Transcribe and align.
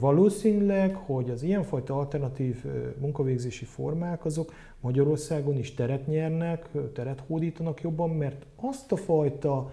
Valószínűleg, 0.00 0.94
hogy 0.94 1.30
az 1.30 1.42
ilyenfajta 1.42 1.98
alternatív 1.98 2.64
munkavégzési 3.00 3.64
formák 3.64 4.24
azok 4.24 4.52
Magyarországon 4.80 5.58
is 5.58 5.74
teret 5.74 6.06
nyernek, 6.06 6.68
teret 6.94 7.22
hódítanak 7.26 7.80
jobban, 7.80 8.10
mert 8.10 8.46
azt 8.56 8.92
a 8.92 8.96
fajta 8.96 9.70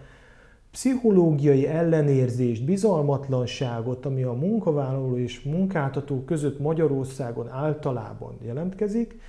pszichológiai 0.72 1.68
ellenérzést, 1.68 2.66
bizalmatlanságot, 2.66 4.06
ami 4.06 4.24
a 4.24 4.34
munkavállaló 4.34 5.18
és 5.18 5.42
munkáltató 5.42 6.24
között 6.24 6.60
Magyarországon 6.60 7.50
általában 7.50 8.38
jelentkezik, 8.42 9.20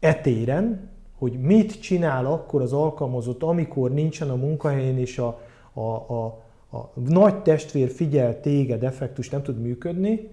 etéren, 0.00 0.90
hogy 1.18 1.40
mit 1.40 1.80
csinál 1.80 2.26
akkor 2.26 2.62
az 2.62 2.72
alkalmazott, 2.72 3.42
amikor 3.42 3.90
nincsen 3.90 4.30
a 4.30 4.36
munkahelyén 4.36 4.98
és 4.98 5.18
a, 5.18 5.40
a, 5.72 5.80
a, 5.80 6.42
a 6.70 7.00
nagy 7.00 7.42
testvér 7.42 7.90
figyel 7.90 8.40
téged, 8.40 8.84
effektus 8.84 9.28
nem 9.28 9.42
tud 9.42 9.60
működni, 9.60 10.30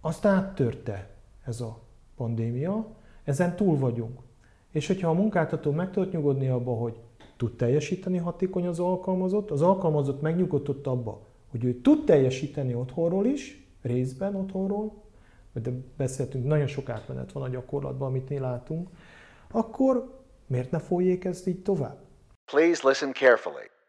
azt 0.00 0.24
áttörte 0.24 1.08
ez 1.44 1.60
a 1.60 1.78
pandémia, 2.16 2.86
ezen 3.24 3.56
túl 3.56 3.78
vagyunk. 3.78 4.20
És 4.70 4.86
hogyha 4.86 5.08
a 5.08 5.12
munkáltató 5.12 5.70
meg 5.70 5.90
tudott 5.90 6.12
nyugodni 6.12 6.48
abba, 6.48 6.72
hogy 6.72 7.00
tud 7.36 7.56
teljesíteni 7.56 8.18
hatékony 8.18 8.66
az 8.66 8.78
alkalmazott, 8.78 9.50
az 9.50 9.62
alkalmazott 9.62 10.20
megnyugodott 10.20 10.86
abba, 10.86 11.20
hogy 11.50 11.64
ő 11.64 11.80
tud 11.80 12.04
teljesíteni 12.04 12.74
otthonról 12.74 13.26
is, 13.26 13.66
részben 13.82 14.34
otthonról, 14.34 14.92
de 15.52 15.70
beszéltünk, 15.96 16.46
nagyon 16.46 16.66
sok 16.66 16.88
átmenet 16.88 17.32
van 17.32 17.42
a 17.42 17.48
gyakorlatban, 17.48 18.08
amit 18.08 18.28
mi 18.28 18.38
látunk, 18.38 18.88
akkor 19.50 20.18
miért 20.46 20.70
ne 20.70 20.78
folyék 20.78 21.24
ezt 21.24 21.46
így 21.46 21.62
tovább? 21.62 21.98
Please 22.44 22.88
listen 22.88 23.12
carefully. 23.12 23.79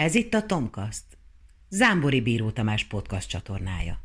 Ez 0.00 0.14
itt 0.14 0.34
a 0.34 0.46
Tomkast, 0.46 1.04
Zámbori 1.68 2.20
Bíró 2.20 2.50
Tamás 2.50 2.84
podcast 2.84 3.28
csatornája. 3.28 4.00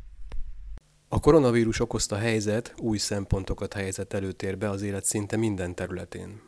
A 1.08 1.20
koronavírus 1.20 1.80
okozta 1.80 2.16
helyzet 2.16 2.74
új 2.78 2.98
szempontokat 2.98 3.72
helyezett 3.72 4.12
előtérbe 4.12 4.70
az 4.70 4.82
élet 4.82 5.04
szinte 5.04 5.36
minden 5.36 5.74
területén. 5.74 6.40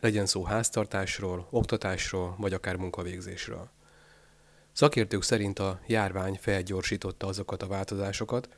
Legyen 0.00 0.26
szó 0.26 0.44
háztartásról, 0.44 1.46
oktatásról, 1.50 2.34
vagy 2.38 2.52
akár 2.52 2.76
munkavégzésről. 2.76 3.70
Szakértők 4.72 5.22
szerint 5.22 5.58
a 5.58 5.80
járvány 5.86 6.38
felgyorsította 6.40 7.26
azokat 7.26 7.62
a 7.62 7.66
változásokat, 7.66 8.48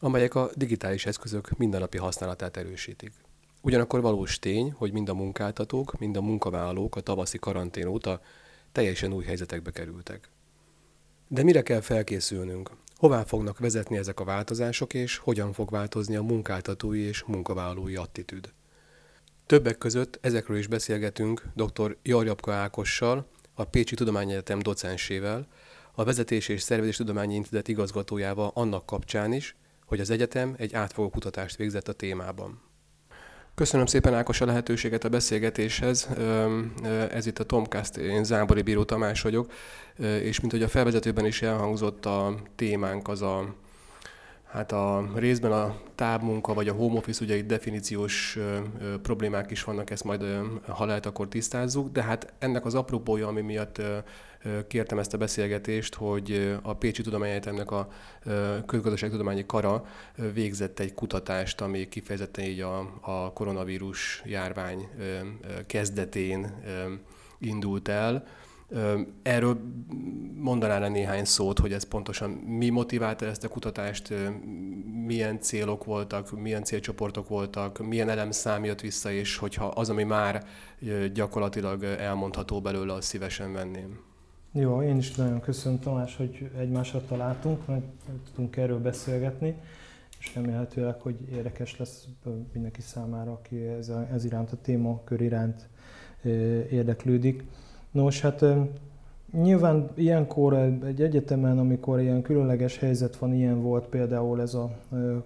amelyek 0.00 0.34
a 0.34 0.50
digitális 0.54 1.06
eszközök 1.06 1.56
mindennapi 1.56 1.98
használatát 1.98 2.56
erősítik. 2.56 3.12
Ugyanakkor 3.60 4.00
valós 4.00 4.38
tény, 4.38 4.72
hogy 4.72 4.92
mind 4.92 5.08
a 5.08 5.14
munkáltatók, 5.14 5.98
mind 5.98 6.16
a 6.16 6.22
munkavállalók 6.22 6.96
a 6.96 7.00
tavaszi 7.00 7.38
karantén 7.38 7.86
óta 7.86 8.20
teljesen 8.72 9.12
új 9.12 9.24
helyzetekbe 9.24 9.70
kerültek. 9.70 10.30
De 11.28 11.42
mire 11.42 11.62
kell 11.62 11.80
felkészülnünk? 11.80 12.70
Hová 12.96 13.24
fognak 13.24 13.58
vezetni 13.58 13.96
ezek 13.96 14.20
a 14.20 14.24
változások, 14.24 14.94
és 14.94 15.16
hogyan 15.16 15.52
fog 15.52 15.70
változni 15.70 16.16
a 16.16 16.22
munkáltatói 16.22 17.00
és 17.00 17.22
munkavállalói 17.24 17.96
attitűd? 17.96 18.52
Többek 19.46 19.78
között 19.78 20.18
ezekről 20.20 20.58
is 20.58 20.66
beszélgetünk 20.66 21.42
dr. 21.54 21.96
Jarjabka 22.02 22.52
Ákossal, 22.52 23.26
a 23.54 23.64
Pécsi 23.64 23.94
Tudományegyetem 23.94 24.58
docensével, 24.58 25.46
a 25.94 26.04
Vezetés 26.04 26.48
és 26.48 26.62
Szervezéstudományi 26.62 27.34
Intézet 27.34 27.68
igazgatójával 27.68 28.50
annak 28.54 28.86
kapcsán 28.86 29.32
is, 29.32 29.56
hogy 29.84 30.00
az 30.00 30.10
egyetem 30.10 30.54
egy 30.58 30.74
átfogó 30.74 31.10
kutatást 31.10 31.56
végzett 31.56 31.88
a 31.88 31.92
témában. 31.92 32.67
Köszönöm 33.58 33.86
szépen 33.86 34.14
Ákos 34.14 34.40
a 34.40 34.44
lehetőséget 34.44 35.04
a 35.04 35.08
beszélgetéshez. 35.08 36.08
Ez 37.10 37.26
itt 37.26 37.38
a 37.38 37.44
Tomcast, 37.44 37.96
én 37.96 38.24
Zámbori 38.24 38.62
Bíró 38.62 38.84
Tamás 38.84 39.22
vagyok, 39.22 39.52
és 39.98 40.40
mint 40.40 40.52
hogy 40.52 40.62
a 40.62 40.68
felvezetőben 40.68 41.26
is 41.26 41.42
elhangzott 41.42 42.06
a 42.06 42.34
témánk 42.56 43.08
az 43.08 43.22
a 43.22 43.54
Hát 44.44 44.72
a 44.72 45.10
részben 45.14 45.52
a 45.52 45.76
távmunka 45.94 46.54
vagy 46.54 46.68
a 46.68 46.72
home 46.72 46.98
office, 46.98 47.24
ugye 47.24 47.36
itt 47.36 47.46
definíciós 47.46 48.38
problémák 49.02 49.50
is 49.50 49.64
vannak, 49.64 49.90
ezt 49.90 50.04
majd 50.04 50.24
ha 50.66 50.84
lehet, 50.84 51.06
akkor 51.06 51.28
tisztázzuk, 51.28 51.92
de 51.92 52.02
hát 52.02 52.32
ennek 52.38 52.64
az 52.64 52.74
apropója, 52.74 53.26
ami 53.26 53.40
miatt 53.40 53.82
kértem 54.68 54.98
ezt 54.98 55.14
a 55.14 55.18
beszélgetést, 55.18 55.94
hogy 55.94 56.58
a 56.62 56.74
Pécsi 56.74 57.02
Tudományegyetemnek 57.02 57.70
a 57.70 57.88
közgazdaságtudományi 58.66 59.46
kara 59.46 59.84
végzett 60.32 60.78
egy 60.78 60.94
kutatást, 60.94 61.60
ami 61.60 61.88
kifejezetten 61.88 62.44
így 62.44 62.60
a, 62.60 62.78
a 63.00 63.32
koronavírus 63.32 64.22
járvány 64.24 64.88
kezdetén 65.66 66.54
indult 67.38 67.88
el, 67.88 68.24
Erről 69.22 69.60
mondanál 70.34 70.84
-e 70.84 70.88
néhány 70.88 71.24
szót, 71.24 71.58
hogy 71.58 71.72
ez 71.72 71.84
pontosan 71.84 72.30
mi 72.30 72.68
motiválta 72.68 73.26
ezt 73.26 73.44
a 73.44 73.48
kutatást, 73.48 74.14
milyen 75.06 75.40
célok 75.40 75.84
voltak, 75.84 76.40
milyen 76.40 76.64
célcsoportok 76.64 77.28
voltak, 77.28 77.78
milyen 77.78 78.08
elem 78.08 78.30
szám 78.30 78.64
jött 78.64 78.80
vissza, 78.80 79.10
és 79.10 79.36
hogyha 79.36 79.66
az, 79.66 79.90
ami 79.90 80.04
már 80.04 80.46
gyakorlatilag 81.12 81.82
elmondható 81.82 82.60
belőle, 82.60 82.92
azt 82.92 83.08
szívesen 83.08 83.52
venném. 83.52 84.07
Jó, 84.52 84.82
én 84.82 84.96
is 84.96 85.14
nagyon 85.14 85.40
köszönöm 85.40 85.78
Tamás, 85.78 86.16
hogy 86.16 86.50
egymásra 86.58 87.02
találtunk, 87.08 87.66
meg 87.66 87.82
tudunk 88.30 88.56
erről 88.56 88.80
beszélgetni, 88.80 89.54
és 90.18 90.34
remélhetőleg, 90.34 91.00
hogy 91.00 91.16
érdekes 91.32 91.78
lesz 91.78 92.08
mindenki 92.52 92.80
számára, 92.80 93.32
aki 93.32 93.56
ez, 93.66 93.88
a, 93.88 94.08
ez 94.12 94.24
iránt 94.24 94.52
a 94.52 94.56
témakör 94.62 95.20
iránt 95.20 95.68
érdeklődik. 96.70 97.44
Nos, 97.90 98.20
hát 98.20 98.44
nyilván 99.32 99.90
ilyenkor 99.94 100.54
egy 100.84 101.02
egyetemen, 101.02 101.58
amikor 101.58 102.00
ilyen 102.00 102.22
különleges 102.22 102.78
helyzet 102.78 103.16
van, 103.16 103.34
ilyen 103.34 103.62
volt 103.62 103.86
például 103.86 104.40
ez 104.40 104.54
a 104.54 104.70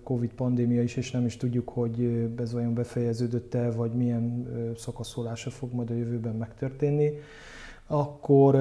Covid 0.03 0.33
pandémia 0.33 0.83
is, 0.83 0.97
és 0.97 1.11
nem 1.11 1.25
is 1.25 1.37
tudjuk, 1.37 1.69
hogy 1.69 2.29
ez 2.39 2.55
olyan 2.55 2.75
befejeződött-e, 2.75 3.71
vagy 3.71 3.93
milyen 3.93 4.47
szakaszolása 4.77 5.51
fog 5.51 5.73
majd 5.73 5.91
a 5.91 5.95
jövőben 5.95 6.35
megtörténni, 6.35 7.13
akkor 7.93 8.55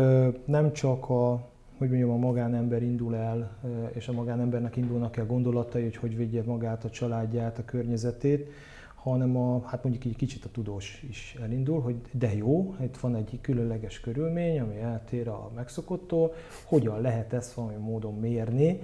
nem 0.46 0.74
csak 0.74 1.10
a 1.10 1.50
hogy 1.78 1.90
mondjam, 1.90 2.12
a 2.12 2.16
magánember 2.16 2.84
indul 2.84 3.16
el, 3.16 3.58
és 3.94 4.08
a 4.08 4.12
magánembernek 4.12 4.76
indulnak 4.76 5.18
el 5.18 5.26
gondolatai, 5.26 5.84
hogy 5.84 5.96
hogy 5.96 6.18
vigye 6.18 6.44
magát, 6.46 6.84
a 6.84 6.90
családját, 6.90 7.58
a 7.58 7.66
környezetét, 7.66 8.50
hanem 8.96 9.38
a, 9.38 9.62
hát 9.66 9.84
mondjuk 9.84 10.06
egy 10.06 10.16
kicsit 10.16 10.46
a 10.46 10.50
tudós 10.52 11.06
is 11.10 11.38
elindul, 11.42 11.82
hogy 11.82 11.96
de 12.12 12.36
jó, 12.36 12.76
itt 12.82 12.98
van 12.98 13.16
egy 13.16 13.40
különleges 13.42 14.00
körülmény, 14.00 14.60
ami 14.60 14.80
eltér 14.80 15.28
a 15.28 15.52
megszokottól, 15.56 16.34
hogyan 16.66 17.02
lehet 17.02 17.34
ezt 17.34 17.54
valami 17.54 17.76
módon 17.76 18.20
mérni, 18.20 18.80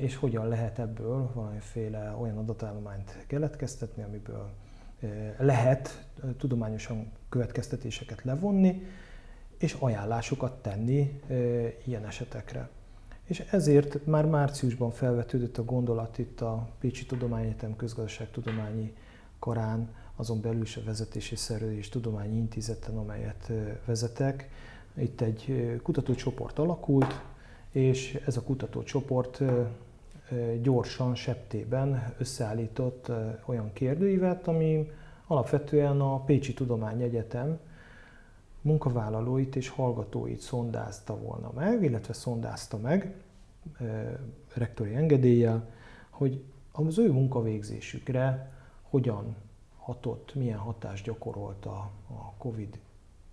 és 0.00 0.16
hogyan 0.16 0.48
lehet 0.48 0.78
ebből 0.78 1.30
valamiféle 1.34 2.16
olyan 2.20 2.36
adatállományt 2.36 3.24
keletkeztetni, 3.26 4.02
amiből 4.02 4.48
lehet 5.38 6.08
tudományosan 6.38 7.10
következtetéseket 7.28 8.22
levonni, 8.22 8.82
és 9.60 9.76
ajánlásokat 9.78 10.62
tenni 10.62 11.20
e, 11.28 11.34
ilyen 11.84 12.06
esetekre. 12.06 12.68
És 13.24 13.40
ezért 13.50 14.06
már 14.06 14.26
márciusban 14.26 14.90
felvetődött 14.90 15.58
a 15.58 15.64
gondolat 15.64 16.18
itt 16.18 16.40
a 16.40 16.68
Pécsi 16.78 17.06
Tudományegyetem 17.06 17.76
Közgazdaságtudományi 17.76 18.94
karán, 19.38 19.88
azon 20.16 20.40
belül 20.40 20.62
is 20.62 20.76
a 20.76 20.82
Vezetési 20.84 21.36
Szerződés 21.36 21.88
Tudományi 21.88 22.36
Intézeten, 22.36 22.96
amelyet 22.96 23.50
vezetek. 23.84 24.48
Itt 24.94 25.20
egy 25.20 25.78
kutatócsoport 25.82 26.58
alakult, 26.58 27.22
és 27.70 28.22
ez 28.26 28.36
a 28.36 28.42
kutatócsoport 28.42 29.42
gyorsan, 30.62 31.14
septében 31.14 32.14
összeállított 32.18 33.10
olyan 33.44 33.72
kérdőívet, 33.72 34.48
ami 34.48 34.90
alapvetően 35.26 36.00
a 36.00 36.24
Pécsi 36.24 36.54
Tudományegyetem 36.54 37.58
munkavállalóit 38.62 39.56
és 39.56 39.68
hallgatóit 39.68 40.40
szondázta 40.40 41.18
volna 41.18 41.52
meg, 41.54 41.82
illetve 41.82 42.12
szondázta 42.12 42.78
meg 42.78 43.14
rektori 44.54 44.94
engedéllyel, 44.94 45.68
hogy 46.10 46.44
az 46.72 46.98
ő 46.98 47.12
munkavégzésükre 47.12 48.52
hogyan 48.82 49.36
hatott, 49.78 50.34
milyen 50.34 50.58
hatást 50.58 51.04
gyakorolt 51.04 51.66
a, 51.66 51.90
a 52.08 52.32
COVID 52.38 52.78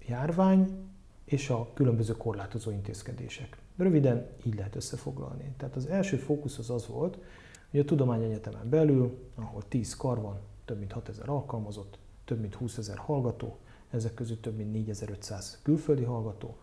járvány 0.08 0.90
és 1.26 1.50
a 1.50 1.70
különböző 1.74 2.14
korlátozó 2.14 2.72
intézkedések. 2.72 3.58
Röviden 3.78 4.28
így 4.44 4.56
lehet 4.56 4.76
összefoglalni. 4.76 5.54
Tehát 5.58 5.76
az 5.76 5.86
első 5.86 6.18
fókusz 6.18 6.58
az 6.58 6.70
az 6.70 6.88
volt, 6.88 7.18
hogy 7.72 7.80
a 7.80 7.86
Tudományegyetemen 7.86 8.70
belül, 8.70 9.18
ahol 9.36 9.64
10 9.68 9.96
kar 9.96 10.22
van, 10.22 10.40
több 10.66 10.80
mint 10.80 10.92
6000 10.92 11.30
alkalmazott, 11.30 11.98
több 12.26 12.40
mint 12.40 12.56
20 12.56 12.78
ezer 12.78 12.98
hallgató, 12.98 13.58
ezek 13.90 14.14
közül 14.14 14.40
több 14.40 14.56
mint 14.56 14.72
4500 14.72 15.60
külföldi 15.64 16.04
hallgató, 16.04 16.58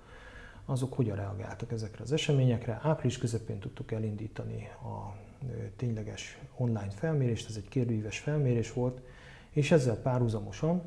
azok 0.65 0.95
hogyan 0.95 1.17
reagáltak 1.17 1.73
ezekre 1.73 2.03
az 2.03 2.13
eseményekre. 2.13 2.81
Április 2.83 3.19
közepén 3.19 3.59
tudtuk 3.59 3.93
elindítani 3.93 4.69
a 4.83 5.17
tényleges 5.77 6.41
online 6.57 6.91
felmérést, 6.91 7.49
ez 7.49 7.57
egy 7.57 7.69
kérdőíves 7.69 8.19
felmérés 8.19 8.73
volt, 8.73 9.01
és 9.51 9.71
ezzel 9.71 9.97
párhuzamosan 9.97 10.83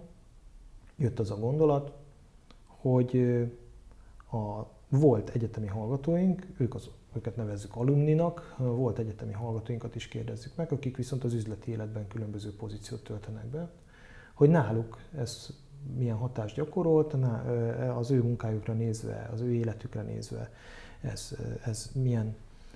jött 0.96 1.20
az 1.20 1.32
a 1.32 1.40
gondolat, 1.40 1.92
hogy 2.66 3.18
a 4.32 4.76
volt 4.90 5.30
egyetemi 5.30 5.68
hallgatóink, 5.68 6.48
ők 6.58 6.76
az, 6.76 6.90
őket 7.16 7.36
nevezzük 7.36 7.76
alumninak, 7.76 8.56
volt 8.58 8.98
egyetemi 9.00 9.34
hallgatóinkat 9.34 9.96
is 9.96 10.08
kérdezzük 10.08 10.56
meg, 10.56 10.72
akik 10.72 10.98
viszont 10.98 11.24
az 11.24 11.34
üzleti 11.34 11.72
életben 11.72 12.08
különböző 12.08 12.56
pozíciót 12.56 13.04
töltenek 13.04 13.46
be, 13.46 13.70
hogy 14.34 14.50
náluk 14.50 15.00
ez 15.18 15.50
milyen 15.98 16.16
hatást 16.16 16.56
gyakorolt, 16.56 17.16
az 17.98 18.12
ő 18.12 18.22
munkájukra 18.22 18.74
nézve, 18.74 19.30
az 19.34 19.42
ő 19.42 19.54
életükre 19.54 20.02
nézve 20.02 20.52
ez, 21.02 21.36
ez 21.66 21.92
milyen 21.94 22.36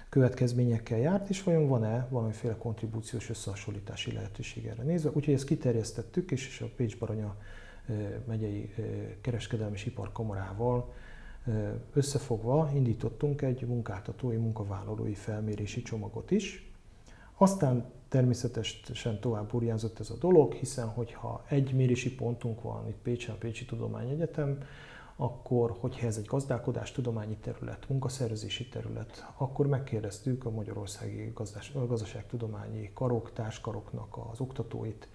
következményekkel 0.09 0.97
járt, 0.97 1.29
és 1.29 1.43
vajon 1.43 1.67
van-e 1.67 2.07
valamiféle 2.09 2.57
kontribúciós 2.57 3.29
összehasonlítási 3.29 4.11
lehetőség 4.11 4.65
erre 4.65 4.83
nézve. 4.83 5.09
Úgyhogy 5.13 5.33
ezt 5.33 5.45
kiterjesztettük, 5.45 6.31
és 6.31 6.61
a 6.61 6.69
Pécs 6.75 6.97
Baranya 6.97 7.35
megyei 8.27 8.73
kereskedelmi 9.21 9.75
és 9.75 9.85
iparkamarával 9.85 10.93
összefogva 11.93 12.71
indítottunk 12.73 13.41
egy 13.41 13.67
munkáltatói, 13.67 14.35
munkavállalói 14.35 15.13
felmérési 15.13 15.81
csomagot 15.81 16.31
is. 16.31 16.70
Aztán 17.41 17.85
természetesen 18.09 19.19
tovább 19.19 19.49
burjánzott 19.49 19.99
ez 19.99 20.09
a 20.09 20.17
dolog, 20.19 20.53
hiszen 20.53 20.87
hogyha 20.87 21.43
egy 21.47 21.73
mérési 21.73 22.15
pontunk 22.15 22.61
van 22.61 22.87
itt 22.87 23.01
Pécsen, 23.03 23.37
Pécsi 23.37 23.65
Tudományegyetem, 23.65 24.57
akkor, 25.15 25.75
hogyha 25.79 26.07
ez 26.07 26.17
egy 26.17 26.25
gazdálkodás 26.25 26.91
tudományi 26.91 27.35
terület, 27.35 27.89
munkaszervezési 27.89 28.67
terület, 28.67 29.25
akkor 29.37 29.67
megkérdeztük 29.67 30.45
a 30.45 30.49
Magyarországi 30.49 31.33
Gazdaságtudományi 31.73 32.91
Karok, 32.93 33.33
társkaroknak 33.33 34.17
az 34.31 34.39
oktatóit, 34.39 35.07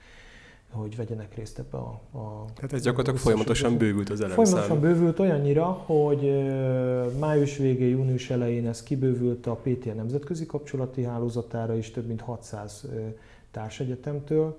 hogy 0.70 0.96
vegyenek 0.96 1.34
részt 1.34 1.58
ebbe 1.58 1.76
a... 1.78 2.00
a 2.12 2.44
Tehát 2.54 2.72
ez 2.72 2.82
gyakorlatilag 2.82 3.18
folyamatosan 3.18 3.76
bővült 3.76 4.10
az 4.10 4.20
elemszám. 4.20 4.44
Folyamatosan 4.44 4.80
bővült 4.80 5.18
olyannyira, 5.18 5.64
hogy 5.64 6.32
május 7.18 7.56
végén, 7.56 7.88
június 7.88 8.30
elején 8.30 8.68
ez 8.68 8.82
kibővült 8.82 9.46
a 9.46 9.54
PTN 9.54 9.96
nemzetközi 9.96 10.46
kapcsolati 10.46 11.02
hálózatára 11.02 11.76
is 11.76 11.90
több 11.90 12.06
mint 12.06 12.20
600 12.20 12.86
társegyetemtől. 13.50 14.56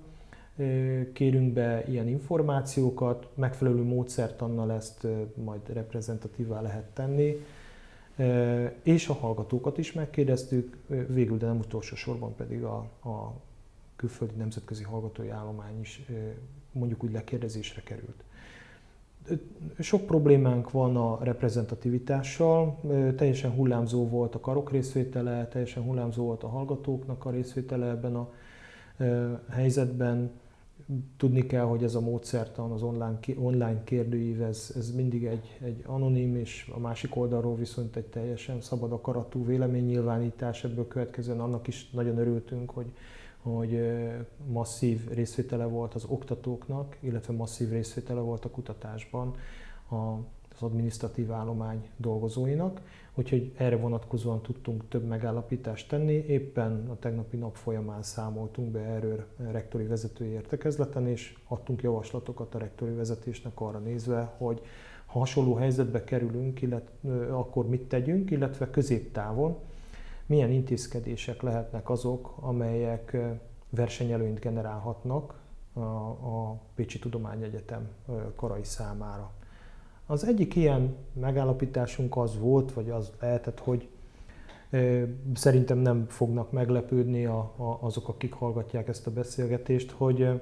Kérünk 1.12 1.52
be 1.52 1.84
ilyen 1.88 2.08
információkat, 2.08 3.28
megfelelő 3.34 3.82
módszertannal 3.82 4.72
ezt 4.72 5.06
majd 5.44 5.60
reprezentatívá 5.72 6.60
lehet 6.60 6.84
tenni, 6.84 7.44
és 8.82 9.08
a 9.08 9.12
hallgatókat 9.12 9.78
is 9.78 9.92
megkérdeztük, 9.92 10.76
végül, 11.08 11.38
de 11.38 11.46
nem 11.46 11.58
utolsó 11.58 11.96
sorban 11.96 12.34
pedig 12.34 12.62
a, 12.62 12.76
a 13.02 13.32
külföldi 13.98 14.34
nemzetközi 14.34 14.82
hallgatói 14.82 15.28
állomány 15.28 15.80
is 15.80 16.06
mondjuk 16.72 17.04
úgy 17.04 17.12
lekérdezésre 17.12 17.82
került. 17.82 18.24
Sok 19.78 20.06
problémánk 20.06 20.70
van 20.70 20.96
a 20.96 21.18
reprezentativitással, 21.22 22.80
teljesen 23.16 23.50
hullámzó 23.50 24.08
volt 24.08 24.34
a 24.34 24.40
karok 24.40 24.70
részvétele, 24.70 25.48
teljesen 25.48 25.82
hullámzó 25.82 26.24
volt 26.24 26.42
a 26.42 26.48
hallgatóknak 26.48 27.24
a 27.24 27.30
részvétele 27.30 27.86
ebben 27.86 28.16
a 28.16 28.32
helyzetben. 29.50 30.30
Tudni 31.16 31.46
kell, 31.46 31.64
hogy 31.64 31.82
ez 31.82 31.94
a 31.94 32.00
módszertan, 32.00 32.70
az 32.70 32.82
online, 32.82 33.18
online 33.36 33.84
kérdőív, 33.84 34.42
ez, 34.42 34.72
ez 34.76 34.94
mindig 34.94 35.24
egy, 35.24 35.58
egy 35.62 35.82
anonim, 35.86 36.36
és 36.36 36.70
a 36.74 36.78
másik 36.78 37.16
oldalról 37.16 37.56
viszont 37.56 37.96
egy 37.96 38.06
teljesen 38.06 38.60
szabad 38.60 38.92
akaratú 38.92 39.44
véleménynyilvánítás, 39.44 40.64
ebből 40.64 40.88
következően 40.88 41.40
annak 41.40 41.68
is 41.68 41.90
nagyon 41.90 42.18
örültünk, 42.18 42.70
hogy 42.70 42.86
hogy 43.42 43.80
masszív 44.46 45.08
részvétele 45.08 45.64
volt 45.64 45.94
az 45.94 46.04
oktatóknak, 46.04 46.96
illetve 47.00 47.34
masszív 47.34 47.70
részvétele 47.70 48.20
volt 48.20 48.44
a 48.44 48.50
kutatásban 48.50 49.34
az 49.88 50.62
adminisztratív 50.62 51.32
állomány 51.32 51.88
dolgozóinak, 51.96 52.80
úgyhogy 53.14 53.52
erre 53.56 53.76
vonatkozóan 53.76 54.42
tudtunk 54.42 54.88
több 54.88 55.04
megállapítást 55.04 55.88
tenni. 55.88 56.12
Éppen 56.12 56.88
a 56.90 56.98
tegnapi 56.98 57.36
nap 57.36 57.54
folyamán 57.54 58.02
számoltunk 58.02 58.70
be 58.70 58.80
erről 58.80 59.26
rektori 59.50 59.84
vezetői 59.84 60.28
értekezleten, 60.28 61.06
és 61.06 61.38
adtunk 61.48 61.82
javaslatokat 61.82 62.54
a 62.54 62.58
rektori 62.58 62.94
vezetésnek 62.94 63.60
arra 63.60 63.78
nézve, 63.78 64.34
hogy 64.36 64.60
ha 65.06 65.18
hasonló 65.18 65.54
helyzetbe 65.54 66.04
kerülünk, 66.04 66.62
illetve, 66.62 67.36
akkor 67.36 67.68
mit 67.68 67.88
tegyünk, 67.88 68.30
illetve 68.30 68.70
középtávon 68.70 69.56
milyen 70.28 70.50
intézkedések 70.50 71.42
lehetnek 71.42 71.90
azok, 71.90 72.34
amelyek 72.40 73.16
versenyelőnyt 73.70 74.40
generálhatnak 74.40 75.34
a, 75.72 75.80
a 75.80 76.60
Pécsi 76.74 76.98
Tudományegyetem 76.98 77.88
karai 78.36 78.64
számára. 78.64 79.30
Az 80.06 80.24
egyik 80.24 80.56
ilyen 80.56 80.96
megállapításunk 81.12 82.16
az 82.16 82.38
volt, 82.38 82.72
vagy 82.72 82.90
az 82.90 83.12
lehetett, 83.20 83.58
hogy 83.58 83.88
szerintem 85.34 85.78
nem 85.78 86.06
fognak 86.08 86.52
meglepődni 86.52 87.28
azok, 87.80 88.08
akik 88.08 88.32
hallgatják 88.32 88.88
ezt 88.88 89.06
a 89.06 89.10
beszélgetést, 89.10 89.90
hogy, 89.90 90.40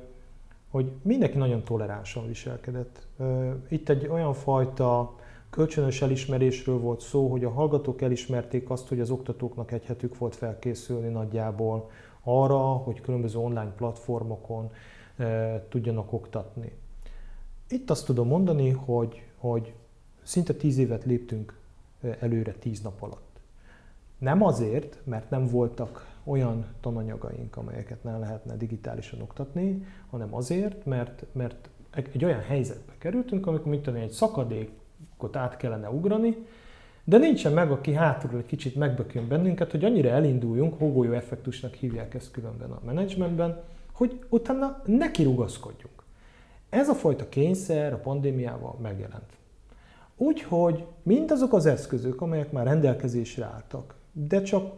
hogy 0.71 0.91
mindenki 1.03 1.38
nagyon 1.38 1.62
toleránsan 1.65 2.27
viselkedett. 2.27 3.06
Itt 3.69 3.88
egy 3.88 4.06
olyan 4.06 4.35
fajta 4.35 5.15
Kölcsönös 5.56 6.03
elismerésről 6.03 6.79
volt 6.79 7.00
szó, 7.00 7.31
hogy 7.31 7.44
a 7.44 7.50
hallgatók 7.50 8.03
elismerték 8.03 8.70
azt, 8.70 8.88
hogy 8.88 9.00
az 9.00 9.11
oktatóknak 9.11 9.73
egy 9.73 9.85
hetük 9.85 10.19
volt 10.19 10.35
felkészülni 10.35 11.08
nagyjából 11.08 11.91
arra, 12.23 12.58
hogy 12.58 13.00
különböző 13.00 13.38
online 13.38 13.73
platformokon 13.76 14.70
e, 15.17 15.64
tudjanak 15.69 16.12
oktatni. 16.12 16.73
Itt 17.69 17.91
azt 17.91 18.06
tudom 18.06 18.26
mondani, 18.26 18.70
hogy, 18.70 19.26
hogy 19.37 19.75
szinte 20.23 20.55
tíz 20.55 20.79
évet 20.79 21.05
léptünk 21.05 21.59
e, 22.02 22.17
előre 22.20 22.52
tíz 22.52 22.81
nap 22.81 23.02
alatt. 23.02 23.41
Nem 24.19 24.43
azért, 24.43 24.99
mert 25.05 25.31
nem 25.31 25.47
voltak 25.47 26.17
olyan 26.25 26.67
tananyagaink, 26.81 27.56
amelyeket 27.56 28.05
nem 28.05 28.20
lehetne 28.20 28.56
digitálisan 28.56 29.20
oktatni, 29.20 29.87
hanem 30.11 30.35
azért, 30.35 30.85
mert, 30.85 31.25
mert 31.32 31.69
egy 31.91 32.25
olyan 32.25 32.41
helyzetbe 32.41 32.93
kerültünk, 32.99 33.47
amikor 33.47 33.67
mit 33.67 33.82
tudom, 33.82 34.00
egy 34.00 34.11
szakadék 34.11 34.70
ott 35.23 35.37
át 35.37 35.57
kellene 35.57 35.89
ugrani, 35.89 36.37
de 37.05 37.19
nincsen 37.19 37.53
meg, 37.53 37.71
aki 37.71 37.93
hátulról 37.93 38.41
egy 38.41 38.47
kicsit 38.47 38.75
megbökjön 38.75 39.29
bennünket, 39.29 39.71
hogy 39.71 39.85
annyira 39.85 40.09
elinduljunk, 40.09 40.79
hógolyó 40.79 41.12
effektusnak 41.12 41.75
hívják 41.75 42.14
ezt 42.14 42.31
különben 42.31 42.71
a 42.71 42.81
menedzsmentben, 42.85 43.62
hogy 43.93 44.25
utána 44.29 44.83
neki 44.85 45.23
rugaszkodjunk. 45.23 46.02
Ez 46.69 46.88
a 46.88 46.95
fajta 46.95 47.29
kényszer 47.29 47.93
a 47.93 47.99
pandémiával 47.99 48.76
megjelent. 48.83 49.37
Úgyhogy 50.17 50.85
mindazok 51.02 51.52
az 51.52 51.67
eszközök, 51.67 52.21
amelyek 52.21 52.52
már 52.52 52.67
rendelkezésre 52.67 53.45
álltak, 53.45 53.95
de 54.12 54.43
csak 54.43 54.73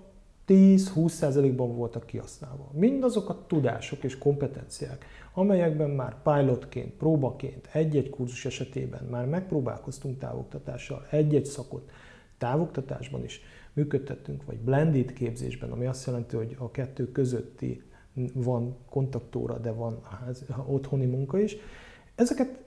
10-20%-ban 0.49 1.77
voltak 1.77 2.07
kihasználva. 2.07 2.71
Mindazok 2.73 3.29
a 3.29 3.45
tudások 3.47 4.05
és 4.05 4.19
kompetenciák, 4.19 5.07
amelyekben 5.35 5.91
már 5.91 6.23
pilotként, 6.23 6.93
próbaként, 6.93 7.69
egy-egy 7.73 8.11
kurzus 8.11 8.45
esetében 8.45 9.05
már 9.05 9.27
megpróbálkoztunk 9.27 10.19
távoktatással, 10.19 11.07
egy-egy 11.11 11.47
szakot 11.47 11.91
távoktatásban 12.39 13.25
is 13.25 13.41
működtettünk, 13.73 14.45
vagy 14.45 14.57
blended 14.59 15.13
képzésben, 15.13 15.71
ami 15.71 15.87
azt 15.87 16.07
jelenti, 16.07 16.37
hogy 16.37 16.57
a 16.59 16.71
kettő 16.71 17.13
közötti 17.13 17.83
van 18.35 18.77
kontaktóra, 18.89 19.59
de 19.59 19.73
van 19.73 20.03
otthoni 20.67 21.07
munka 21.07 21.39
is. 21.39 21.57
Ezeket 22.15 22.67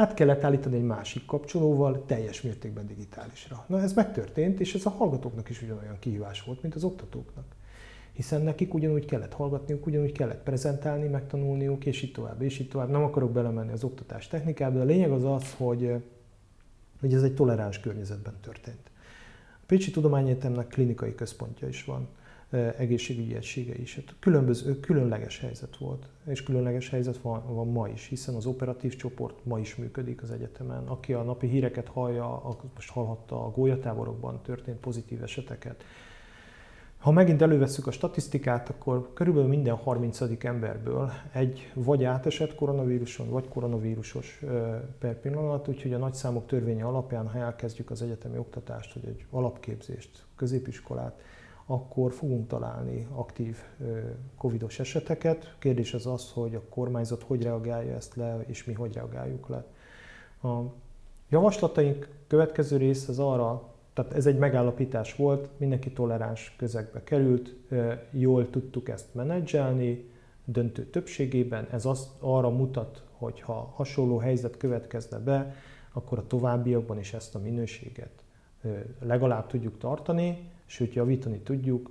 át 0.00 0.14
kellett 0.14 0.44
állítani 0.44 0.76
egy 0.76 0.82
másik 0.82 1.24
kapcsolóval 1.26 2.04
teljes 2.06 2.42
mértékben 2.42 2.86
digitálisra. 2.86 3.64
Na 3.66 3.80
ez 3.80 3.92
megtörtént, 3.92 4.60
és 4.60 4.74
ez 4.74 4.86
a 4.86 4.90
hallgatóknak 4.90 5.48
is 5.48 5.62
ugyanolyan 5.62 5.98
kihívás 5.98 6.42
volt, 6.42 6.62
mint 6.62 6.74
az 6.74 6.84
oktatóknak. 6.84 7.44
Hiszen 8.12 8.42
nekik 8.42 8.74
ugyanúgy 8.74 9.04
kellett 9.04 9.32
hallgatniuk, 9.32 9.86
ugyanúgy 9.86 10.12
kellett 10.12 10.42
prezentálni, 10.42 11.08
megtanulniuk, 11.08 11.86
és 11.86 12.02
így 12.02 12.12
tovább, 12.12 12.42
és 12.42 12.58
így 12.58 12.68
tovább. 12.68 12.90
Nem 12.90 13.02
akarok 13.02 13.32
belemenni 13.32 13.72
az 13.72 13.84
oktatás 13.84 14.28
technikába, 14.28 14.76
de 14.76 14.82
a 14.82 14.86
lényeg 14.86 15.10
az 15.10 15.24
az, 15.24 15.54
hogy, 15.56 15.94
hogy 17.00 17.14
ez 17.14 17.22
egy 17.22 17.34
toleráns 17.34 17.80
környezetben 17.80 18.34
történt. 18.40 18.90
A 19.54 19.64
Pécsi 19.66 19.90
Tudományegyetemnek 19.90 20.66
klinikai 20.66 21.14
központja 21.14 21.68
is 21.68 21.84
van 21.84 22.08
egészségügyi 22.50 23.34
egysége 23.34 23.74
is. 23.74 23.94
Hát 23.94 24.14
különböző, 24.18 24.80
különleges 24.80 25.40
helyzet 25.40 25.76
volt, 25.76 26.06
és 26.26 26.42
különleges 26.42 26.90
helyzet 26.90 27.18
van, 27.18 27.54
van 27.54 27.68
ma 27.68 27.88
is, 27.88 28.06
hiszen 28.06 28.34
az 28.34 28.46
operatív 28.46 28.96
csoport 28.96 29.44
ma 29.44 29.58
is 29.58 29.76
működik 29.76 30.22
az 30.22 30.30
egyetemen. 30.30 30.86
Aki 30.86 31.12
a 31.12 31.22
napi 31.22 31.46
híreket 31.46 31.88
hallja, 31.88 32.56
most 32.74 32.90
hallhatta 32.90 33.44
a 33.44 33.50
gólyatáborokban 33.50 34.40
történt 34.42 34.78
pozitív 34.78 35.22
eseteket, 35.22 35.84
Ha 37.00 37.10
megint 37.10 37.42
előveszük 37.42 37.86
a 37.86 37.90
statisztikát, 37.90 38.68
akkor 38.68 39.12
körülbelül 39.14 39.48
minden 39.48 39.76
30. 39.76 40.20
emberből 40.44 41.10
egy 41.32 41.72
vagy 41.74 42.04
átesett 42.04 42.54
koronavíruson, 42.54 43.30
vagy 43.30 43.48
koronavírusos 43.48 44.42
per 44.98 45.20
pillanat, 45.20 45.68
úgyhogy 45.68 45.92
a 45.92 45.98
nagyszámok 45.98 46.46
törvénye 46.46 46.84
alapján, 46.84 47.28
ha 47.28 47.38
elkezdjük 47.38 47.90
az 47.90 48.02
egyetemi 48.02 48.38
oktatást, 48.38 48.92
vagy 48.92 49.04
egy 49.04 49.24
alapképzést, 49.30 50.24
középiskolát, 50.36 51.20
akkor 51.70 52.12
fogunk 52.12 52.46
találni 52.46 53.06
aktív 53.12 53.56
covidos 54.36 54.78
eseteket. 54.78 55.54
Kérdés 55.58 55.94
az 55.94 56.06
az, 56.06 56.30
hogy 56.32 56.54
a 56.54 56.62
kormányzat 56.68 57.22
hogy 57.22 57.42
reagálja 57.42 57.94
ezt 57.94 58.14
le, 58.14 58.44
és 58.46 58.64
mi 58.64 58.72
hogy 58.72 58.92
reagáljuk 58.92 59.48
le. 59.48 59.64
A 60.50 60.62
javaslataink 61.28 62.08
következő 62.26 62.76
rész 62.76 63.08
az 63.08 63.18
arra, 63.18 63.68
tehát 63.92 64.12
ez 64.12 64.26
egy 64.26 64.38
megállapítás 64.38 65.16
volt, 65.16 65.48
mindenki 65.56 65.92
toleráns 65.92 66.54
közegbe 66.58 67.02
került, 67.02 67.54
jól 68.10 68.50
tudtuk 68.50 68.88
ezt 68.88 69.14
menedzselni, 69.14 70.10
döntő 70.44 70.84
többségében. 70.84 71.68
Ez 71.70 71.84
azt 71.84 72.08
arra 72.20 72.50
mutat, 72.50 73.02
hogy 73.12 73.40
ha 73.40 73.72
hasonló 73.74 74.18
helyzet 74.18 74.56
következne 74.56 75.18
be, 75.18 75.54
akkor 75.92 76.18
a 76.18 76.26
továbbiakban 76.26 76.98
is 76.98 77.12
ezt 77.12 77.34
a 77.34 77.38
minőséget 77.38 78.22
legalább 79.00 79.46
tudjuk 79.46 79.78
tartani, 79.78 80.50
sőt 80.70 80.94
javítani 80.94 81.38
tudjuk 81.38 81.90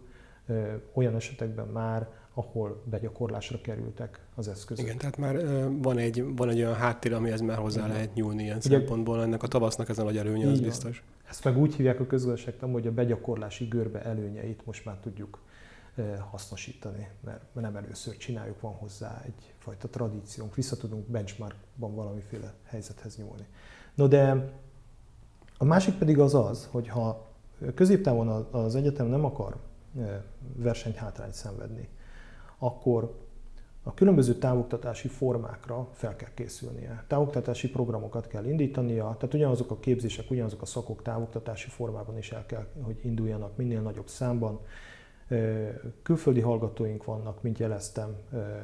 olyan 0.94 1.16
esetekben 1.16 1.68
már, 1.68 2.08
ahol 2.34 2.82
begyakorlásra 2.86 3.62
kerültek 3.62 4.20
az 4.36 4.48
eszközök. 4.48 4.86
Igen, 4.86 4.98
tehát 4.98 5.18
már 5.18 5.36
van 5.82 5.98
egy, 5.98 6.36
van 6.36 6.50
egy 6.50 6.58
olyan 6.58 6.74
háttér, 6.74 7.14
amihez 7.14 7.42
már 7.42 7.58
hozzá 7.58 7.80
Igen. 7.80 7.96
lehet 7.96 8.14
nyúlni 8.14 8.44
ilyen 8.44 8.58
Ugye, 8.58 8.78
szempontból. 8.78 9.22
Ennek 9.22 9.44
a 9.44 9.48
tavasznak 9.48 9.90
ez 9.90 9.98
a 10.00 10.04
nagy 10.04 10.18
előnye, 10.18 10.50
az 10.50 10.60
biztos. 10.60 11.04
Ezt 11.30 11.44
meg 11.44 11.58
úgy 11.58 11.76
hívják 11.76 12.00
a 12.00 12.06
közgazdaságtan, 12.06 12.72
hogy 12.72 12.88
a 12.88 12.92
begyakorlási 12.92 13.66
görbe 13.66 14.04
előnyeit 14.04 14.66
most 14.66 14.86
már 14.86 14.98
tudjuk 14.98 15.40
hasznosítani, 16.30 17.08
mert 17.24 17.42
nem 17.54 17.76
először 17.76 18.18
csináljuk, 18.18 18.62
van 18.62 18.74
hozzá 18.74 19.22
egyfajta 19.26 19.88
tradíciónk, 19.88 20.56
vissza 20.56 20.78
tudunk 20.78 21.08
benchmarkban 21.08 21.96
valamiféle 21.96 22.54
helyzethez 22.64 23.18
nyúlni. 23.18 23.46
No 23.96 24.08
de 24.08 24.54
a 25.58 25.64
másik 25.64 25.94
pedig 25.94 26.20
az 26.20 26.34
az, 26.34 26.68
hogy 26.72 26.88
ha 26.88 27.29
középtávon 27.76 28.28
az 28.52 28.76
egyetem 28.76 29.08
nem 29.08 29.26
akar 29.26 29.56
versenyhátrányt 30.56 31.34
szenvedni, 31.34 31.88
akkor 32.58 33.28
a 33.84 33.94
különböző 33.94 34.34
távoktatási 34.34 35.08
formákra 35.08 35.88
fel 35.94 36.16
kell 36.16 36.30
készülnie. 36.34 37.04
Távoktatási 37.08 37.70
programokat 37.70 38.28
kell 38.28 38.46
indítania, 38.46 39.16
tehát 39.20 39.34
ugyanazok 39.34 39.72
a 39.72 39.80
képzések, 39.80 40.32
ugyanazok 40.32 40.62
a 40.62 40.66
szakok 40.66 41.02
távoktatási 41.02 41.70
formában 41.70 42.18
is 42.18 42.32
el 42.32 42.46
kell, 42.46 42.66
hogy 42.82 43.00
induljanak 43.04 43.58
minél 43.58 43.82
nagyobb 43.82 44.08
számban. 44.08 44.60
Külföldi 46.04 46.40
hallgatóink 46.40 47.04
vannak, 47.04 47.42
mint 47.42 47.58
jeleztem, 47.58 48.16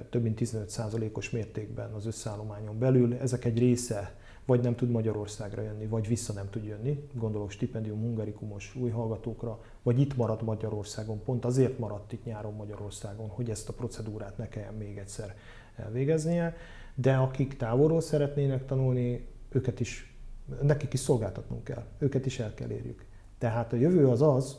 több 0.09 0.21
mint 0.21 0.39
15%-os 0.41 1.29
mértékben 1.29 1.91
az 1.93 2.05
összeállományon 2.05 2.79
belül. 2.79 3.13
Ezek 3.13 3.45
egy 3.45 3.57
része 3.57 4.15
vagy 4.45 4.61
nem 4.61 4.75
tud 4.75 4.89
Magyarországra 4.89 5.61
jönni, 5.61 5.85
vagy 5.85 6.07
vissza 6.07 6.33
nem 6.33 6.49
tud 6.49 6.63
jönni, 6.63 7.07
gondolok 7.13 7.51
stipendium 7.51 7.99
hungarikumos 7.99 8.75
új 8.75 8.89
hallgatókra, 8.89 9.59
vagy 9.83 9.99
itt 9.99 10.15
marad 10.15 10.43
Magyarországon, 10.43 11.23
pont 11.23 11.45
azért 11.45 11.79
maradt 11.79 12.13
itt 12.13 12.25
nyáron 12.25 12.53
Magyarországon, 12.53 13.27
hogy 13.29 13.49
ezt 13.49 13.69
a 13.69 13.73
procedúrát 13.73 14.37
ne 14.37 14.49
kelljen 14.49 14.73
még 14.73 14.97
egyszer 14.97 15.35
elvégeznie, 15.75 16.55
de 16.95 17.15
akik 17.15 17.57
távolról 17.57 18.01
szeretnének 18.01 18.65
tanulni, 18.65 19.27
őket 19.49 19.79
is, 19.79 20.15
nekik 20.61 20.93
is 20.93 20.99
szolgáltatnunk 20.99 21.63
kell, 21.63 21.83
őket 21.97 22.25
is 22.25 22.39
el 22.39 22.53
kell 22.53 22.69
érjük. 22.69 23.05
Tehát 23.37 23.73
a 23.73 23.75
jövő 23.75 24.07
az 24.07 24.21
az, 24.21 24.57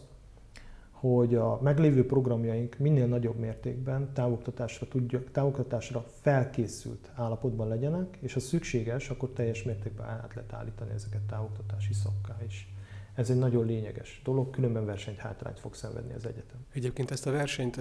hogy 1.14 1.34
a 1.34 1.60
meglévő 1.62 2.06
programjaink 2.06 2.78
minél 2.78 3.06
nagyobb 3.06 3.38
mértékben 3.38 4.12
távoktatásra, 4.12 4.88
tudja, 4.88 5.22
távoktatásra 5.32 6.04
felkészült 6.20 7.10
állapotban 7.14 7.68
legyenek, 7.68 8.18
és 8.20 8.32
ha 8.32 8.40
szükséges, 8.40 9.10
akkor 9.10 9.28
teljes 9.28 9.62
mértékben 9.62 10.06
át 10.06 10.34
lehet 10.34 10.52
állítani 10.52 10.90
ezeket 10.90 11.20
távoktatási 11.20 11.92
szakká 11.92 12.36
is. 12.46 12.75
Ez 13.16 13.30
egy 13.30 13.36
nagyon 13.36 13.66
lényeges 13.66 14.20
dolog, 14.24 14.50
különben 14.50 14.86
versenyt 14.86 15.18
hátrányt 15.18 15.60
fog 15.60 15.74
szenvedni 15.74 16.14
az 16.14 16.26
egyetem. 16.26 16.58
Egyébként 16.72 17.10
ezt 17.10 17.26
a 17.26 17.30
versenyt, 17.30 17.80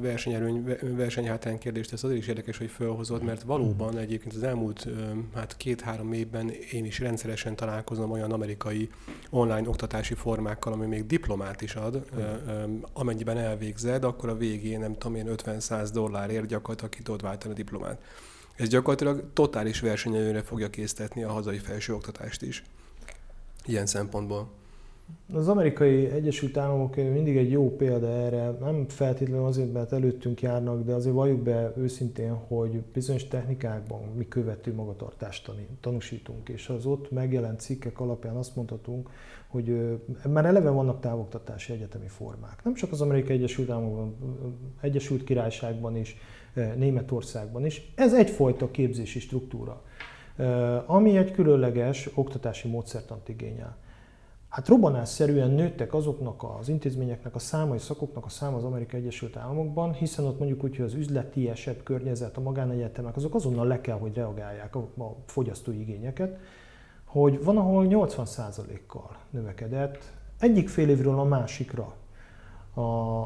versenyelőny, 0.00 0.76
versenyhátrány 0.96 1.58
kérdést, 1.58 1.92
ez 1.92 2.04
azért 2.04 2.20
is 2.20 2.26
érdekes, 2.26 2.58
hogy 2.58 2.70
felhozod, 2.70 3.22
mert 3.22 3.42
valóban 3.42 3.98
egyébként 3.98 4.34
az 4.34 4.42
elmúlt 4.42 4.88
hát 5.34 5.56
két-három 5.56 6.12
évben 6.12 6.50
én 6.50 6.84
is 6.84 6.98
rendszeresen 6.98 7.56
találkozom 7.56 8.10
olyan 8.10 8.32
amerikai 8.32 8.90
online 9.30 9.68
oktatási 9.68 10.14
formákkal, 10.14 10.72
ami 10.72 10.86
még 10.86 11.06
diplomát 11.06 11.62
is 11.62 11.74
ad, 11.74 12.04
amennyiben 12.92 13.38
elvégzed, 13.38 14.04
akkor 14.04 14.28
a 14.28 14.36
végén 14.36 14.80
nem 14.80 14.92
tudom 14.92 15.14
én 15.16 15.26
50-100 15.28 15.88
dollárért 15.92 16.46
gyakorlatilag 16.46 16.90
ki 16.90 17.02
tudod 17.02 17.22
váltani 17.22 17.52
a 17.52 17.56
diplomát. 17.56 18.02
Ez 18.56 18.68
gyakorlatilag 18.68 19.24
totális 19.32 19.80
versenyelőre 19.80 20.42
fogja 20.42 20.70
késztetni 20.70 21.22
a 21.22 21.32
hazai 21.32 21.58
felsőoktatást 21.58 22.42
is. 22.42 22.62
Ilyen 23.64 23.86
szempontból. 23.86 24.62
Az 25.32 25.48
amerikai 25.48 26.10
Egyesült 26.10 26.56
Államok 26.56 26.96
mindig 26.96 27.36
egy 27.36 27.50
jó 27.50 27.76
példa 27.76 28.06
erre, 28.06 28.50
nem 28.50 28.88
feltétlenül 28.88 29.46
azért, 29.46 29.72
mert 29.72 29.92
előttünk 29.92 30.42
járnak, 30.42 30.84
de 30.84 30.92
azért 30.92 31.14
valljuk 31.14 31.40
be 31.40 31.72
őszintén, 31.76 32.32
hogy 32.32 32.82
bizonyos 32.92 33.28
technikákban 33.28 34.00
mi 34.16 34.28
követő 34.28 34.74
magatartást 34.74 35.50
tanúsítunk, 35.80 36.48
és 36.48 36.68
az 36.68 36.86
ott 36.86 37.10
megjelent 37.10 37.60
cikkek 37.60 38.00
alapján 38.00 38.36
azt 38.36 38.56
mondhatunk, 38.56 39.10
hogy 39.48 39.98
már 40.28 40.44
eleve 40.44 40.70
vannak 40.70 41.00
távoktatási 41.00 41.72
egyetemi 41.72 42.08
formák. 42.08 42.60
Nem 42.64 42.74
csak 42.74 42.92
az 42.92 43.00
Amerikai 43.00 43.36
Egyesült 43.36 43.70
Államokban, 43.70 44.14
Egyesült 44.80 45.24
Királyságban 45.24 45.96
is, 45.96 46.16
Németországban 46.76 47.66
is. 47.66 47.92
Ez 47.94 48.14
egyfajta 48.14 48.70
képzési 48.70 49.18
struktúra, 49.18 49.82
ami 50.86 51.16
egy 51.16 51.30
különleges 51.30 52.10
oktatási 52.14 52.68
módszertant 52.68 53.28
igényel. 53.28 53.82
Hát 54.54 54.68
robbanásszerűen 54.68 55.50
nőttek 55.50 55.94
azoknak 55.94 56.44
az 56.58 56.68
intézményeknek 56.68 57.34
a 57.34 57.38
száma 57.38 57.74
és 57.74 57.82
szakoknak 57.82 58.24
a 58.24 58.28
száma 58.28 58.56
az 58.56 58.64
Amerikai 58.64 59.00
Egyesült 59.00 59.36
Államokban, 59.36 59.92
hiszen 59.92 60.24
ott 60.24 60.38
mondjuk 60.38 60.64
úgy, 60.64 60.76
hogy 60.76 60.84
az 60.84 61.20
esebb 61.48 61.82
környezet, 61.82 62.36
a 62.36 62.40
magánegyetemek, 62.40 63.16
azok 63.16 63.34
azonnal 63.34 63.66
le 63.66 63.80
kell, 63.80 63.98
hogy 63.98 64.14
reagálják 64.14 64.76
a, 64.76 64.78
a 64.98 65.16
fogyasztói 65.26 65.80
igényeket, 65.80 66.38
hogy 67.04 67.44
van, 67.44 67.56
ahol 67.56 67.86
80%-kal 67.88 69.16
növekedett 69.30 70.12
egyik 70.38 70.68
fél 70.68 70.88
évről 70.88 71.18
a 71.18 71.24
másikra 71.24 71.94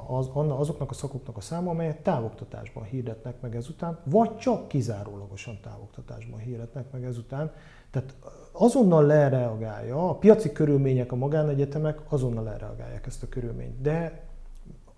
az, 0.07 0.31
azoknak 0.35 0.91
a 0.91 0.95
szakoknak 0.95 1.37
a 1.37 1.41
száma, 1.41 1.71
amelyet 1.71 2.03
távoktatásban 2.03 2.85
hirdetnek 2.85 3.41
meg 3.41 3.57
ezután, 3.57 3.99
vagy 4.05 4.37
csak 4.37 4.69
kizárólagosan 4.69 5.59
távoktatásban 5.63 6.39
hirdetnek 6.39 6.93
meg 6.93 7.05
ezután. 7.05 7.53
Tehát 7.91 8.15
azonnal 8.59 9.07
lereagálja, 9.07 10.09
a 10.09 10.15
piaci 10.15 10.53
körülmények, 10.53 11.13
a 11.13 11.17
magánegyetemek 11.17 11.99
azonnal 12.09 12.45
lereagálják 12.45 13.07
ezt 13.07 13.23
a 13.23 13.29
körülményt. 13.29 13.81
De 13.81 14.27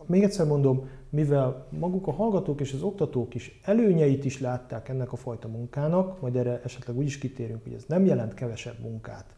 még 0.07 0.23
egyszer 0.23 0.47
mondom, 0.47 0.89
mivel 1.09 1.67
maguk 1.79 2.07
a 2.07 2.13
hallgatók 2.13 2.61
és 2.61 2.73
az 2.73 2.83
oktatók 2.83 3.35
is 3.35 3.61
előnyeit 3.65 4.25
is 4.25 4.41
látták 4.41 4.89
ennek 4.89 5.13
a 5.13 5.17
fajta 5.17 5.49
munkának, 5.49 6.21
majd 6.21 6.37
erre 6.37 6.61
esetleg 6.65 6.97
úgy 6.97 7.07
is 7.07 7.19
kitérünk, 7.19 7.63
hogy 7.63 7.73
ez 7.73 7.85
nem 7.87 8.05
jelent 8.05 8.35
kevesebb 8.35 8.79
munkát, 8.79 9.35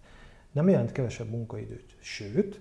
nem 0.52 0.68
jelent 0.68 0.92
kevesebb 0.92 1.30
munkaidőt, 1.30 1.96
sőt, 2.00 2.60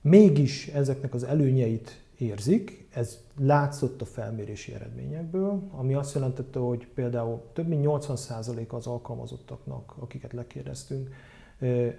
mégis 0.00 0.66
ezeknek 0.66 1.14
az 1.14 1.24
előnyeit 1.24 2.03
érzik, 2.18 2.88
ez 2.92 3.18
látszott 3.38 4.00
a 4.00 4.04
felmérési 4.04 4.74
eredményekből, 4.74 5.68
ami 5.70 5.94
azt 5.94 6.14
jelentette, 6.14 6.58
hogy 6.58 6.86
például 6.94 7.42
több 7.52 7.68
mint 7.68 7.86
80% 7.86 8.68
az 8.68 8.86
alkalmazottaknak, 8.86 9.94
akiket 9.98 10.32
lekérdeztünk, 10.32 11.10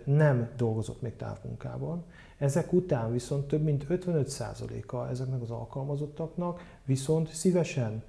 nem 0.06 0.50
dolgozott 0.58 1.02
még 1.02 1.16
távmunkában. 1.16 2.04
Ezek 2.38 2.74
után 2.74 3.12
viszont 3.12 3.48
több 3.48 3.64
mint 3.64 3.86
55%-a 3.90 5.08
ezeknek 5.10 5.42
az 5.42 5.50
alkalmazottaknak 5.50 6.80
viszont 6.86 7.30
szívesen 7.30 8.04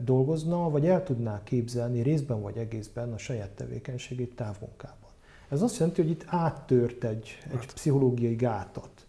dolgozna, 0.00 0.70
vagy 0.70 0.86
el 0.86 1.02
tudná 1.02 1.42
képzelni 1.42 2.00
részben 2.00 2.42
vagy 2.42 2.56
egészben 2.56 3.12
a 3.12 3.18
saját 3.18 3.50
tevékenységét 3.50 4.36
távmunkában. 4.36 5.10
Ez 5.48 5.62
azt 5.62 5.78
jelenti, 5.78 6.02
hogy 6.02 6.10
itt 6.10 6.24
áttört 6.26 7.04
egy, 7.04 7.38
egy 7.50 7.56
hát. 7.56 7.72
pszichológiai 7.72 8.34
gátat 8.34 9.05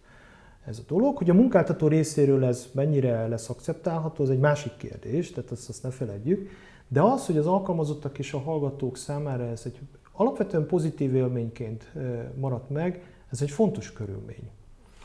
ez 0.68 0.80
a 0.80 0.84
dolog. 0.88 1.18
Hogy 1.18 1.30
a 1.30 1.34
munkáltató 1.34 1.88
részéről 1.88 2.46
ez 2.46 2.70
mennyire 2.72 3.28
lesz 3.28 3.50
akceptálható, 3.50 4.24
az 4.24 4.30
egy 4.30 4.40
másik 4.40 4.78
kérdés, 4.78 5.32
tehát 5.32 5.52
azt, 5.52 5.70
azt 5.70 5.84
ne 5.84 5.90
feledjük. 5.90 6.50
De 6.88 7.02
az, 7.02 7.26
hogy 7.26 7.38
az 7.38 7.48
alkalmazottak 7.48 8.20
és 8.20 8.34
a 8.34 8.40
hallgatók 8.40 8.98
számára 8.98 9.44
ez 9.44 9.62
egy 9.66 9.80
alapvetően 10.12 10.66
pozitív 10.66 11.16
élményként 11.16 11.92
maradt 12.40 12.70
meg, 12.70 13.02
ez 13.30 13.42
egy 13.42 13.52
fontos 13.52 13.92
körülmény. 13.94 14.50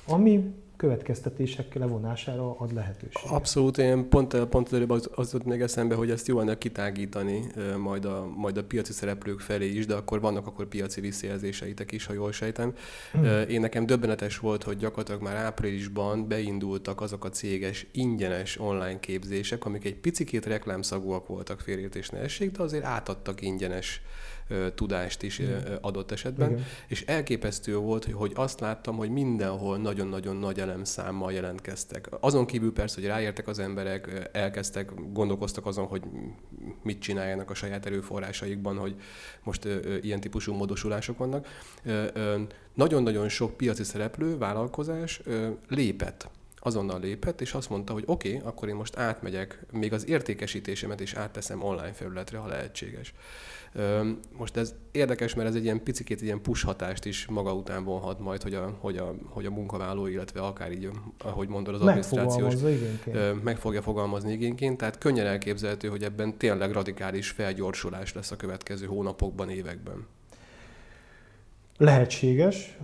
ami 0.06 0.54
következtetések 0.76 1.74
levonására 1.74 2.56
ad 2.58 2.72
lehetőséget. 2.74 3.30
Abszolút, 3.30 3.78
én 3.78 4.08
pont, 4.08 4.44
pont 4.44 4.72
előbb 4.72 4.90
az, 4.90 5.10
az 5.14 5.36
még 5.44 5.60
eszembe, 5.60 5.94
hogy 5.94 6.10
ezt 6.10 6.26
jó 6.26 6.38
lenne 6.38 6.58
kitágítani 6.58 7.46
majd 7.78 8.04
a, 8.04 8.26
majd 8.36 8.56
a 8.56 8.64
piaci 8.64 8.92
szereplők 8.92 9.40
felé 9.40 9.68
is, 9.68 9.86
de 9.86 9.94
akkor 9.94 10.20
vannak 10.20 10.46
akkor 10.46 10.66
piaci 10.66 11.00
visszajelzéseitek 11.00 11.92
is, 11.92 12.06
ha 12.06 12.12
jól 12.12 12.32
sejtem. 12.32 12.74
Hmm. 13.12 13.24
Én 13.48 13.60
nekem 13.60 13.86
döbbenetes 13.86 14.38
volt, 14.38 14.62
hogy 14.62 14.76
gyakorlatilag 14.76 15.22
már 15.22 15.36
áprilisban 15.36 16.28
beindultak 16.28 17.00
azok 17.00 17.24
a 17.24 17.30
céges 17.30 17.86
ingyenes 17.92 18.60
online 18.60 19.00
képzések, 19.00 19.64
amik 19.64 19.84
egy 19.84 19.96
picikét 19.96 20.46
reklámszagúak 20.46 21.26
voltak 21.26 21.60
félértés 21.60 22.08
ne 22.08 22.18
essék, 22.18 22.50
de 22.50 22.62
azért 22.62 22.84
átadtak 22.84 23.42
ingyenes 23.42 24.02
tudást 24.74 25.22
is 25.22 25.40
adott 25.80 26.10
esetben. 26.10 26.50
Igen. 26.50 26.64
És 26.86 27.04
elképesztő 27.04 27.76
volt, 27.76 28.04
hogy 28.04 28.32
azt 28.34 28.60
láttam, 28.60 28.96
hogy 28.96 29.10
mindenhol 29.10 29.78
nagyon-nagyon 29.78 30.36
nagy 30.36 30.60
elemszámmal 30.60 31.32
jelentkeztek. 31.32 32.08
Azon 32.20 32.46
kívül 32.46 32.72
persze, 32.72 33.00
hogy 33.00 33.08
ráértek 33.08 33.48
az 33.48 33.58
emberek, 33.58 34.28
elkezdtek, 34.32 34.90
gondolkoztak 35.12 35.66
azon, 35.66 35.86
hogy 35.86 36.02
mit 36.82 37.00
csináljanak 37.00 37.50
a 37.50 37.54
saját 37.54 37.86
erőforrásaikban, 37.86 38.76
hogy 38.76 38.94
most 39.42 39.68
ilyen 40.02 40.20
típusú 40.20 40.52
módosulások 40.52 41.18
vannak. 41.18 41.46
Nagyon-nagyon 42.74 43.28
sok 43.28 43.56
piaci 43.56 43.84
szereplő, 43.84 44.38
vállalkozás 44.38 45.20
lépett 45.68 46.30
azonnal 46.64 47.00
lépett, 47.00 47.40
és 47.40 47.54
azt 47.54 47.70
mondta, 47.70 47.92
hogy 47.92 48.02
oké, 48.06 48.36
okay, 48.36 48.48
akkor 48.48 48.68
én 48.68 48.74
most 48.74 48.96
átmegyek, 48.96 49.66
még 49.72 49.92
az 49.92 50.08
értékesítésemet 50.08 51.00
is 51.00 51.14
átteszem 51.14 51.62
online 51.62 51.92
felületre, 51.92 52.38
ha 52.38 52.46
lehetséges. 52.46 53.14
Most 54.36 54.56
ez 54.56 54.74
érdekes, 54.90 55.34
mert 55.34 55.48
ez 55.48 55.54
egy 55.54 55.64
ilyen 55.64 55.82
picikét 55.82 56.18
egy 56.18 56.24
ilyen 56.24 56.42
push 56.42 56.64
hatást 56.64 57.04
is 57.04 57.26
maga 57.26 57.54
után 57.54 57.84
vonhat 57.84 58.18
majd, 58.18 58.42
hogy 58.42 58.54
a, 58.54 58.76
hogy 58.80 58.96
a, 58.96 59.14
hogy 59.28 59.46
a 59.46 59.50
munkavállaló, 59.50 60.06
illetve 60.06 60.40
akár 60.40 60.72
így, 60.72 60.90
ahogy 61.18 61.48
mondod, 61.48 61.74
az 61.74 61.80
adminisztrációs 61.80 62.54
meg 63.42 63.58
fogja 63.58 63.82
fogalmazni 63.82 64.32
igényként. 64.32 64.78
Tehát 64.78 64.98
könnyen 64.98 65.26
elképzelhető, 65.26 65.88
hogy 65.88 66.02
ebben 66.02 66.38
tényleg 66.38 66.70
radikális 66.70 67.30
felgyorsulás 67.30 68.12
lesz 68.14 68.30
a 68.30 68.36
következő 68.36 68.86
hónapokban, 68.86 69.50
években. 69.50 70.06
Lehetséges. 71.82 72.78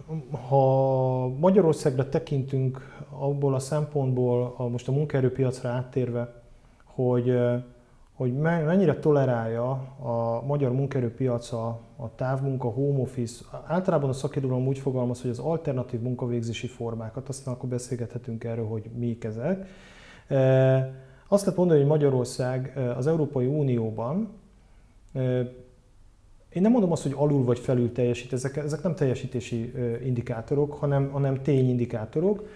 Ha 0.49 1.29
Magyarországra 1.29 2.09
tekintünk 2.09 3.05
abból 3.19 3.55
a 3.55 3.59
szempontból, 3.59 4.55
a, 4.57 4.69
most 4.69 4.89
a 4.89 4.93
munkaerőpiacra 4.93 5.69
áttérve, 5.69 6.43
hogy 6.85 7.39
hogy 8.13 8.37
mennyire 8.37 8.99
tolerálja 8.99 9.71
a 10.03 10.43
magyar 10.47 10.73
munkerőpiac 10.73 11.53
a, 11.53 11.81
távmunka, 12.17 12.69
home 12.69 13.01
office. 13.01 13.45
Általában 13.67 14.09
a 14.09 14.13
szakirodalom 14.13 14.67
úgy 14.67 14.79
fogalmaz, 14.79 15.21
hogy 15.21 15.31
az 15.31 15.39
alternatív 15.39 16.01
munkavégzési 16.01 16.67
formákat, 16.67 17.29
aztán 17.29 17.55
akkor 17.55 17.69
beszélgethetünk 17.69 18.45
erről, 18.45 18.67
hogy 18.67 18.91
mik 18.97 19.25
ezek. 19.25 19.67
Azt 21.29 21.43
lehet 21.43 21.59
mondani, 21.59 21.79
hogy 21.79 21.89
Magyarország 21.89 22.79
az 22.97 23.07
Európai 23.07 23.47
Unióban, 23.47 24.29
én 26.53 26.63
nem 26.63 26.73
mondom 26.73 26.93
azt, 26.93 27.03
hogy 27.03 27.15
alul 27.17 27.45
vagy 27.45 27.59
felül 27.59 27.93
teljesít, 27.93 28.33
ezek, 28.33 28.57
ezek 28.57 28.83
nem 28.83 28.95
teljesítési 28.95 29.73
indikátorok, 30.05 30.73
hanem, 30.73 31.11
hanem 31.11 31.43
tényindikátorok. 31.43 32.47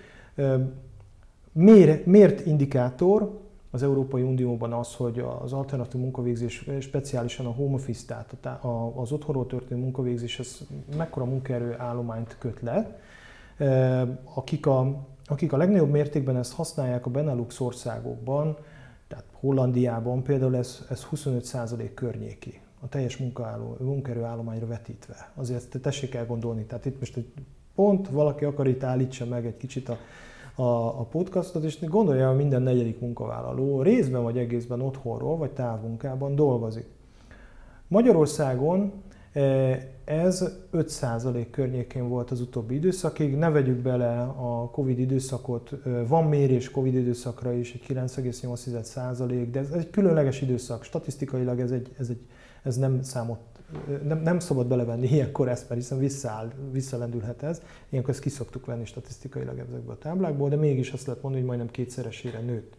Miért, 1.52 2.06
miért 2.06 2.46
indikátor? 2.46 3.40
az 3.74 3.82
Európai 3.82 4.22
Unióban 4.22 4.72
az, 4.72 4.94
hogy 4.94 5.24
az 5.42 5.52
alternatív 5.52 6.00
munkavégzés, 6.00 6.68
speciálisan 6.80 7.46
a 7.46 7.50
home 7.50 7.74
office, 7.74 8.06
tehát 8.06 8.64
az 8.94 9.12
otthonról 9.12 9.46
történő 9.46 9.80
munkavégzés, 9.80 10.38
ez 10.38 10.58
mekkora 10.96 11.24
munkaerő 11.24 11.74
állományt 11.78 12.36
köt 12.38 12.60
le. 12.60 13.00
Akik 14.34 14.66
a, 14.66 15.06
akik 15.26 15.52
a 15.52 15.56
legnagyobb 15.56 15.90
mértékben 15.90 16.36
ezt 16.36 16.52
használják 16.52 17.06
a 17.06 17.10
Benelux 17.10 17.60
országokban, 17.60 18.56
tehát 19.08 19.24
Hollandiában 19.32 20.22
például 20.22 20.56
ez, 20.56 20.86
ez 20.90 21.06
25% 21.14 21.90
környéki 21.94 22.60
a 22.82 22.88
teljes 22.88 23.16
munkaerő 23.78 24.22
állományra 24.22 24.66
vetítve. 24.66 25.32
Azért 25.34 25.80
tessék 25.80 26.14
elgondolni, 26.14 26.64
tehát 26.64 26.84
itt 26.84 26.98
most 26.98 27.16
egy 27.16 27.32
pont 27.74 28.08
valaki 28.08 28.44
akar 28.44 28.68
itt 28.68 28.82
állítsa 28.82 29.26
meg 29.26 29.46
egy 29.46 29.56
kicsit 29.56 29.88
a 29.88 29.96
a, 30.54 31.00
a 31.00 31.06
podcastot, 31.10 31.64
és 31.64 31.78
gondolja, 31.88 32.28
hogy 32.28 32.36
minden 32.36 32.62
negyedik 32.62 33.00
munkavállaló 33.00 33.82
részben 33.82 34.22
vagy 34.22 34.38
egészben 34.38 34.80
otthonról 34.80 35.36
vagy 35.36 35.50
távmunkában 35.50 36.34
dolgozik. 36.34 36.86
Magyarországon 37.88 38.92
e, 39.32 39.40
ez 40.12 40.44
5% 40.72 41.46
környékén 41.50 42.08
volt 42.08 42.30
az 42.30 42.40
utóbbi 42.40 42.74
időszakig. 42.74 43.36
Ne 43.36 43.50
vegyük 43.50 43.76
bele 43.76 44.20
a 44.22 44.70
Covid 44.72 44.98
időszakot, 44.98 45.72
van 46.08 46.24
mérés 46.24 46.70
Covid 46.70 46.94
időszakra 46.94 47.52
is, 47.52 47.72
egy 47.72 47.84
9,8%, 47.88 49.48
de 49.50 49.58
ez 49.58 49.70
egy 49.70 49.90
különleges 49.90 50.40
időszak. 50.40 50.84
Statisztikailag 50.84 51.60
ez, 51.60 51.70
egy, 51.70 51.94
ez, 51.98 52.08
egy, 52.08 52.20
ez 52.62 52.76
nem 52.76 53.02
számot 53.02 53.38
nem, 54.04 54.22
nem 54.22 54.38
szabad 54.38 54.66
belevenni 54.66 55.08
ilyenkor 55.08 55.48
ezt, 55.48 55.68
mert 55.68 55.80
hiszen 55.80 55.98
visszaáll, 55.98 56.50
visszalendülhet 56.72 57.42
ez. 57.42 57.62
Ilyenkor 57.88 58.12
ezt 58.12 58.22
kiszoktuk 58.22 58.66
venni 58.66 58.84
statisztikailag 58.84 59.58
ezekből 59.58 59.92
a 59.92 59.98
táblákból, 59.98 60.48
de 60.48 60.56
mégis 60.56 60.90
azt 60.90 61.06
lehet 61.06 61.22
mondani, 61.22 61.44
hogy 61.44 61.56
majdnem 61.56 61.74
kétszeresére 61.74 62.40
nőtt. 62.40 62.76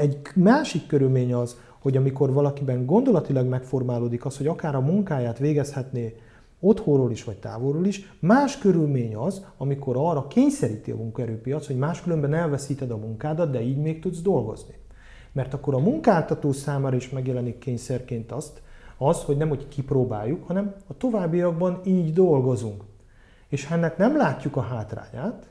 Egy 0.00 0.18
másik 0.34 0.86
körülmény 0.86 1.34
az, 1.34 1.56
hogy 1.78 1.96
amikor 1.96 2.32
valakiben 2.32 2.86
gondolatilag 2.86 3.46
megformálódik 3.46 4.24
az, 4.24 4.36
hogy 4.36 4.46
akár 4.46 4.74
a 4.74 4.80
munkáját 4.80 5.38
végezhetné 5.38 6.14
otthonról 6.60 7.10
is 7.10 7.24
vagy 7.24 7.36
távolról 7.36 7.86
is, 7.86 8.12
más 8.20 8.58
körülmény 8.58 9.16
az, 9.16 9.44
amikor 9.56 9.96
arra 9.96 10.26
kényszeríti 10.26 10.90
a 10.90 10.96
munkaerőpiac, 10.96 11.66
hogy 11.66 11.76
máskülönben 11.76 12.34
elveszíted 12.34 12.90
a 12.90 12.96
munkádat, 12.96 13.50
de 13.50 13.60
így 13.62 13.76
még 13.76 14.00
tudsz 14.00 14.20
dolgozni. 14.20 14.74
Mert 15.32 15.54
akkor 15.54 15.74
a 15.74 15.78
munkáltató 15.78 16.52
számára 16.52 16.96
is 16.96 17.10
megjelenik 17.10 17.58
kényszerként 17.58 18.32
azt, 18.32 18.62
az, 18.98 19.22
hogy 19.22 19.36
nem 19.36 19.48
hogy 19.48 19.68
kipróbáljuk, 19.68 20.46
hanem 20.46 20.74
a 20.86 20.96
továbbiakban 20.96 21.80
így 21.84 22.12
dolgozunk. 22.12 22.82
És 23.48 23.66
ha 23.66 23.74
ennek 23.74 23.96
nem 23.96 24.16
látjuk 24.16 24.56
a 24.56 24.60
hátrányát, 24.60 25.46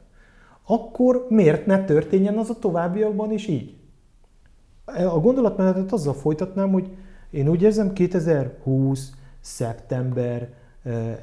akkor 0.65 1.25
miért 1.29 1.65
ne 1.65 1.83
történjen 1.85 2.37
az 2.37 2.49
a 2.49 2.59
továbbiakban 2.59 3.31
is 3.31 3.47
így? 3.47 3.78
A 4.95 5.19
gondolatmenetet 5.19 5.91
azzal 5.91 6.13
folytatnám, 6.13 6.71
hogy 6.71 6.89
én 7.29 7.47
úgy 7.47 7.61
érzem, 7.61 7.93
2020. 7.93 9.11
szeptember 9.39 10.49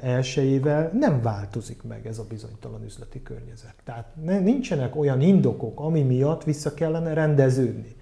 1 0.01 0.61
nem 0.93 1.21
változik 1.21 1.83
meg 1.83 2.07
ez 2.07 2.17
a 2.17 2.25
bizonytalan 2.29 2.83
üzleti 2.83 3.23
környezet. 3.23 3.75
Tehát 3.83 4.15
nincsenek 4.43 4.95
olyan 4.95 5.21
indokok, 5.21 5.79
ami 5.79 6.01
miatt 6.01 6.43
vissza 6.43 6.73
kellene 6.73 7.13
rendeződni. 7.13 7.95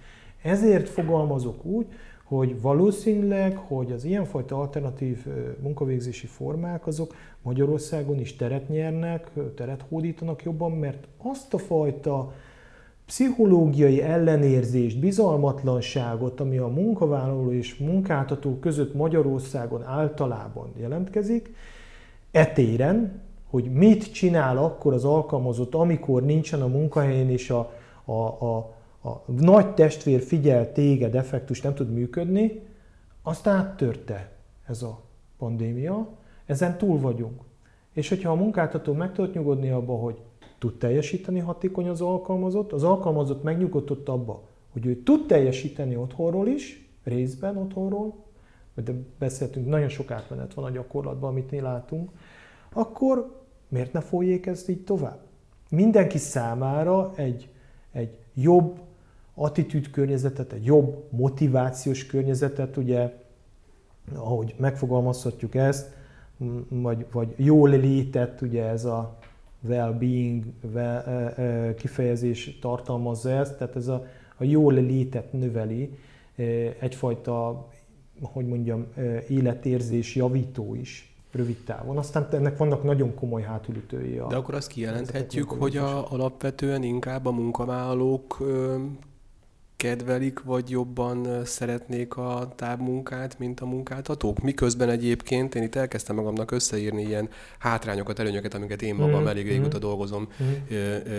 Ezért 0.44 0.90
fogalmazok 0.90 1.66
úgy, 1.66 1.86
hogy 2.24 2.62
valószínűleg, 2.62 3.58
hogy 3.58 3.92
az 3.92 4.04
ilyenfajta 4.04 4.60
alternatív 4.60 5.26
munkavégzési 5.62 6.28
formák 6.28 6.88
azok 6.88 7.16
Magyarországon 7.42 8.20
is 8.20 8.36
teret 8.36 8.70
nyernek, 8.70 9.32
teret 9.56 9.86
hódítanak 9.90 10.44
jobban, 10.44 10.72
mert 10.72 11.08
azt 11.18 11.54
a 11.54 11.58
fajta 11.58 12.34
pszichológiai 13.06 14.02
ellenérzést, 14.02 15.00
bizalmatlanságot, 15.00 16.40
ami 16.40 16.58
a 16.58 16.68
munkavállaló 16.68 17.52
és 17.52 17.78
munkáltató 17.78 18.58
között 18.60 18.94
Magyarországon 18.94 19.84
általában 19.84 20.72
jelentkezik, 20.78 21.56
etéren, 22.32 23.22
hogy 23.50 23.72
mit 23.72 24.14
csinál 24.14 24.58
akkor 24.58 24.94
az 24.94 25.06
alkalmazott, 25.06 25.76
amikor 25.76 26.24
nincsen 26.24 26.62
a 26.62 26.68
munkahelyén 26.68 27.30
és 27.30 27.50
a, 27.50 27.72
a, 28.06 28.12
a, 28.12 28.56
a 29.02 29.24
nagy 29.38 29.74
testvér 29.74 30.22
figyel 30.22 30.72
téged, 30.72 31.16
effektus 31.16 31.62
nem 31.62 31.74
tud 31.74 31.94
működni, 31.94 32.62
azt 33.24 33.48
áttörte 33.48 34.32
ez 34.68 34.82
a 34.82 35.00
pandémia, 35.38 36.08
ezen 36.46 36.78
túl 36.78 37.00
vagyunk. 37.00 37.42
És 37.94 38.10
hogyha 38.10 38.32
a 38.32 38.36
munkáltató 38.36 38.94
meg 38.94 39.14
tudott 39.14 39.34
nyugodni 39.34 39.70
abba, 39.70 39.94
hogy 39.94 40.22
tud 40.66 40.78
teljesíteni 40.78 41.40
hatékony 41.40 41.88
az 41.88 42.02
alkalmazott, 42.02 42.72
az 42.72 42.84
alkalmazott 42.84 43.44
megnyugodott 43.44 44.10
abba, 44.10 44.44
hogy 44.72 44.86
ő 44.86 44.96
tud 44.96 45.28
teljesíteni 45.28 45.96
otthonról 45.96 46.48
is, 46.48 46.90
részben 47.04 47.58
otthonról, 47.58 48.16
de 48.84 48.94
beszéltünk, 49.20 49.68
nagyon 49.68 49.90
sok 49.90 50.12
átmenet 50.12 50.54
van 50.54 50.66
a 50.66 50.70
gyakorlatban, 50.70 51.30
amit 51.30 51.52
mi 51.52 51.60
látunk, 51.60 52.10
akkor 52.74 53.44
miért 53.68 53.94
ne 53.94 54.00
folyék 54.00 54.46
ezt 54.46 54.70
így 54.70 54.84
tovább? 54.84 55.20
Mindenki 55.70 56.18
számára 56.18 57.12
egy, 57.16 57.50
egy 57.92 58.18
jobb 58.34 58.80
attitűd 59.36 59.90
környezetet, 59.90 60.54
egy 60.54 60.66
jobb 60.66 61.04
motivációs 61.10 62.06
környezetet, 62.06 62.78
ugye, 62.78 63.14
ahogy 64.16 64.56
megfogalmazhatjuk 64.58 65.56
ezt, 65.56 65.94
vagy, 66.70 67.06
vagy 67.12 67.34
jól 67.36 67.70
létet, 67.70 68.42
ugye 68.42 68.64
ez 68.64 68.86
a 68.86 69.18
well-being 69.62 70.44
well, 70.74 71.74
kifejezés 71.74 72.58
tartalmazza 72.62 73.30
ezt, 73.30 73.58
tehát 73.58 73.76
ez 73.76 73.88
a, 73.88 74.06
a 74.38 74.44
jól 74.44 74.74
létet 74.74 75.34
növeli, 75.34 75.98
egyfajta, 76.80 77.68
hogy 78.22 78.48
mondjam, 78.48 78.88
életérzés 79.28 80.16
javító 80.16 80.76
is 80.76 81.16
rövid 81.32 81.58
távon. 81.66 81.98
Aztán 81.98 82.28
ennek 82.32 82.58
vannak 82.58 82.84
nagyon 82.84 83.16
komoly 83.16 83.42
hátulütői. 83.42 84.22
De 84.30 84.36
akkor 84.36 84.54
azt 84.54 84.68
kijelenthetjük, 84.68 85.50
hogy 85.52 85.78
a, 85.78 86.12
alapvetően 86.12 86.84
inkább 86.84 87.26
a 87.26 87.32
munkavállalók 87.32 88.44
kedvelik, 89.78 90.44
vagy 90.44 90.70
jobban 90.70 91.46
szeretnék 91.46 92.18
a 92.18 92.54
távmunkát, 92.56 93.40
mint 93.40 93.60
a 93.60 93.66
munkáltatók? 93.66 94.42
Miközben 94.42 94.90
egyébként 94.90 95.56
én 95.56 95.64
itt 95.64 95.76
elkezdtem 95.76 96.16
magamnak 96.16 96.52
összeírni 96.52 97.04
ilyen 97.04 97.30
hátrányokat, 97.60 98.20
előnyöket, 98.20 98.54
amiket 98.54 98.82
én 98.82 98.96
magam 98.96 99.22
mm. 99.24 99.28
elég 99.28 99.48
régóta 99.48 99.78
mm. 99.78 99.82
dolgozom 99.82 100.28
mm. 100.44 100.76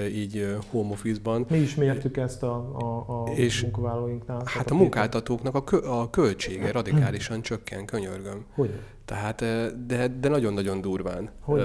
így 0.06 0.56
home 0.70 0.90
office-ban. 0.90 1.46
Mi 1.50 1.58
is 1.58 1.74
mértük 1.74 2.16
ezt 2.16 2.42
a, 2.42 2.54
a, 2.78 3.22
a 3.22 3.30
és 3.30 3.62
munkavállalóinknál. 3.62 4.42
Hát 4.44 4.70
a 4.70 4.74
munkáltatóknak 4.74 5.54
a, 5.54 5.64
kö, 5.64 5.76
a 5.76 6.10
költsége 6.10 6.72
radikálisan 6.72 7.42
csökken, 7.42 7.86
könyörgöm. 7.86 8.44
Hogy? 8.54 8.70
Tehát, 9.06 9.44
de, 9.86 10.08
de 10.08 10.28
nagyon-nagyon 10.28 10.80
durván. 10.80 11.30
Hogy? 11.40 11.62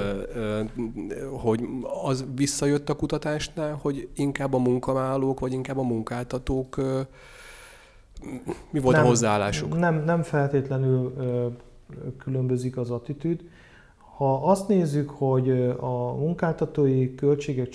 hogy 1.42 1.64
az 2.04 2.26
visszajött 2.36 2.90
a 2.90 2.96
kutatásnál, 2.96 3.78
hogy 3.82 4.10
inkább 4.16 4.54
a 4.54 4.58
munkavállalók, 4.58 5.40
vagy 5.40 5.54
inkább 5.54 5.78
a 5.78 5.84
munkáltatók, 5.84 6.76
mi 8.70 8.80
volt 8.80 8.96
nem, 8.96 9.06
a 9.06 9.08
hozzáállásuk? 9.08 9.78
Nem, 9.78 10.04
nem 10.04 10.24
feltétlenül 10.24 11.14
különbözik 12.18 12.78
az 12.78 12.90
attitűd. 12.90 13.42
Ha 14.18 14.50
azt 14.50 14.68
nézzük, 14.68 15.10
hogy 15.10 15.50
a 15.80 16.14
munkáltatói 16.14 17.16
költségek 17.16 17.70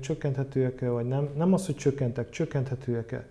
csökkenthetőek-e, 0.00 0.88
vagy 0.88 1.06
nem, 1.06 1.28
nem 1.36 1.52
az, 1.52 1.66
hogy 1.66 1.76
csökkentek, 1.76 2.30
csökkenthetőek-e, 2.30 3.26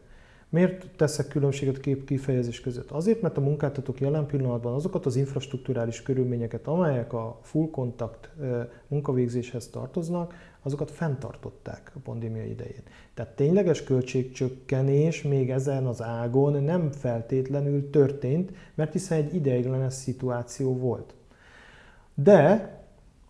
Miért 0.52 0.88
teszek 0.96 1.28
különbséget 1.28 1.80
kép 1.80 2.06
kifejezés 2.06 2.62
között? 2.62 2.92
Azért, 2.92 3.22
mert 3.22 3.38
a 3.38 3.42
munkáltatók 3.42 4.00
jelen 4.00 4.26
pillanatban 4.26 4.74
azokat 4.74 5.06
az 5.06 5.16
infrastruktúrális 5.16 6.02
körülményeket, 6.02 6.68
amelyek 6.68 7.14
a 7.14 7.40
full 7.42 7.70
contact 7.70 8.30
munkavégzéshez 8.88 9.68
tartoznak, 9.68 10.34
azokat 10.62 10.92
fenntartották 10.92 11.92
a 11.96 12.00
pandémia 12.04 12.44
idején. 12.44 12.84
Tehát 13.14 13.36
tényleges 13.36 13.84
költségcsökkenés 13.84 15.22
még 15.22 15.50
ezen 15.50 15.86
az 15.86 16.02
ágon 16.02 16.64
nem 16.64 16.92
feltétlenül 16.92 17.90
történt, 17.90 18.52
mert 18.76 18.92
hiszen 18.92 19.18
egy 19.18 19.36
ideiglenes 19.36 19.94
szituáció 19.94 20.78
volt. 20.78 21.14
De 22.14 22.70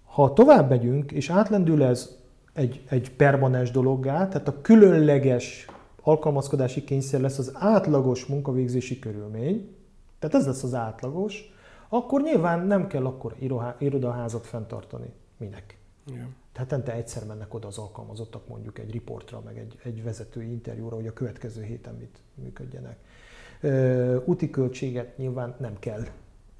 ha 0.05 0.33
tovább 0.33 0.69
megyünk, 0.69 1.11
és 1.11 1.29
átlendül 1.29 1.83
ez 1.83 2.17
egy, 2.53 2.81
egy 2.89 3.11
permanens 3.11 3.71
dologgá, 3.71 4.27
tehát 4.27 4.47
a 4.47 4.61
különleges 4.61 5.67
alkalmazkodási 6.01 6.83
kényszer 6.83 7.21
lesz 7.21 7.37
az 7.37 7.51
átlagos 7.53 8.25
munkavégzési 8.25 8.99
körülmény, 8.99 9.75
tehát 10.19 10.35
ez 10.35 10.45
lesz 10.45 10.63
az 10.63 10.73
átlagos, 10.73 11.53
akkor 11.89 12.21
nyilván 12.21 12.65
nem 12.67 12.87
kell 12.87 13.05
akkor 13.05 13.35
irodaházat 13.77 14.45
fenntartani. 14.45 15.13
Minek? 15.37 15.77
Igen. 16.07 16.35
Tehát 16.51 16.71
ente 16.71 16.93
egyszer 16.93 17.25
mennek 17.25 17.53
oda 17.53 17.67
az 17.67 17.77
alkalmazottak 17.77 18.47
mondjuk 18.47 18.79
egy 18.79 18.91
riportra, 18.91 19.41
meg 19.45 19.57
egy, 19.57 19.79
egy 19.83 20.03
vezetői 20.03 20.51
interjúra, 20.51 20.95
hogy 20.95 21.07
a 21.07 21.13
következő 21.13 21.63
héten 21.63 21.95
mit 21.95 22.21
működjenek. 22.35 22.97
Ö, 23.61 24.17
úti 24.25 24.49
költséget 24.49 25.17
nyilván 25.17 25.55
nem 25.59 25.79
kell 25.79 26.03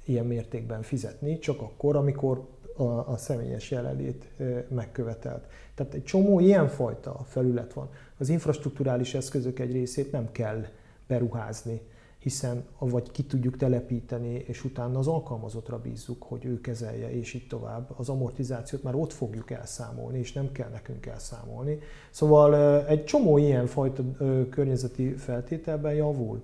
ilyen 0.04 0.26
mértékben 0.26 0.82
fizetni, 0.82 1.38
csak 1.38 1.60
akkor, 1.60 1.96
amikor 1.96 2.48
a, 2.76 2.82
a 2.82 3.16
személyes 3.16 3.70
jelenlét 3.70 4.28
megkövetelt. 4.68 5.46
Tehát 5.74 5.94
egy 5.94 6.04
csomó 6.04 6.40
ilyenfajta 6.40 7.20
felület 7.26 7.72
van. 7.72 7.88
Az 8.18 8.28
infrastruktúrális 8.28 9.14
eszközök 9.14 9.58
egy 9.58 9.72
részét 9.72 10.12
nem 10.12 10.32
kell 10.32 10.64
beruházni, 11.06 11.80
hiszen 12.18 12.64
vagy 12.78 13.10
ki 13.10 13.22
tudjuk 13.22 13.56
telepíteni, 13.56 14.34
és 14.46 14.64
utána 14.64 14.98
az 14.98 15.06
alkalmazottra 15.06 15.78
bízzuk, 15.78 16.22
hogy 16.22 16.44
ő 16.44 16.60
kezelje, 16.60 17.12
és 17.12 17.34
így 17.34 17.46
tovább. 17.46 17.94
Az 17.96 18.08
amortizációt 18.08 18.82
már 18.82 18.94
ott 18.94 19.12
fogjuk 19.12 19.50
elszámolni, 19.50 20.18
és 20.18 20.32
nem 20.32 20.52
kell 20.52 20.68
nekünk 20.68 21.06
elszámolni. 21.06 21.78
Szóval 22.10 22.84
egy 22.86 23.04
csomó 23.04 23.38
ilyen 23.38 23.66
fajta 23.66 24.02
környezeti 24.50 25.12
feltételben 25.12 25.94
javul. 25.94 26.42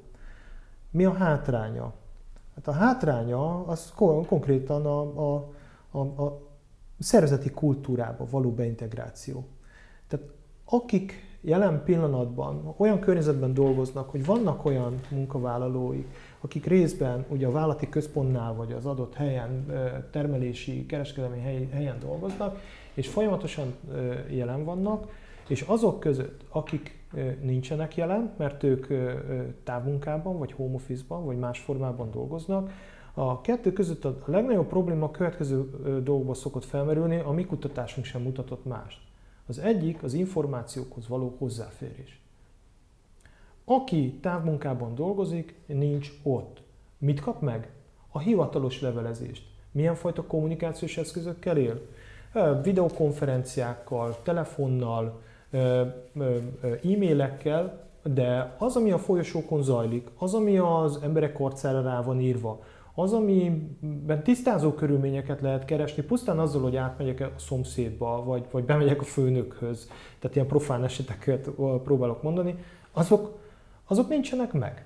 Mi 0.90 1.04
a 1.04 1.12
hátránya? 1.12 1.92
Hát 2.54 2.68
a 2.68 2.72
hátránya 2.72 3.66
az 3.66 3.92
konkrétan 4.26 4.86
a, 4.86 5.00
a, 5.00 5.52
a, 5.90 5.98
a 5.98 6.48
szervezeti 6.98 7.50
kultúrába 7.50 8.26
való 8.30 8.50
beintegráció. 8.50 9.46
Tehát 10.06 10.26
akik 10.64 11.26
jelen 11.40 11.82
pillanatban 11.84 12.74
olyan 12.76 13.00
környezetben 13.00 13.54
dolgoznak, 13.54 14.10
hogy 14.10 14.24
vannak 14.24 14.64
olyan 14.64 15.00
munkavállalóik, 15.10 16.06
akik 16.40 16.66
részben 16.66 17.24
ugye 17.28 17.46
a 17.46 17.50
vállalati 17.50 17.88
központnál 17.88 18.54
vagy 18.54 18.72
az 18.72 18.86
adott 18.86 19.14
helyen, 19.14 19.66
termelési, 20.10 20.86
kereskedelmi 20.86 21.68
helyen 21.70 21.98
dolgoznak, 21.98 22.60
és 22.94 23.08
folyamatosan 23.08 23.74
jelen 24.30 24.64
vannak, 24.64 25.10
és 25.48 25.60
azok 25.60 26.00
között, 26.00 26.44
akik 26.48 27.06
nincsenek 27.40 27.96
jelen, 27.96 28.32
mert 28.36 28.62
ők 28.62 28.86
távmunkában, 29.64 30.38
vagy 30.38 30.52
home 30.52 30.74
office-ban, 30.74 31.24
vagy 31.24 31.38
más 31.38 31.58
formában 31.58 32.10
dolgoznak, 32.10 32.70
a 33.18 33.40
kettő 33.40 33.72
között 33.72 34.04
a 34.04 34.18
legnagyobb 34.24 34.66
probléma 34.66 35.04
a 35.04 35.10
következő 35.10 35.70
dolgokban 36.02 36.34
szokott 36.34 36.64
felmerülni, 36.64 37.18
a 37.18 37.30
mi 37.30 37.44
kutatásunk 37.44 38.06
sem 38.06 38.22
mutatott 38.22 38.64
mást. 38.64 39.00
Az 39.46 39.58
egyik 39.58 40.02
az 40.02 40.12
információkhoz 40.12 41.08
való 41.08 41.34
hozzáférés. 41.38 42.20
Aki 43.64 44.18
távmunkában 44.22 44.94
dolgozik, 44.94 45.54
nincs 45.66 46.12
ott. 46.22 46.62
Mit 46.98 47.20
kap 47.20 47.40
meg? 47.40 47.70
A 48.10 48.18
hivatalos 48.18 48.80
levelezést. 48.80 49.46
Milyen 49.72 49.94
fajta 49.94 50.22
kommunikációs 50.22 50.96
eszközökkel 50.96 51.56
él? 51.56 51.80
Videokonferenciákkal, 52.62 54.16
telefonnal, 54.22 55.20
e-mailekkel, 56.82 57.86
de 58.02 58.54
az, 58.58 58.76
ami 58.76 58.90
a 58.90 58.98
folyosókon 58.98 59.62
zajlik, 59.62 60.08
az, 60.18 60.34
ami 60.34 60.58
az 60.58 60.98
emberek 61.02 61.40
arcára 61.40 61.82
rá 61.82 62.02
van 62.02 62.20
írva, 62.20 62.60
az, 62.98 63.12
amiben 63.12 64.22
tisztázó 64.22 64.72
körülményeket 64.72 65.40
lehet 65.40 65.64
keresni, 65.64 66.02
pusztán 66.02 66.38
azzal, 66.38 66.62
hogy 66.62 66.76
átmegyek 66.76 67.20
a 67.20 67.32
szomszédba, 67.36 68.24
vagy, 68.24 68.44
vagy 68.50 68.64
bemegyek 68.64 69.00
a 69.00 69.04
főnökhöz, 69.04 69.90
tehát 70.18 70.36
ilyen 70.36 70.48
profán 70.48 70.84
eseteket 70.84 71.50
próbálok 71.84 72.22
mondani, 72.22 72.54
azok, 72.92 73.38
azok 73.86 74.08
nincsenek 74.08 74.52
meg. 74.52 74.84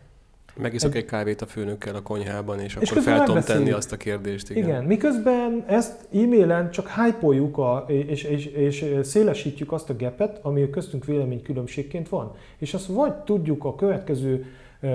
Megiszok 0.57 0.95
egy, 0.95 0.97
egy 0.97 1.05
kávét 1.05 1.43
a 1.43 1.47
főnökkel 1.47 1.95
a 1.95 2.03
konyhában, 2.03 2.61
és, 2.61 2.77
és 2.81 2.91
akkor 2.91 3.03
fel 3.03 3.25
tudom 3.25 3.43
tenni 3.43 3.71
azt 3.71 3.93
a 3.93 3.97
kérdést. 3.97 4.51
Igen. 4.51 4.63
igen, 4.63 4.85
miközben 4.85 5.65
ezt 5.67 6.09
e-mailen 6.15 6.71
csak 6.71 6.89
hype 6.89 7.63
a, 7.63 7.85
és, 7.89 8.23
és, 8.23 8.47
és 8.47 8.87
szélesítjük 9.03 9.73
azt 9.73 9.91
a 9.91 9.95
gepet, 9.95 10.39
ami 10.43 10.71
köztünk 10.71 11.05
véleménykülönbségként 11.05 12.09
van. 12.09 12.35
És 12.59 12.75
azt 12.75 12.87
vagy 12.87 13.15
tudjuk 13.15 13.65
a 13.65 13.75
következő 13.75 14.47
uh, 14.83 14.91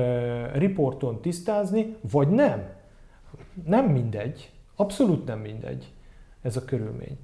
riporton 0.54 1.22
tisztázni, 1.22 1.96
vagy 2.12 2.28
nem 2.28 2.76
nem 3.66 3.86
mindegy, 3.86 4.52
abszolút 4.76 5.26
nem 5.26 5.40
mindegy 5.40 5.94
ez 6.42 6.58
a 6.58 6.66
körülmény. 6.66 7.18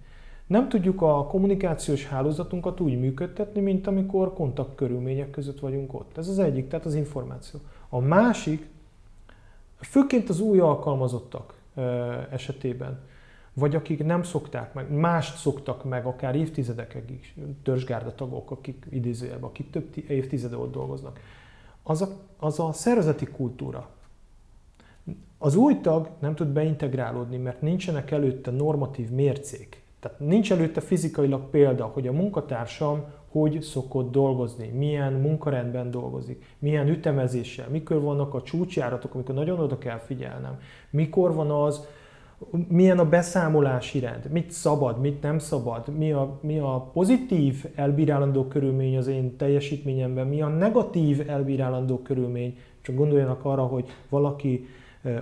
Nem 0.48 0.70
tudjuk 0.70 1.02
a 1.02 1.28
kommunikációs 1.28 2.08
hálózatunkat 2.08 2.80
úgy 2.80 3.00
működtetni, 3.00 3.62
mint 3.62 3.88
amikor 3.88 4.34
kontaktkörülmények 4.34 5.30
között 5.30 5.60
vagyunk 5.60 5.94
ott. 5.94 6.18
Ez 6.18 6.28
az 6.28 6.40
egyik, 6.40 6.68
tehát 6.68 6.86
az 6.86 6.96
információ. 6.96 7.60
A 7.90 8.00
másik, 8.00 8.70
főként 9.80 10.30
az 10.30 10.40
új 10.40 10.60
alkalmazottak 10.60 11.54
esetében, 12.32 13.00
vagy 13.54 13.76
akik 13.76 14.04
nem 14.04 14.24
szokták 14.24 14.74
meg, 14.74 14.92
mást 14.92 15.38
szoktak 15.38 15.84
meg, 15.84 16.06
akár 16.06 16.36
évtizedekig 16.36 17.20
is, 17.20 17.36
törzsgárda 17.64 18.16
tagok, 18.16 18.52
akik 18.52 18.86
idézőjelben, 18.90 19.50
akik 19.50 19.70
több 19.70 19.98
évtizede 20.08 20.58
ott 20.58 20.72
dolgoznak, 20.72 21.20
az 21.84 22.02
a, 22.02 22.08
az 22.38 22.60
a 22.60 22.72
szervezeti 22.72 23.26
kultúra, 23.26 23.90
az 25.38 25.56
új 25.56 25.80
tag 25.82 26.10
nem 26.20 26.36
tud 26.36 26.48
beintegrálódni, 26.48 27.38
mert 27.38 27.62
nincsenek 27.62 28.12
előtte 28.12 28.52
normatív 28.52 29.10
mércék. 29.10 29.84
Tehát 30.00 30.20
nincs 30.20 30.52
előtte 30.52 30.82
fizikailag 30.82 31.50
példa, 31.50 31.86
hogy 31.86 32.08
a 32.08 32.12
munkatársam 32.12 33.04
hogy 33.34 33.62
szokott 33.62 34.12
dolgozni, 34.12 34.68
milyen 34.68 35.14
munkarendben 35.14 35.92
dolgozik, 35.92 36.56
milyen 36.60 36.88
ütemezéssel, 36.88 37.68
mikor 37.70 38.02
vannak 38.02 38.34
a 38.34 38.42
csúcsjáratok, 38.42 39.14
amikor 39.14 39.36
nagyon 39.36 39.60
oda 39.60 39.78
kell 39.78 39.98
figyelnem, 39.98 40.60
mikor 40.90 41.34
van 41.34 41.52
az, 41.52 41.88
milyen 42.68 43.00
a 43.00 43.10
beszámolási 43.10 44.00
rend, 44.00 44.30
mit 44.32 44.52
szabad, 44.52 45.00
mit 45.00 45.22
nem 45.22 45.40
szabad, 45.40 45.98
mi 45.98 46.12
a, 46.12 46.40
mi 46.42 46.60
a 46.60 46.90
pozitív 46.94 47.66
elbírálandó 47.76 48.48
körülmény 48.48 48.98
az 48.98 49.08
én 49.08 49.38
teljesítményemben, 49.38 50.28
mi 50.28 50.42
a 50.42 50.48
negatív 50.48 51.30
elbírálandó 51.30 51.98
körülmény. 51.98 52.58
Csak 52.82 52.96
gondoljanak 52.96 53.46
arra, 53.46 53.64
hogy 53.64 53.86
valaki 54.10 54.66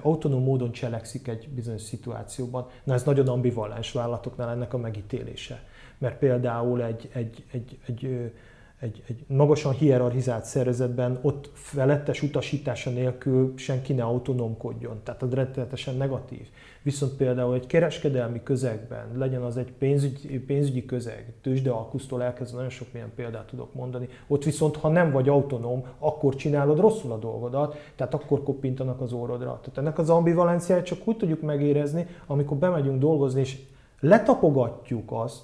autonóm 0.02 0.44
módon 0.44 0.72
cselekszik 0.72 1.28
egy 1.28 1.50
bizonyos 1.50 1.82
szituációban. 1.82 2.67
Na 2.84 2.94
ez 2.94 3.04
nagyon 3.04 3.28
ambivalens 3.28 3.91
vállalatoknál 3.91 4.50
ennek 4.50 4.74
a 4.74 4.78
megítélése. 4.78 5.63
Mert 5.98 6.17
például 6.17 6.84
egy, 6.84 7.10
egy, 7.13 7.44
egy, 7.52 7.78
egy, 7.86 8.32
egy, 8.80 9.04
egy 9.08 9.24
magasan 9.28 9.74
hierarchizált 9.74 10.46
szervezetben 10.46 11.20
ott 11.22 11.50
felettes 11.54 12.22
utasítása 12.22 12.89
nélkül 12.89 13.54
senki 13.58 13.94
ne 13.94 14.04
autonómkodjon, 14.04 15.02
tehát 15.04 15.22
az 15.22 15.34
rettenetesen 15.34 15.96
negatív. 15.96 16.48
Viszont 16.84 17.13
például 17.13 17.54
egy 17.54 17.67
kereskedelmi 17.67 18.44
közegben, 18.44 19.17
legyen 19.17 19.41
az 19.41 19.58
egy 19.58 19.72
pénzügyi, 19.72 20.39
pénzügyi 20.39 20.86
közeg, 20.86 21.34
tőzsdealkusztól 21.41 22.24
elkezdve 22.24 22.56
nagyon 22.56 22.72
sok 22.72 22.88
milyen 22.94 23.12
példát 23.15 23.48
tudok 23.48 23.74
mondani, 23.74 24.08
ott 24.28 24.44
viszont 24.44 24.76
ha 24.78 24.89
nem 24.89 25.12
vagy 25.12 25.30
autonóm, 25.30 25.86
akkor 26.00 26.36
csinálod 26.36 26.80
rosszul 26.80 27.12
a 27.12 27.17
dolgodat, 27.17 27.76
tehát 27.96 28.13
akkor 28.13 28.44
koppintanak 28.44 29.02
az 29.02 29.13
órodra. 29.13 29.60
Tehát 29.62 29.78
ennek 29.78 29.98
az 29.98 30.10
ambivalenciáját 30.10 30.86
csak 30.86 31.08
úgy 31.08 31.17
tudjuk 31.17 31.41
megérezni, 31.41 32.08
amikor 32.28 32.58
bemegyünk 32.58 33.00
dolgozni, 33.00 33.39
és 33.39 33.60
letapogatjuk 34.00 35.12
azt, 35.12 35.41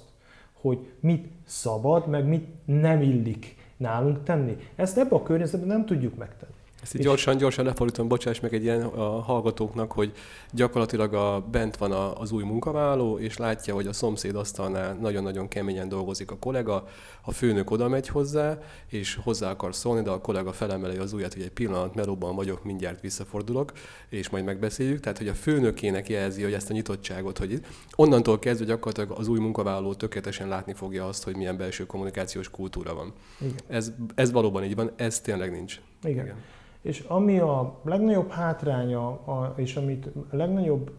hogy 0.52 0.78
mit 1.00 1.28
szabad, 1.44 2.08
meg 2.08 2.26
mit 2.26 2.46
nem 2.64 3.02
illik 3.02 3.56
nálunk 3.76 4.22
tenni. 4.22 4.56
Ezt 4.74 4.98
ebbe 4.98 5.14
a 5.14 5.22
környezetben 5.22 5.68
nem 5.68 5.86
tudjuk 5.86 6.16
megtenni. 6.16 6.57
Ezt 6.82 6.94
így 6.94 7.02
gyorsan, 7.02 7.36
gyorsan 7.36 7.64
lefordítom, 7.64 8.08
bocsáss 8.08 8.40
meg 8.40 8.54
egy 8.54 8.62
ilyen 8.62 8.82
a 8.82 9.20
hallgatóknak, 9.20 9.92
hogy 9.92 10.12
gyakorlatilag 10.52 11.14
a, 11.14 11.40
bent 11.50 11.76
van 11.76 11.92
a, 11.92 12.20
az 12.20 12.32
új 12.32 12.42
munkavállaló, 12.42 13.18
és 13.18 13.36
látja, 13.36 13.74
hogy 13.74 13.86
a 13.86 13.92
szomszéd 13.92 14.34
asztalnál 14.34 14.94
nagyon-nagyon 14.94 15.48
keményen 15.48 15.88
dolgozik 15.88 16.30
a 16.30 16.36
kollega, 16.36 16.88
a 17.22 17.32
főnök 17.32 17.70
oda 17.70 17.88
megy 17.88 18.08
hozzá, 18.08 18.58
és 18.86 19.18
hozzá 19.22 19.50
akar 19.50 19.74
szólni, 19.74 20.02
de 20.02 20.10
a 20.10 20.20
kollega 20.20 20.52
felemeli 20.52 20.96
az 20.96 21.12
ujjat, 21.12 21.32
hogy 21.34 21.42
egy 21.42 21.50
pillanat, 21.50 21.94
melóban 21.94 22.34
vagyok, 22.34 22.64
mindjárt 22.64 23.00
visszafordulok, 23.00 23.72
és 24.08 24.28
majd 24.28 24.44
megbeszéljük. 24.44 25.00
Tehát, 25.00 25.18
hogy 25.18 25.28
a 25.28 25.34
főnökének 25.34 26.08
jelzi, 26.08 26.42
hogy 26.42 26.52
ezt 26.52 26.70
a 26.70 26.72
nyitottságot, 26.72 27.38
hogy 27.38 27.60
onnantól 27.96 28.38
kezdve 28.38 28.66
gyakorlatilag 28.66 29.18
az 29.18 29.28
új 29.28 29.38
munkavállaló 29.38 29.94
tökéletesen 29.94 30.48
látni 30.48 30.74
fogja 30.74 31.06
azt, 31.06 31.24
hogy 31.24 31.36
milyen 31.36 31.56
belső 31.56 31.86
kommunikációs 31.86 32.50
kultúra 32.50 32.94
van. 32.94 33.12
Igen. 33.40 33.54
Ez, 33.68 33.92
ez 34.14 34.30
valóban 34.32 34.64
így 34.64 34.74
van, 34.74 34.90
ez 34.96 35.20
tényleg 35.20 35.50
nincs. 35.50 35.80
Igen. 36.02 36.24
Igen. 36.24 36.36
És 36.82 37.00
ami 37.00 37.38
a 37.38 37.78
legnagyobb 37.84 38.30
hátránya, 38.30 39.20
és 39.56 39.76
amit 39.76 40.06
a 40.30 40.36
legnagyobb 40.36 40.90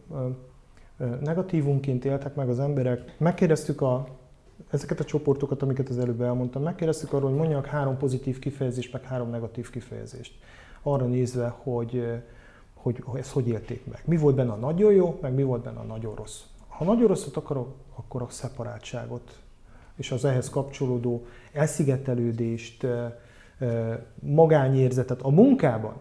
negatívunként 1.21 2.05
éltek 2.05 2.35
meg 2.35 2.49
az 2.49 2.59
emberek, 2.59 3.15
megkérdeztük 3.17 3.81
a, 3.81 4.07
ezeket 4.69 4.99
a 4.99 5.03
csoportokat, 5.03 5.61
amiket 5.61 5.89
az 5.89 5.99
előbb 5.99 6.21
elmondtam, 6.21 6.63
megkérdeztük 6.63 7.13
arról, 7.13 7.29
hogy 7.29 7.39
mondjak 7.39 7.65
három 7.65 7.97
pozitív 7.97 8.39
kifejezést, 8.39 8.93
meg 8.93 9.03
három 9.03 9.29
negatív 9.29 9.69
kifejezést. 9.69 10.33
Arra 10.81 11.05
nézve, 11.05 11.47
hogy, 11.47 12.21
hogy, 12.73 13.01
hogy 13.03 13.19
ezt 13.19 13.31
hogy 13.31 13.47
élték 13.47 13.85
meg. 13.85 14.01
Mi 14.05 14.17
volt 14.17 14.35
benne 14.35 14.51
a 14.51 14.55
nagyon 14.55 14.93
jó, 14.93 15.17
meg 15.21 15.33
mi 15.33 15.43
volt 15.43 15.63
benne 15.63 15.79
a 15.79 15.83
nagyon 15.83 16.15
rossz. 16.15 16.39
Ha 16.67 16.85
nagyon 16.85 17.07
rosszat 17.07 17.35
akarok, 17.35 17.75
akkor 17.95 18.21
a 18.21 18.27
szeparátságot 18.29 19.39
és 19.95 20.11
az 20.11 20.25
ehhez 20.25 20.49
kapcsolódó 20.49 21.25
elszigetelődést, 21.53 22.85
magányérzetet 24.19 25.21
a 25.21 25.29
munkában, 25.29 25.93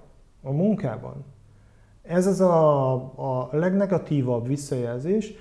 a 0.43 0.51
munkában, 0.51 1.25
ez 2.03 2.27
az 2.27 2.41
a, 2.41 2.93
a 3.41 3.49
legnegatívabb 3.53 4.47
visszajelzés, 4.47 5.33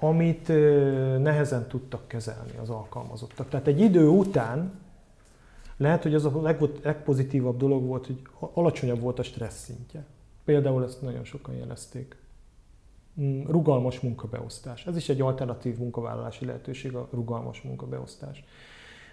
amit 0.00 0.48
nehezen 1.18 1.66
tudtak 1.68 2.08
kezelni 2.08 2.56
az 2.60 2.70
alkalmazottak. 2.70 3.48
Tehát 3.48 3.66
egy 3.66 3.80
idő 3.80 4.08
után 4.08 4.72
lehet, 5.76 6.02
hogy 6.02 6.14
az 6.14 6.24
a 6.24 6.40
legpozitívabb 6.82 7.56
dolog 7.56 7.86
volt, 7.86 8.06
hogy 8.06 8.22
alacsonyabb 8.38 9.00
volt 9.00 9.18
a 9.18 9.22
stressz 9.22 9.64
szintje. 9.64 10.04
Például 10.44 10.84
ezt 10.84 11.02
nagyon 11.02 11.24
sokan 11.24 11.54
jelezték. 11.54 12.16
Mm, 13.20 13.44
rugalmas 13.46 14.00
munkabeosztás. 14.00 14.86
Ez 14.86 14.96
is 14.96 15.08
egy 15.08 15.20
alternatív 15.20 15.76
munkavállalási 15.78 16.44
lehetőség, 16.44 16.94
a 16.94 17.08
rugalmas 17.12 17.62
munkabeosztás 17.62 18.44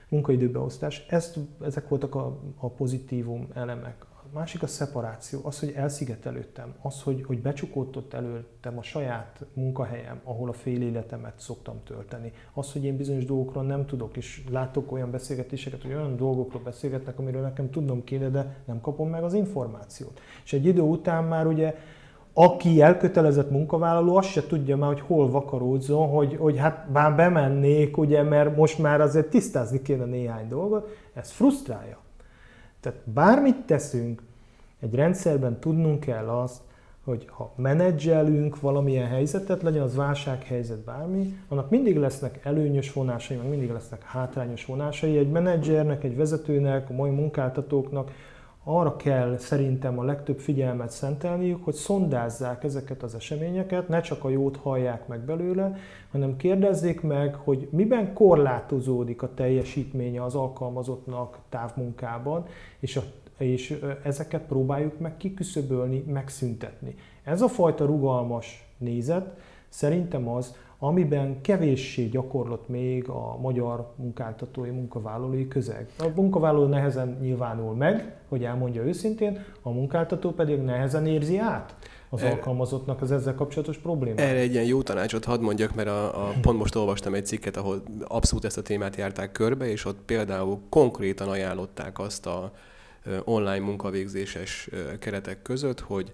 munkaidőbeosztás. 0.10 1.06
Ezt, 1.10 1.40
ezek 1.62 1.88
voltak 1.88 2.16
a, 2.16 2.40
a 2.58 2.70
pozitívum 2.70 3.48
elemek. 3.54 4.06
A 4.32 4.38
másik 4.38 4.64
a 4.64 4.68
szeparáció, 4.68 5.40
az, 5.44 5.60
hogy 5.60 5.74
elszigetelődtem, 5.76 6.76
az, 6.82 7.02
hogy, 7.02 7.24
hogy 7.26 7.42
becsukódott 7.42 8.14
előttem 8.14 8.78
a 8.78 8.82
saját 8.82 9.46
munkahelyem, 9.54 10.22
ahol 10.24 10.50
a 10.50 10.54
fél 10.54 10.82
életemet 10.82 11.40
szoktam 11.40 11.84
tölteni. 11.84 12.32
Az, 12.54 12.72
hogy 12.72 12.84
én 12.84 12.98
bizonyos 12.98 13.26
dolgokról 13.26 13.64
nem 13.64 13.86
tudok, 13.86 14.18
és 14.18 14.44
látok 14.50 14.92
olyan 14.92 15.12
beszélgetéseket, 15.12 15.82
hogy 15.82 15.94
olyan 15.94 16.16
dolgokról 16.16 16.62
beszélgetnek, 16.62 17.20
amiről 17.20 17.42
nekem 17.42 17.70
tudnom 17.70 18.04
kéne, 18.04 18.30
de 18.30 18.64
nem 18.66 18.82
kapom 18.82 19.10
meg 19.10 19.24
az 19.24 19.34
információt. 19.34 20.20
És 20.44 20.54
egy 20.54 20.66
idő 20.66 20.82
után 20.82 21.24
már 21.24 21.48
ugye 21.48 21.76
aki 22.34 22.82
elkötelezett 22.82 23.52
munkavállaló, 23.52 24.16
azt 24.16 24.30
se 24.30 24.48
tudja 24.48 24.78
már, 24.78 24.94
hogy 24.94 25.02
hol 25.02 25.30
vakaródzon, 25.30 26.10
hogy, 26.10 26.36
hogy 26.40 26.58
hát 26.58 26.88
már 26.92 27.16
bemennék, 27.16 27.98
ugye, 27.98 28.24
mert 28.24 28.56
most 28.56 28.80
már 28.80 29.02
azért 29.02 29.30
tisztázni 29.30 29.82
kéne 29.82 30.06
néhány 30.06 30.48
dolgot, 30.48 30.96
ez 31.14 31.32
frusztrálja. 31.32 31.98
Tehát 32.80 33.00
bármit 33.04 33.66
teszünk, 33.66 34.22
egy 34.80 34.96
rendszerben 34.96 35.60
tudnunk 35.60 36.00
kell 36.00 36.28
azt, 36.28 36.62
hogy 37.04 37.28
ha 37.30 37.52
menedzselünk 37.56 38.60
valamilyen 38.60 39.08
helyzetet, 39.08 39.62
legyen 39.62 39.82
az 39.82 39.96
válsághelyzet 39.96 40.80
bármi, 40.80 41.38
annak 41.48 41.70
mindig 41.70 41.98
lesznek 41.98 42.40
előnyös 42.44 42.94
vonásai, 42.94 43.38
meg 43.38 43.50
mindig 43.50 43.72
lesznek 43.72 44.04
hátrányos 44.04 44.66
vonásai. 44.66 45.18
Egy 45.18 45.32
menedzsernek, 45.32 46.04
egy 46.04 46.16
vezetőnek, 46.16 46.90
a 46.90 46.94
mai 46.94 47.10
munkáltatóknak 47.10 48.12
arra 48.64 48.96
kell 48.96 49.38
szerintem 49.38 50.00
a 50.00 50.04
legtöbb 50.04 50.40
figyelmet 50.40 50.90
szentelniük, 50.92 51.64
hogy 51.64 51.74
szondázzák 51.74 52.64
ezeket 52.64 53.04
az 53.04 53.16
eseményeket, 53.16 53.88
ne 53.88 54.02
csak 54.02 54.24
a 54.24 54.30
jót 54.30 54.58
hallják 54.58 55.08
meg 55.08 55.20
belőle, 55.20 55.78
hanem 56.12 56.36
kérdezzék 56.36 57.02
meg, 57.02 57.36
hogy 57.36 57.68
miben 57.72 58.14
korlátozódik 58.14 59.22
a 59.22 59.34
teljesítménye 59.34 60.24
az 60.24 60.36
alkalmazottnak 60.36 61.38
távmunkában, 61.50 62.46
és, 62.80 62.96
a, 62.96 63.02
és 63.38 63.80
ezeket 64.04 64.42
próbáljuk 64.42 65.00
meg 65.00 65.18
kiküszöbölni, 65.18 66.04
megszüntetni. 66.08 66.96
Ez 67.24 67.42
a 67.42 67.48
fajta 67.48 67.86
rugalmas 67.86 68.74
nézet 68.78 69.38
szerintem 69.70 70.28
az, 70.28 70.56
amiben 70.80 71.42
kevéssé 71.42 72.06
gyakorlott 72.06 72.68
még 72.68 73.10
a 73.10 73.38
magyar 73.42 73.94
munkáltatói, 73.96 74.70
munkavállalói 74.70 75.48
közeg. 75.48 75.88
A 75.98 76.08
munkavállaló 76.16 76.66
nehezen 76.66 77.18
nyilvánul 77.22 77.76
meg, 77.76 78.18
hogy 78.28 78.44
elmondja 78.44 78.84
őszintén, 78.84 79.44
a 79.62 79.70
munkáltató 79.70 80.32
pedig 80.32 80.60
nehezen 80.60 81.08
érzi 81.08 81.38
át 81.38 81.76
az 82.10 82.22
erre, 82.22 82.32
alkalmazottnak 82.32 83.02
az 83.02 83.12
ezzel 83.12 83.36
kapcsolatos 83.36 83.78
problémát. 83.78 84.20
Erre 84.20 84.40
egy 84.40 84.52
ilyen 84.52 84.66
jó 84.66 84.82
tanácsot 84.82 85.26
hadd 85.26 85.42
mondjak, 85.42 85.76
mert 85.76 85.88
a, 85.88 86.28
a, 86.28 86.34
pont 86.42 86.58
most 86.58 86.76
olvastam 86.76 87.14
egy 87.14 87.26
cikket, 87.26 87.58
ahol 87.58 87.84
abszolút 88.08 88.46
ezt 88.46 88.58
a 88.58 88.62
témát 88.62 88.96
járták 88.96 89.32
körbe, 89.32 89.72
és 89.72 89.86
ott 89.86 90.00
például 90.06 90.60
konkrétan 90.70 91.28
ajánlották 91.28 92.00
azt 92.00 92.26
a 92.26 92.52
online 93.24 93.60
munkavégzéses 93.60 94.70
keretek 95.00 95.42
között, 95.42 95.80
hogy 95.80 96.12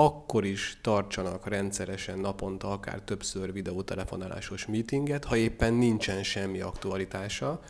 akkor 0.00 0.44
is 0.44 0.78
tartsanak 0.82 1.48
rendszeresen 1.48 2.18
naponta 2.18 2.70
akár 2.70 3.00
többször 3.00 3.52
videótelefonálásos 3.52 4.66
meetinget, 4.66 5.24
ha 5.24 5.36
éppen 5.36 5.74
nincsen 5.74 6.22
semmi 6.22 6.60
aktualitása, 6.60 7.60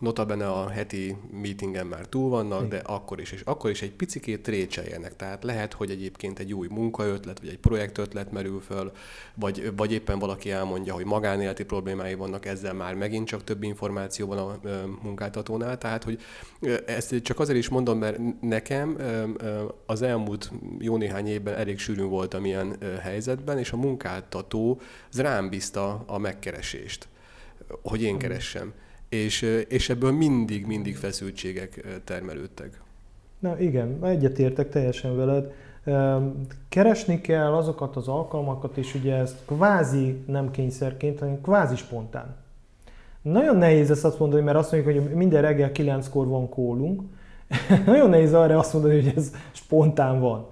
Notabene 0.00 0.48
a 0.48 0.68
heti 0.68 1.16
meetingen 1.30 1.86
már 1.86 2.06
túl 2.06 2.28
vannak, 2.28 2.68
de 2.68 2.76
akkor 2.76 3.20
is, 3.20 3.32
és 3.32 3.40
akkor 3.44 3.70
is 3.70 3.82
egy 3.82 3.92
picikét 3.92 4.42
trécseljenek. 4.42 5.16
Tehát 5.16 5.44
lehet, 5.44 5.72
hogy 5.72 5.90
egyébként 5.90 6.38
egy 6.38 6.54
új 6.54 6.66
munkaötlet, 6.70 7.40
vagy 7.40 7.48
egy 7.48 7.58
projektötlet 7.58 8.32
merül 8.32 8.60
föl, 8.60 8.92
vagy, 9.34 9.72
vagy 9.76 9.92
éppen 9.92 10.18
valaki 10.18 10.50
elmondja, 10.50 10.94
hogy 10.94 11.04
magánéleti 11.04 11.64
problémái 11.64 12.14
vannak, 12.14 12.46
ezzel 12.46 12.74
már 12.74 12.94
megint 12.94 13.26
csak 13.26 13.44
több 13.44 13.62
információ 13.62 14.26
van 14.26 14.38
a 14.38 14.58
munkáltatónál. 15.02 15.78
Tehát, 15.78 16.04
hogy 16.04 16.20
ezt 16.86 17.22
csak 17.22 17.40
azért 17.40 17.58
is 17.58 17.68
mondom, 17.68 17.98
mert 17.98 18.40
nekem 18.40 18.96
az 19.86 20.02
elmúlt 20.02 20.52
jó 20.78 20.96
néhány 20.96 21.26
évben 21.26 21.54
elég 21.54 21.78
sűrűn 21.78 22.08
voltam 22.08 22.44
ilyen 22.44 22.76
helyzetben, 23.02 23.58
és 23.58 23.72
a 23.72 23.76
munkáltató 23.76 24.80
az 25.10 25.20
rám 25.20 25.48
bízta 25.48 26.04
a 26.06 26.18
megkeresést, 26.18 27.08
hogy 27.82 28.02
én 28.02 28.18
keressem 28.18 28.72
és, 29.08 29.64
és 29.68 29.88
ebből 29.88 30.12
mindig-mindig 30.12 30.96
feszültségek 30.96 32.00
termelődtek. 32.04 32.80
Na 33.38 33.60
igen, 33.60 34.04
egyetértek 34.04 34.68
teljesen 34.68 35.16
veled. 35.16 35.52
Keresni 36.68 37.20
kell 37.20 37.52
azokat 37.52 37.96
az 37.96 38.08
alkalmakat, 38.08 38.76
és 38.76 38.94
ugye 38.94 39.14
ezt 39.14 39.36
kvázi 39.46 40.22
nem 40.26 40.50
kényszerként, 40.50 41.18
hanem 41.18 41.40
kvázi 41.40 41.76
spontán. 41.76 42.36
Nagyon 43.22 43.56
nehéz 43.56 43.90
ezt 43.90 44.04
azt 44.04 44.18
mondani, 44.18 44.42
mert 44.42 44.56
azt 44.56 44.72
mondjuk, 44.72 44.94
hogy 44.94 45.14
minden 45.14 45.42
reggel 45.42 45.72
kilenckor 45.72 46.26
van 46.26 46.48
kólunk. 46.48 47.02
Nagyon 47.86 48.10
nehéz 48.10 48.34
arra 48.34 48.58
azt 48.58 48.72
mondani, 48.72 49.02
hogy 49.02 49.12
ez 49.16 49.32
spontán 49.52 50.20
van. 50.20 50.46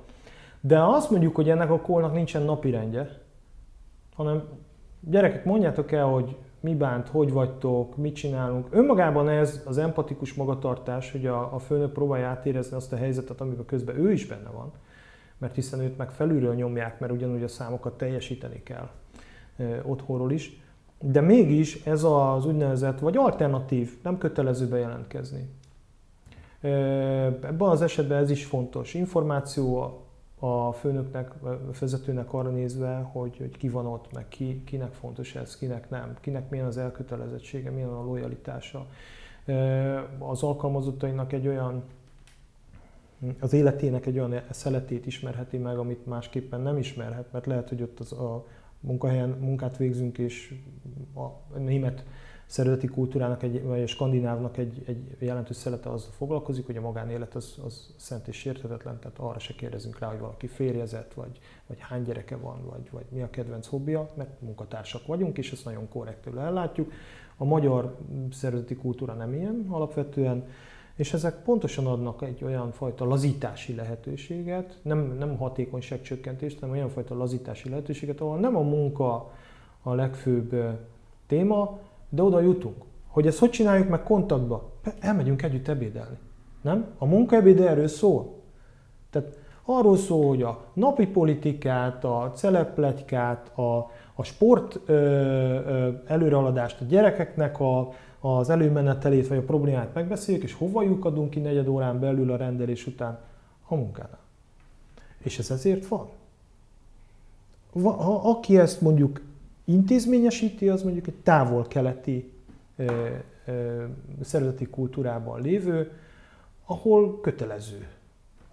De 0.60 0.82
azt 0.82 1.10
mondjuk, 1.10 1.34
hogy 1.34 1.50
ennek 1.50 1.70
a 1.70 1.80
kólnak 1.80 2.14
nincsen 2.14 2.42
napirendje, 2.42 3.18
hanem 4.14 4.42
gyerekek, 5.00 5.44
mondjátok 5.44 5.92
el, 5.92 6.04
hogy 6.04 6.36
mi 6.66 6.74
bánt, 6.74 7.08
hogy 7.08 7.32
vagytok, 7.32 7.96
mit 7.96 8.14
csinálunk. 8.14 8.66
Önmagában 8.70 9.28
ez 9.28 9.62
az 9.64 9.78
empatikus 9.78 10.34
magatartás, 10.34 11.12
hogy 11.12 11.26
a, 11.26 11.54
a 11.54 11.58
főnök 11.58 11.92
próbálja 11.92 12.26
átérezni 12.26 12.76
azt 12.76 12.92
a 12.92 12.96
helyzetet, 12.96 13.40
amiben 13.40 13.64
közben 13.64 13.96
ő 13.96 14.12
is 14.12 14.26
benne 14.26 14.48
van, 14.50 14.72
mert 15.38 15.54
hiszen 15.54 15.80
őt 15.80 15.96
meg 15.96 16.10
felülről 16.10 16.54
nyomják, 16.54 17.00
mert 17.00 17.12
ugyanúgy 17.12 17.42
a 17.42 17.48
számokat 17.48 17.96
teljesíteni 17.96 18.62
kell 18.62 18.88
e, 19.56 19.82
otthonról 19.84 20.32
is. 20.32 20.60
De 21.00 21.20
mégis 21.20 21.84
ez 21.84 22.04
az 22.04 22.46
úgynevezett, 22.46 22.98
vagy 22.98 23.16
alternatív, 23.16 23.96
nem 24.02 24.18
kötelező 24.18 24.68
bejelentkezni. 24.68 25.48
Ebben 26.60 27.68
az 27.68 27.82
esetben 27.82 28.22
ez 28.22 28.30
is 28.30 28.44
fontos. 28.44 28.94
Információ 28.94 30.00
a 30.38 30.72
főnöknek, 30.72 31.42
a 31.42 31.60
vezetőnek 31.80 32.32
arra 32.32 32.50
nézve, 32.50 32.96
hogy, 32.96 33.36
hogy 33.36 33.56
ki 33.56 33.68
van 33.68 33.86
ott, 33.86 34.12
meg 34.12 34.28
ki, 34.28 34.62
kinek 34.64 34.92
fontos 34.92 35.34
ez, 35.34 35.56
kinek 35.56 35.90
nem, 35.90 36.16
kinek 36.20 36.50
milyen 36.50 36.66
az 36.66 36.76
elkötelezettsége, 36.76 37.70
milyen 37.70 37.88
a 37.88 38.04
lojalitása. 38.04 38.86
Az 40.18 40.42
alkalmazottainak 40.42 41.32
egy 41.32 41.46
olyan 41.48 41.82
az 43.40 43.52
életének 43.52 44.06
egy 44.06 44.18
olyan 44.18 44.40
szeletét 44.50 45.06
ismerheti 45.06 45.56
meg, 45.56 45.78
amit 45.78 46.06
másképpen 46.06 46.60
nem 46.60 46.76
ismerhet, 46.76 47.32
mert 47.32 47.46
lehet, 47.46 47.68
hogy 47.68 47.82
ott 47.82 48.00
az 48.00 48.12
a 48.12 48.46
munkahelyen 48.80 49.28
munkát 49.28 49.76
végzünk, 49.76 50.18
és 50.18 50.54
a 51.14 51.58
német 51.58 52.04
szervezeti 52.46 52.86
kultúrának, 52.86 53.42
egy, 53.42 53.62
vagy 53.62 53.82
a 53.82 53.86
skandinávnak 53.86 54.56
egy, 54.56 54.82
egy 54.86 55.16
jelentős 55.18 55.56
szelete 55.56 55.90
az 55.90 56.08
foglalkozik, 56.16 56.66
hogy 56.66 56.76
a 56.76 56.80
magánélet 56.80 57.34
az, 57.34 57.58
az 57.64 57.94
szent 57.96 58.28
és 58.28 58.36
sérthetetlen, 58.36 58.98
tehát 58.98 59.18
arra 59.18 59.38
se 59.38 59.54
kérdezünk 59.54 59.98
rá, 59.98 60.08
hogy 60.08 60.18
valaki 60.18 60.46
férjezett, 60.46 61.14
vagy, 61.14 61.38
vagy 61.66 61.78
hány 61.80 62.02
gyereke 62.02 62.36
van, 62.36 62.64
vagy, 62.70 62.88
vagy 62.90 63.04
mi 63.08 63.22
a 63.22 63.30
kedvenc 63.30 63.66
hobbija, 63.66 64.10
mert 64.14 64.40
munkatársak 64.40 65.06
vagyunk, 65.06 65.38
és 65.38 65.52
ezt 65.52 65.64
nagyon 65.64 65.88
korrektül 65.88 66.38
ellátjuk. 66.38 66.92
A 67.36 67.44
magyar 67.44 67.96
szervezeti 68.32 68.76
kultúra 68.76 69.12
nem 69.12 69.34
ilyen 69.34 69.66
alapvetően, 69.68 70.44
és 70.96 71.12
ezek 71.12 71.42
pontosan 71.42 71.86
adnak 71.86 72.22
egy 72.22 72.44
olyan 72.44 72.72
fajta 72.72 73.04
lazítási 73.04 73.74
lehetőséget, 73.74 74.78
nem, 74.82 75.16
nem 75.18 75.36
hatékonyságcsökkentést, 75.36 76.60
hanem 76.60 76.74
olyan 76.74 76.88
fajta 76.88 77.16
lazítási 77.16 77.68
lehetőséget, 77.68 78.20
ahol 78.20 78.38
nem 78.38 78.56
a 78.56 78.60
munka 78.60 79.32
a 79.82 79.94
legfőbb 79.94 80.54
téma, 81.26 81.78
de 82.08 82.22
oda 82.22 82.40
jutunk. 82.40 82.84
Hogy 83.06 83.26
ezt 83.26 83.38
hogy 83.38 83.50
csináljuk 83.50 83.88
meg 83.88 84.02
kontaktba? 84.02 84.70
Elmegyünk 85.00 85.42
együtt 85.42 85.68
ebédelni. 85.68 86.16
Nem? 86.62 86.86
A 86.98 87.06
munkaebéd 87.06 87.60
erről 87.60 87.88
szól. 87.88 88.34
Tehát 89.10 89.38
arról 89.64 89.96
szól, 89.96 90.28
hogy 90.28 90.42
a 90.42 90.64
napi 90.72 91.06
politikát, 91.06 92.04
a 92.04 92.32
celepletykát, 92.34 93.58
a, 93.58 93.90
a 94.14 94.22
sport 94.22 94.80
ö, 94.86 94.92
ö, 94.92 95.90
előrehaladást, 96.06 96.80
a 96.80 96.84
gyerekeknek 96.84 97.60
a, 97.60 97.92
az 98.20 98.50
előmenetelét 98.50 99.28
vagy 99.28 99.38
a 99.38 99.42
problémát 99.42 99.94
megbeszéljük, 99.94 100.44
és 100.44 100.54
hova 100.54 100.82
lyukadunk 100.82 101.30
ki 101.30 101.40
negyed 101.40 101.68
órán 101.68 102.00
belül 102.00 102.32
a 102.32 102.36
rendelés 102.36 102.86
után? 102.86 103.18
A 103.68 103.74
munkánál. 103.74 104.18
És 105.18 105.38
ez 105.38 105.50
ezért 105.50 105.86
van. 105.86 106.08
Ha, 107.82 108.30
aki 108.30 108.58
ezt 108.58 108.80
mondjuk 108.80 109.20
intézményesíti, 109.66 110.68
az 110.68 110.82
mondjuk 110.82 111.06
egy 111.06 111.20
távol-keleti 111.22 112.32
szervezeti 114.20 114.66
kultúrában 114.66 115.40
lévő, 115.40 115.92
ahol 116.64 117.20
kötelező 117.20 117.88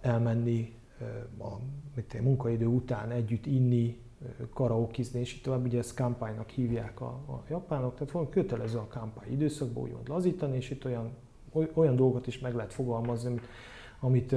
elmenni 0.00 0.74
a 1.38 1.48
mit 1.94 2.14
én, 2.14 2.22
munkaidő 2.22 2.66
után 2.66 3.10
együtt 3.10 3.46
inni, 3.46 4.02
karaokizni, 4.52 5.20
és 5.20 5.34
így 5.34 5.42
tovább, 5.42 5.64
ugye 5.64 5.78
ezt 5.78 5.94
kampánynak 5.94 6.48
hívják 6.48 7.00
a, 7.00 7.06
a 7.06 7.42
japánok, 7.48 7.94
tehát 7.94 8.12
van 8.12 8.28
kötelező 8.28 8.78
a 8.78 8.86
kampány 8.86 9.32
időszakban 9.32 9.82
úgymond 9.82 10.08
lazítani, 10.08 10.56
és 10.56 10.70
itt 10.70 10.84
olyan, 10.84 11.10
olyan 11.74 11.96
dolgokat 11.96 12.26
is 12.26 12.38
meg 12.38 12.54
lehet 12.54 12.72
fogalmazni, 12.72 13.28
amit, 13.28 13.46
amit 14.00 14.36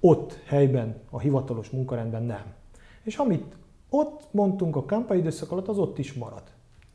ott 0.00 0.40
helyben, 0.44 1.00
a 1.10 1.20
hivatalos 1.20 1.70
munkarendben 1.70 2.22
nem. 2.22 2.54
És 3.02 3.16
amit 3.16 3.56
ott 3.90 4.28
mondtunk 4.30 4.76
a 4.76 4.84
kampányidőszak 4.84 5.52
alatt, 5.52 5.68
az 5.68 5.78
ott 5.78 5.98
is 5.98 6.12
marad. 6.12 6.42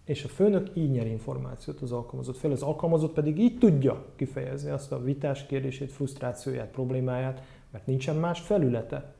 És 0.06 0.24
a 0.24 0.28
főnök 0.28 0.70
így 0.74 0.92
nyer 0.92 1.08
információt 1.08 1.82
az 1.82 1.92
alkalmazott 1.92 2.38
fel, 2.38 2.52
az 2.52 2.62
alkalmazott 2.62 3.14
pedig 3.14 3.40
így 3.40 3.58
tudja 3.58 4.06
kifejezni 4.16 4.70
azt 4.70 4.92
a 4.92 5.04
vitás 5.04 5.46
kérdését, 5.46 5.92
frusztrációját, 5.92 6.72
problémáját, 6.72 7.42
mert 7.72 7.86
nincsen 7.86 8.16
más 8.16 8.40
felülete. 8.40 9.14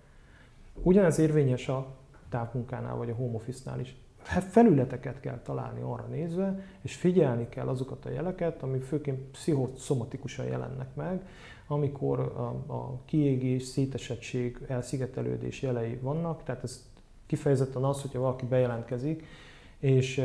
Ugyanez 0.84 1.20
érvényes 1.20 1.68
a 1.68 1.88
távmunkánál 2.30 2.96
vagy 2.96 3.10
a 3.10 3.16
home 3.16 3.36
office-nál 3.36 3.80
is. 3.80 3.96
Felületeket 4.50 5.20
kell 5.20 5.40
találni 5.44 5.82
arra 5.82 6.06
nézve, 6.10 6.60
és 6.82 6.96
figyelni 6.96 7.50
kell 7.50 7.68
azokat 7.68 8.06
a 8.06 8.10
jeleket, 8.10 8.64
ami 8.64 8.80
főként 8.80 9.20
pszichoszomatikusan 9.20 10.46
jelennek 10.46 10.96
meg, 10.96 11.28
amikor 11.68 12.20
a, 12.20 12.74
a 12.74 13.00
kiégés, 13.06 13.64
szétesettség, 13.64 14.60
elszigetelődés 14.68 15.62
jelei 15.62 16.00
vannak, 16.02 16.44
tehát 16.44 16.64
ez 16.64 16.86
Kifejezetten 17.26 17.84
az, 17.84 18.02
hogyha 18.02 18.20
valaki 18.20 18.46
bejelentkezik, 18.46 19.24
és 19.80 20.24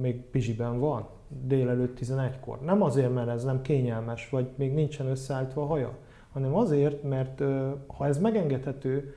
még 0.00 0.20
pizsiben 0.20 0.78
van, 0.78 1.08
délelőtt 1.28 1.98
11-kor. 2.00 2.60
Nem 2.60 2.82
azért, 2.82 3.14
mert 3.14 3.28
ez 3.28 3.44
nem 3.44 3.62
kényelmes, 3.62 4.30
vagy 4.30 4.46
még 4.54 4.74
nincsen 4.74 5.06
összeállítva 5.06 5.62
a 5.62 5.66
haja, 5.66 5.96
hanem 6.32 6.54
azért, 6.54 7.02
mert 7.02 7.42
ha 7.86 8.06
ez 8.06 8.18
megengedhető 8.18 9.14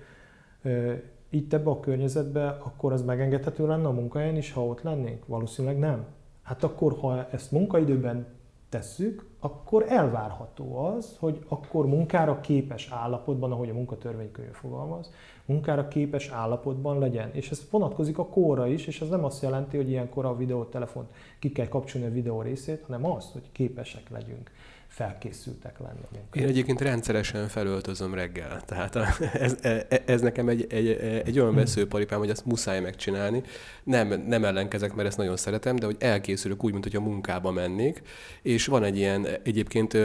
itt 1.30 1.54
ebbe 1.54 1.70
a 1.70 1.80
környezetbe, 1.80 2.48
akkor 2.48 2.94
ez 2.94 3.04
megengedhető 3.04 3.68
lenne 3.68 3.88
a 3.88 3.92
munkahelyen 3.92 4.36
is, 4.36 4.54
ha 4.54 4.66
ott 4.66 4.82
lennénk? 4.82 5.26
Valószínűleg 5.26 5.80
nem. 5.80 6.06
Hát 6.44 6.64
akkor, 6.64 6.98
ha 7.00 7.28
ezt 7.32 7.52
munkaidőben 7.52 8.26
tesszük, 8.70 9.30
akkor 9.40 9.86
elvárható 9.88 10.78
az, 10.86 11.18
hogy 11.20 11.40
akkor 11.48 11.88
munkára 11.88 12.40
képes 12.40 12.90
állapotban, 12.92 13.52
ahogy 13.52 13.70
a 13.70 13.74
munkatörvénykönyv 13.74 14.52
fogalmaz, 14.52 15.12
munkára 15.48 15.88
képes 15.88 16.30
állapotban 16.30 17.00
legyen. 17.00 17.30
És 17.34 17.52
ez 17.52 17.68
vonatkozik 17.72 18.18
a 18.18 18.28
kóra 18.28 18.68
is, 18.68 18.88
és 18.88 19.02
ez 19.02 19.10
nem 19.10 19.24
azt 19.24 19.42
jelenti, 19.42 19.78
hogy 19.78 19.90
ilyenkor 19.90 20.26
a 20.26 20.36
videótelefont 20.36 21.08
ki 21.40 21.52
kell 21.52 21.68
kapcsolni 21.68 22.08
a 22.08 22.12
videó 22.12 22.42
részét, 22.42 22.84
hanem 22.86 23.06
azt, 23.06 23.32
hogy 23.32 23.52
képesek 23.52 24.10
legyünk 24.10 24.52
felkészültek 24.98 25.80
lenni. 25.80 26.02
Én 26.34 26.48
egyébként 26.48 26.82
rendszeresen 26.82 27.48
felöltözöm 27.48 28.14
reggel, 28.14 28.62
tehát 28.66 28.96
ez, 29.34 29.56
e, 29.62 29.86
e, 29.90 30.02
ez 30.06 30.22
nekem 30.22 30.50
egy, 30.50 30.68
egy, 30.70 30.88
egy 31.26 31.40
olyan 31.40 31.56
veszőparipám, 31.56 32.20
hogy 32.20 32.30
ezt 32.30 32.46
muszáj 32.46 32.80
megcsinálni. 32.80 33.44
Nem, 33.84 34.24
nem 34.28 34.46
ellenkezek, 34.46 34.94
mert 34.94 35.08
ezt 35.08 35.18
nagyon 35.18 35.38
szeretem, 35.38 35.76
de 35.76 35.86
hogy 35.86 35.96
elkészülök 36.00 36.64
úgy, 36.64 36.72
mint 36.72 36.84
hogy 36.84 36.96
a 36.96 37.00
munkába 37.00 37.52
mennék, 37.52 38.02
és 38.42 38.66
van 38.66 38.84
egy 38.84 38.98
ilyen, 38.98 39.28
egyébként 39.44 39.98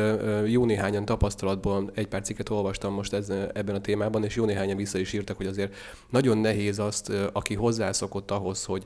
jó 0.47 0.65
néhányan 0.65 1.05
tapasztalatban, 1.05 1.91
egy 1.95 2.09
pár 2.09 2.23
cikket 2.23 2.49
olvastam 2.49 2.95
most 2.95 3.13
ez, 3.13 3.29
ebben 3.29 3.75
a 3.75 3.81
témában, 3.81 4.25
és 4.25 4.37
jó 4.37 4.45
néhányan 4.45 4.77
vissza 4.77 4.99
is 4.99 5.13
írtak, 5.13 5.37
hogy 5.37 5.47
azért 5.47 5.75
nagyon 6.11 6.39
nehéz 6.39 6.79
azt, 6.79 7.13
aki 7.33 7.55
hozzászokott 7.55 8.31
ahhoz, 8.31 8.65
hogy 8.65 8.85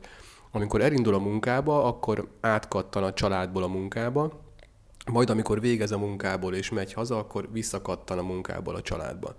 amikor 0.50 0.80
elindul 0.80 1.14
a 1.14 1.18
munkába, 1.18 1.84
akkor 1.84 2.28
átkattan 2.40 3.02
a 3.02 3.12
családból 3.12 3.62
a 3.62 3.68
munkába, 3.68 4.44
majd 5.12 5.30
amikor 5.30 5.60
végez 5.60 5.92
a 5.92 5.98
munkából 5.98 6.54
és 6.54 6.70
megy 6.70 6.92
haza, 6.92 7.18
akkor 7.18 7.48
visszakattan 7.52 8.18
a 8.18 8.22
munkából 8.22 8.74
a 8.74 8.80
családba. 8.80 9.34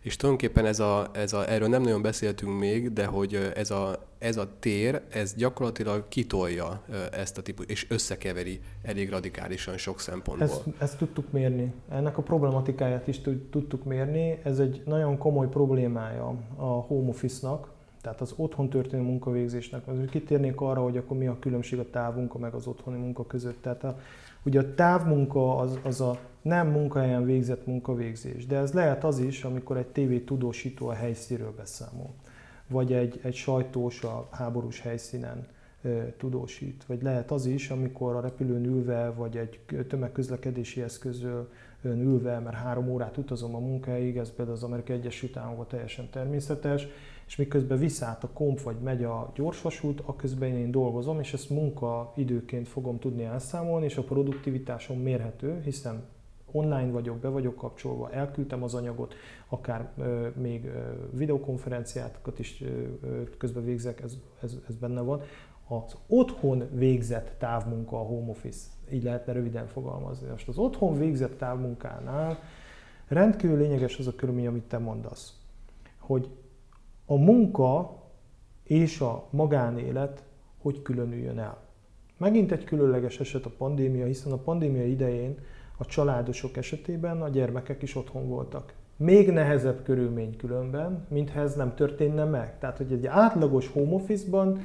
És 0.00 0.16
tulajdonképpen 0.16 0.66
ez 0.66 0.80
a, 0.80 1.08
ez 1.12 1.32
a, 1.32 1.50
erről 1.50 1.68
nem 1.68 1.82
nagyon 1.82 2.02
beszéltünk 2.02 2.58
még, 2.58 2.92
de 2.92 3.06
hogy 3.06 3.52
ez 3.54 3.70
a, 3.70 4.06
ez 4.18 4.36
a 4.36 4.48
tér, 4.58 5.02
ez 5.08 5.34
gyakorlatilag 5.34 6.08
kitolja 6.08 6.82
ezt 7.12 7.38
a 7.38 7.42
típus, 7.42 7.66
és 7.66 7.86
összekeveri 7.90 8.60
elég 8.82 9.10
radikálisan 9.10 9.76
sok 9.76 10.00
szempontból. 10.00 10.48
Ezt, 10.48 10.62
ezt 10.78 10.98
tudtuk 10.98 11.32
mérni. 11.32 11.72
Ennek 11.88 12.18
a 12.18 12.22
problematikáját 12.22 13.08
is 13.08 13.20
tudtuk 13.50 13.84
mérni. 13.84 14.40
Ez 14.42 14.58
egy 14.58 14.82
nagyon 14.86 15.18
komoly 15.18 15.48
problémája 15.48 16.34
a 16.56 16.64
home 16.64 17.08
office-nak, 17.08 17.68
tehát 18.00 18.20
az 18.20 18.34
otthon 18.36 18.68
történő 18.68 19.02
munkavégzésnek. 19.02 19.82
Kitérnék 20.10 20.60
arra, 20.60 20.82
hogy 20.82 20.96
akkor 20.96 21.16
mi 21.16 21.26
a 21.26 21.38
különbség 21.38 21.78
a 21.78 21.90
távmunka 21.90 22.38
meg 22.38 22.54
az 22.54 22.66
otthoni 22.66 22.98
munka 22.98 23.26
között. 23.26 23.62
Tehát 23.62 23.84
a, 23.84 23.98
Ugye 24.44 24.60
a 24.60 24.74
távmunka 24.74 25.56
az, 25.56 25.78
az 25.82 26.00
a 26.00 26.18
nem 26.42 26.68
munkahelyen 26.68 27.24
végzett 27.24 27.66
munkavégzés, 27.66 28.46
de 28.46 28.56
ez 28.56 28.72
lehet 28.72 29.04
az 29.04 29.18
is, 29.18 29.44
amikor 29.44 29.76
egy 29.76 29.86
TV 29.86 30.24
tudósító 30.24 30.88
a 30.88 30.92
helyszínről 30.92 31.54
beszámol, 31.56 32.14
vagy 32.68 32.92
egy, 32.92 33.20
egy 33.22 33.34
sajtós 33.34 34.02
a 34.02 34.28
háborús 34.30 34.80
helyszínen 34.80 35.46
tudósít. 36.16 36.84
Vagy 36.86 37.02
lehet 37.02 37.30
az 37.30 37.46
is, 37.46 37.70
amikor 37.70 38.14
a 38.14 38.20
repülőn 38.20 38.64
ülve, 38.64 39.10
vagy 39.10 39.36
egy 39.36 39.60
tömegközlekedési 39.88 40.82
eszközön 40.82 41.48
ülve, 41.82 42.38
mert 42.38 42.56
három 42.56 42.88
órát 42.88 43.16
utazom 43.16 43.54
a 43.54 43.58
munkahelyig, 43.58 44.16
ez 44.16 44.32
például 44.32 44.56
az 44.56 44.62
Amerikai 44.62 44.96
Egyesült 44.96 45.36
Államokban 45.36 45.66
teljesen 45.66 46.10
természetes, 46.10 46.86
és 47.32 47.38
miközben 47.38 47.78
viszát 47.78 48.24
a 48.24 48.28
komp 48.28 48.60
vagy 48.60 48.76
megy 48.76 49.04
a 49.04 49.32
gyorsvasút, 49.34 50.00
akközben 50.00 50.48
én 50.48 50.70
dolgozom, 50.70 51.20
és 51.20 51.32
ezt 51.32 51.50
munkaidőként 51.50 52.68
fogom 52.68 52.98
tudni 52.98 53.24
elszámolni, 53.24 53.84
és 53.84 53.96
a 53.96 54.02
produktivitásom 54.02 54.98
mérhető, 54.98 55.60
hiszen 55.64 56.04
online 56.50 56.90
vagyok, 56.90 57.16
be 57.16 57.28
vagyok 57.28 57.56
kapcsolva, 57.56 58.10
elküldtem 58.10 58.62
az 58.62 58.74
anyagot, 58.74 59.14
akár 59.48 59.90
ö, 59.98 60.28
még 60.36 60.64
ö, 60.64 60.78
videokonferenciákat 61.10 62.38
is 62.38 62.62
ö, 62.62 63.22
közben 63.38 63.64
végzek, 63.64 64.00
ez, 64.00 64.16
ez, 64.42 64.56
ez 64.68 64.74
benne 64.74 65.00
van. 65.00 65.22
Az 65.68 65.96
otthon 66.06 66.68
végzett 66.72 67.34
távmunka, 67.38 68.00
a 68.00 68.02
home 68.04 68.30
office, 68.30 68.66
így 68.90 69.02
lehetne 69.02 69.32
röviden 69.32 69.66
fogalmazni. 69.66 70.28
Most 70.28 70.48
az 70.48 70.58
otthon 70.58 70.98
végzett 70.98 71.38
távmunkánál 71.38 72.38
rendkívül 73.08 73.56
lényeges 73.56 73.98
az 73.98 74.06
a 74.06 74.14
körülmény, 74.14 74.46
amit 74.46 74.68
te 74.68 74.78
mondasz, 74.78 75.34
hogy 75.98 76.28
a 77.06 77.14
munka 77.14 78.00
és 78.64 79.00
a 79.00 79.26
magánélet 79.30 80.22
hogy 80.62 80.82
különüljön 80.82 81.38
el. 81.38 81.58
Megint 82.18 82.52
egy 82.52 82.64
különleges 82.64 83.20
eset 83.20 83.46
a 83.46 83.52
pandémia, 83.58 84.06
hiszen 84.06 84.32
a 84.32 84.36
pandémia 84.36 84.86
idején 84.86 85.38
a 85.76 85.86
családosok 85.86 86.56
esetében 86.56 87.22
a 87.22 87.28
gyermekek 87.28 87.82
is 87.82 87.96
otthon 87.96 88.28
voltak. 88.28 88.72
Még 88.96 89.30
nehezebb 89.30 89.82
körülmény 89.82 90.36
különben, 90.36 91.06
mintha 91.08 91.40
ez 91.40 91.54
nem 91.54 91.74
történne 91.74 92.24
meg. 92.24 92.58
Tehát, 92.58 92.76
hogy 92.76 92.92
egy 92.92 93.06
átlagos 93.06 93.68
home 93.68 93.92
office-ban 93.92 94.60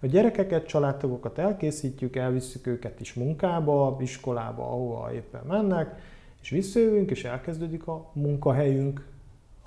a 0.00 0.06
gyerekeket, 0.06 0.66
családtagokat 0.66 1.38
elkészítjük, 1.38 2.16
elviszük 2.16 2.66
őket 2.66 3.00
is 3.00 3.14
munkába, 3.14 3.96
iskolába, 4.00 4.62
ahova 4.62 5.12
éppen 5.12 5.42
mennek, 5.46 6.00
és 6.42 6.50
visszajövünk, 6.50 7.10
és 7.10 7.24
elkezdődik 7.24 7.86
a 7.86 8.10
munkahelyünk, 8.12 9.06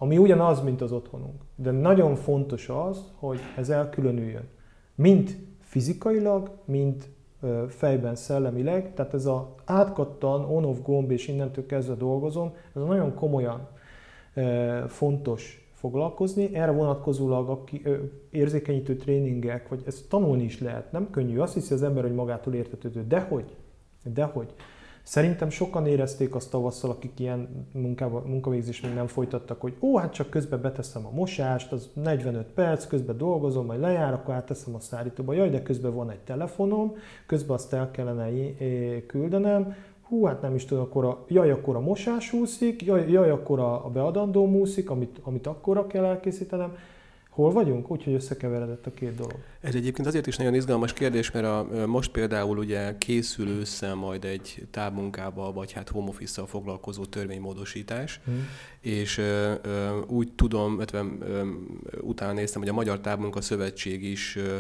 ami 0.02 0.18
ugyanaz, 0.18 0.62
mint 0.62 0.82
az 0.82 0.92
otthonunk. 0.92 1.42
De 1.56 1.72
nagyon 1.72 2.16
fontos 2.16 2.70
az, 2.70 3.12
hogy 3.16 3.40
ez 3.58 3.70
elkülönüljön. 3.70 4.48
Mind 4.96 5.38
fizikailag, 5.60 6.52
mind 6.66 7.04
fejben, 7.68 8.16
szellemileg, 8.16 8.94
tehát 8.94 9.14
ez 9.14 9.26
a 9.26 9.56
átkattan 9.66 10.44
on-off 10.44 10.78
gomb, 10.84 11.12
és 11.12 11.28
innentől 11.28 11.66
kezdve 11.66 11.96
dolgozom, 11.96 12.54
ez 12.76 12.82
nagyon 12.82 13.14
komolyan 13.14 13.68
fontos 14.88 15.70
foglalkozni. 15.74 16.56
Erre 16.56 16.72
vonatkozólag 16.72 17.50
a 17.50 17.64
érzékenyítő 18.30 18.96
tréningek, 18.96 19.68
vagy 19.68 19.84
ezt 19.86 20.10
tanulni 20.10 20.44
is 20.44 20.60
lehet, 20.60 20.92
nem 20.92 21.10
könnyű. 21.10 21.38
Azt 21.38 21.54
hiszi 21.54 21.74
az 21.74 21.84
ember, 21.84 22.04
hogy 22.04 22.14
magától 22.14 22.54
értetődő. 22.54 23.04
Dehogy, 23.08 23.56
dehogy. 24.04 24.54
Szerintem 25.04 25.50
sokan 25.50 25.88
érezték 25.88 26.36
azt 26.36 26.50
tavasszal, 26.50 26.90
akik 26.90 27.20
ilyen 27.20 27.68
munkába, 27.74 28.24
még 28.82 28.94
nem 28.94 29.08
folytattak, 29.08 29.62
hogy 29.62 29.74
ó, 29.80 29.98
hát 29.98 30.14
csak 30.14 30.30
közben 30.30 30.62
beteszem 30.62 31.06
a 31.06 31.12
mosást, 31.12 31.72
az 31.72 31.90
45 31.94 32.46
perc, 32.46 32.88
közben 32.88 33.18
dolgozom, 33.18 33.66
majd 33.66 33.80
lejár, 33.80 34.14
akkor 34.14 34.34
átteszem 34.34 34.76
a 34.76 34.80
szárítóba. 34.80 35.34
Jaj, 35.34 35.50
de 35.50 35.62
közben 35.62 35.94
van 35.94 36.10
egy 36.10 36.20
telefonom, 36.20 36.96
közben 37.26 37.56
azt 37.56 37.74
el 37.74 37.92
kellene 37.92 38.30
küldenem, 39.08 39.76
hú, 40.12 40.26
hát 40.26 40.42
nem 40.42 40.56
is 40.56 40.66
tudom, 40.66 40.84
akkor 40.84 41.06
a, 41.06 41.26
jaj, 41.28 41.52
akkor 41.52 41.76
a 41.76 41.80
mosás 41.80 42.34
úszik, 42.34 42.84
jaj, 42.84 43.12
jaj 43.12 43.30
akkor 43.30 43.60
a, 43.60 43.86
a 43.86 43.90
beadandó 43.90 44.48
úszik, 44.48 44.90
amit, 44.90 45.20
amit 45.24 45.48
akkora 45.48 45.88
kell 45.88 46.06
elkészítenem. 46.06 46.76
Hol 47.42 47.52
vagyunk? 47.52 47.92
Úgyhogy 47.92 48.14
összekeveredett 48.14 48.86
a 48.86 48.94
két 48.94 49.16
dolog. 49.16 49.36
Ez 49.62 49.76
egyébként 49.76 50.08
azért 50.08 50.28
is 50.28 50.38
nagyon 50.38 50.54
izgalmas 50.54 50.94
kérdés, 50.94 51.32
mert 51.32 51.46
a, 51.46 51.68
most 51.88 52.12
például 52.12 52.58
ugye 52.58 52.98
készül 52.98 53.48
össze 53.48 53.94
majd 53.94 54.26
egy 54.26 54.68
távmunkával, 54.72 55.54
vagy 55.54 55.72
hát 55.72 55.90
home 55.90 56.10
office 56.10 56.46
foglalkozó 56.46 57.06
törvénymódosítás, 57.06 58.20
hmm. 58.26 58.48
És 58.82 59.18
ö, 59.18 59.54
ö, 59.62 60.00
úgy 60.08 60.32
tudom, 60.34 60.74
illetve 60.74 61.04
utána 62.02 62.34
néztem, 62.34 62.62
hogy 62.62 62.70
a 62.70 62.74
Magyar 62.74 63.00
Távmunka 63.00 63.42
Szövetség 63.42 64.04
is 64.04 64.36
ö, 64.36 64.58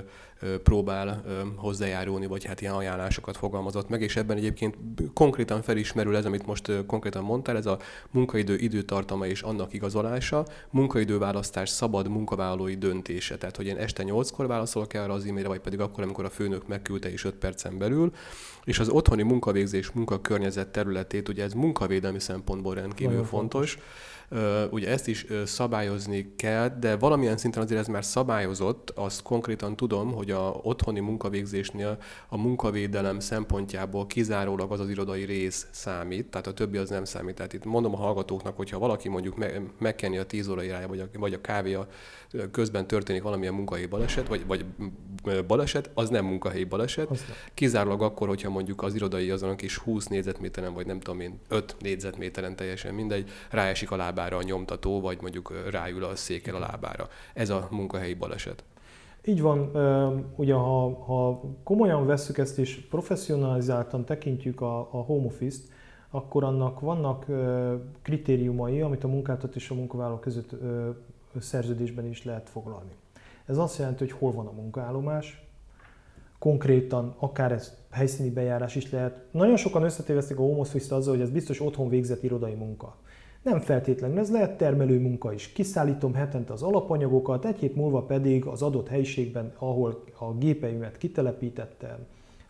próbál 0.63 1.23
hozzájárulni, 1.55 2.25
vagy 2.25 2.45
hát 2.45 2.61
ilyen 2.61 2.73
ajánlásokat 2.73 3.37
fogalmazott 3.37 3.89
meg, 3.89 4.01
és 4.01 4.15
ebben 4.15 4.37
egyébként 4.37 4.75
konkrétan 5.13 5.61
felismerül 5.61 6.15
ez, 6.15 6.25
amit 6.25 6.45
most 6.45 6.71
konkrétan 6.85 7.23
mondtál, 7.23 7.57
ez 7.57 7.65
a 7.65 7.79
munkaidő 8.11 8.57
időtartama 8.57 9.25
és 9.25 9.41
annak 9.41 9.73
igazolása, 9.73 10.45
munkaidőválasztás 10.69 11.69
szabad 11.69 12.07
munkavállalói 12.07 12.75
döntése. 12.75 13.37
Tehát, 13.37 13.55
hogy 13.55 13.65
én 13.65 13.77
este 13.77 14.03
8-kor 14.05 14.47
válaszolok 14.47 14.93
erre 14.93 15.11
az 15.11 15.25
e-mailre, 15.25 15.47
vagy 15.47 15.59
pedig 15.59 15.79
akkor, 15.79 16.03
amikor 16.03 16.25
a 16.25 16.29
főnök 16.29 16.67
megküldte 16.67 17.11
is 17.11 17.23
5 17.23 17.33
percen 17.33 17.77
belül, 17.77 18.11
és 18.63 18.79
az 18.79 18.89
otthoni 18.89 19.23
munkavégzés, 19.23 19.91
munkakörnyezet 19.91 20.67
területét, 20.67 21.29
ugye 21.29 21.43
ez 21.43 21.53
munkavédelmi 21.53 22.19
szempontból 22.19 22.73
rendkívül 22.73 23.11
Nagyon 23.11 23.27
fontos. 23.27 23.71
fontos 23.71 24.09
ugye 24.69 24.89
ezt 24.89 25.07
is 25.07 25.25
szabályozni 25.45 26.33
kell, 26.35 26.67
de 26.79 26.95
valamilyen 26.95 27.37
szinten 27.37 27.63
azért 27.63 27.79
ez 27.79 27.87
már 27.87 28.05
szabályozott, 28.05 28.89
azt 28.89 29.21
konkrétan 29.21 29.75
tudom, 29.75 30.11
hogy 30.11 30.31
a 30.31 30.59
otthoni 30.63 30.99
munkavégzésnél 30.99 31.97
a 32.29 32.37
munkavédelem 32.37 33.19
szempontjából 33.19 34.07
kizárólag 34.07 34.71
az 34.71 34.79
az 34.79 34.89
irodai 34.89 35.23
rész 35.23 35.67
számít, 35.71 36.25
tehát 36.25 36.47
a 36.47 36.53
többi 36.53 36.77
az 36.77 36.89
nem 36.89 37.05
számít. 37.05 37.35
Tehát 37.35 37.53
itt 37.53 37.65
mondom 37.65 37.93
a 37.93 37.97
hallgatóknak, 37.97 38.57
hogyha 38.57 38.79
valaki 38.79 39.09
mondjuk 39.09 39.37
me- 39.37 39.61
megkenni 39.79 40.17
a 40.17 40.25
10 40.25 40.47
óra 40.47 40.63
irány, 40.63 40.87
vagy 40.87 40.99
a, 40.99 41.05
vagy 41.19 41.33
a 41.33 41.41
kávé 41.41 41.77
közben 42.51 42.87
történik 42.87 43.21
valamilyen 43.21 43.53
munkahelyi 43.53 43.85
baleset, 43.85 44.27
vagy, 44.27 44.45
vagy 44.45 44.65
baleset, 45.47 45.89
az 45.93 46.09
nem 46.09 46.25
munkahelyi 46.25 46.63
baleset. 46.63 47.09
Kizárólag 47.53 48.01
akkor, 48.01 48.27
hogyha 48.27 48.49
mondjuk 48.49 48.83
az 48.83 48.95
irodai 48.95 49.29
azon 49.29 49.49
a 49.49 49.55
kis 49.55 49.77
20 49.77 50.07
négyzetméteren, 50.07 50.73
vagy 50.73 50.85
nem 50.85 50.99
tudom 50.99 51.19
én, 51.19 51.39
5 51.47 51.75
négyzetméteren 51.79 52.55
teljesen 52.55 52.93
mindegy, 52.93 53.29
ráesik 53.49 53.91
a 53.91 53.95
lábára 54.21 54.37
a 54.37 54.43
nyomtató, 54.43 55.01
vagy 55.01 55.17
mondjuk 55.21 55.53
ráül 55.71 56.03
a 56.03 56.15
székel 56.15 56.55
a 56.55 56.59
lábára. 56.59 57.07
Ez 57.33 57.49
a 57.49 57.67
munkahelyi 57.71 58.13
baleset. 58.13 58.63
Így 59.25 59.41
van, 59.41 59.59
ugye 60.35 60.53
ha, 60.53 61.03
ha 61.03 61.41
komolyan 61.63 62.05
vesszük 62.05 62.37
ezt 62.37 62.57
és 62.57 62.75
professzionalizáltan 62.89 64.05
tekintjük 64.05 64.61
a, 64.61 64.79
a 64.79 64.97
home 64.97 65.25
office-t, 65.25 65.61
akkor 66.09 66.43
annak 66.43 66.79
vannak 66.79 67.25
kritériumai, 68.01 68.81
amit 68.81 69.03
a 69.03 69.07
munkáltató 69.07 69.53
és 69.55 69.69
a 69.69 69.73
munkavállaló 69.73 70.19
között 70.19 70.55
szerződésben 71.39 72.05
is 72.05 72.23
lehet 72.23 72.49
foglalni. 72.49 72.91
Ez 73.45 73.57
azt 73.57 73.77
jelenti, 73.77 74.03
hogy 74.03 74.13
hol 74.19 74.31
van 74.31 74.47
a 74.47 74.51
munkaállomás, 74.51 75.45
konkrétan 76.39 77.15
akár 77.19 77.51
ez 77.51 77.73
helyszíni 77.89 78.29
bejárás 78.29 78.75
is 78.75 78.91
lehet. 78.91 79.25
Nagyon 79.31 79.57
sokan 79.57 79.83
összetévesztik 79.83 80.37
a 80.37 80.41
home 80.41 80.59
office 80.59 80.95
azzal, 80.95 81.13
hogy 81.13 81.23
ez 81.23 81.29
biztos 81.29 81.61
otthon 81.61 81.89
végzett 81.89 82.23
irodai 82.23 82.53
munka. 82.53 82.95
Nem 83.41 83.59
feltétlenül, 83.59 84.19
ez 84.19 84.31
lehet 84.31 84.57
termelő 84.57 84.99
munka 84.99 85.33
is. 85.33 85.47
Kiszállítom 85.47 86.13
hetente 86.13 86.53
az 86.53 86.61
alapanyagokat, 86.61 87.45
egy 87.45 87.59
hét 87.59 87.75
múlva 87.75 88.01
pedig 88.01 88.45
az 88.45 88.61
adott 88.61 88.87
helyiségben, 88.87 89.53
ahol 89.57 90.03
a 90.19 90.33
gépeimet 90.33 90.97
kitelepítettem, 90.97 91.97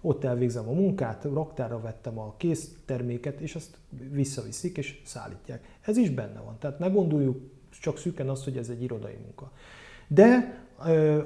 ott 0.02 0.24
elvégzem 0.24 0.70
a 0.70 0.72
munkát, 0.72 1.24
raktára 1.24 1.82
vettem 1.82 2.20
a 2.20 2.34
kész 2.38 2.76
terméket, 2.86 3.40
és 3.40 3.56
azt 3.56 3.78
visszaviszik 4.12 4.78
és 4.78 5.02
szállítják. 5.06 5.78
Ez 5.82 5.98
is 5.98 6.10
benne 6.10 6.40
van. 6.40 6.58
Tehát 6.60 6.80
ne 6.80 6.88
gondoljuk 6.88 7.38
csak 7.70 7.98
szűken 7.98 8.30
azt, 8.30 8.44
hogy 8.44 8.58
ez 8.58 8.70
egy 8.70 8.84
irodai 8.84 9.18
munka. 9.24 9.52
De 10.08 10.60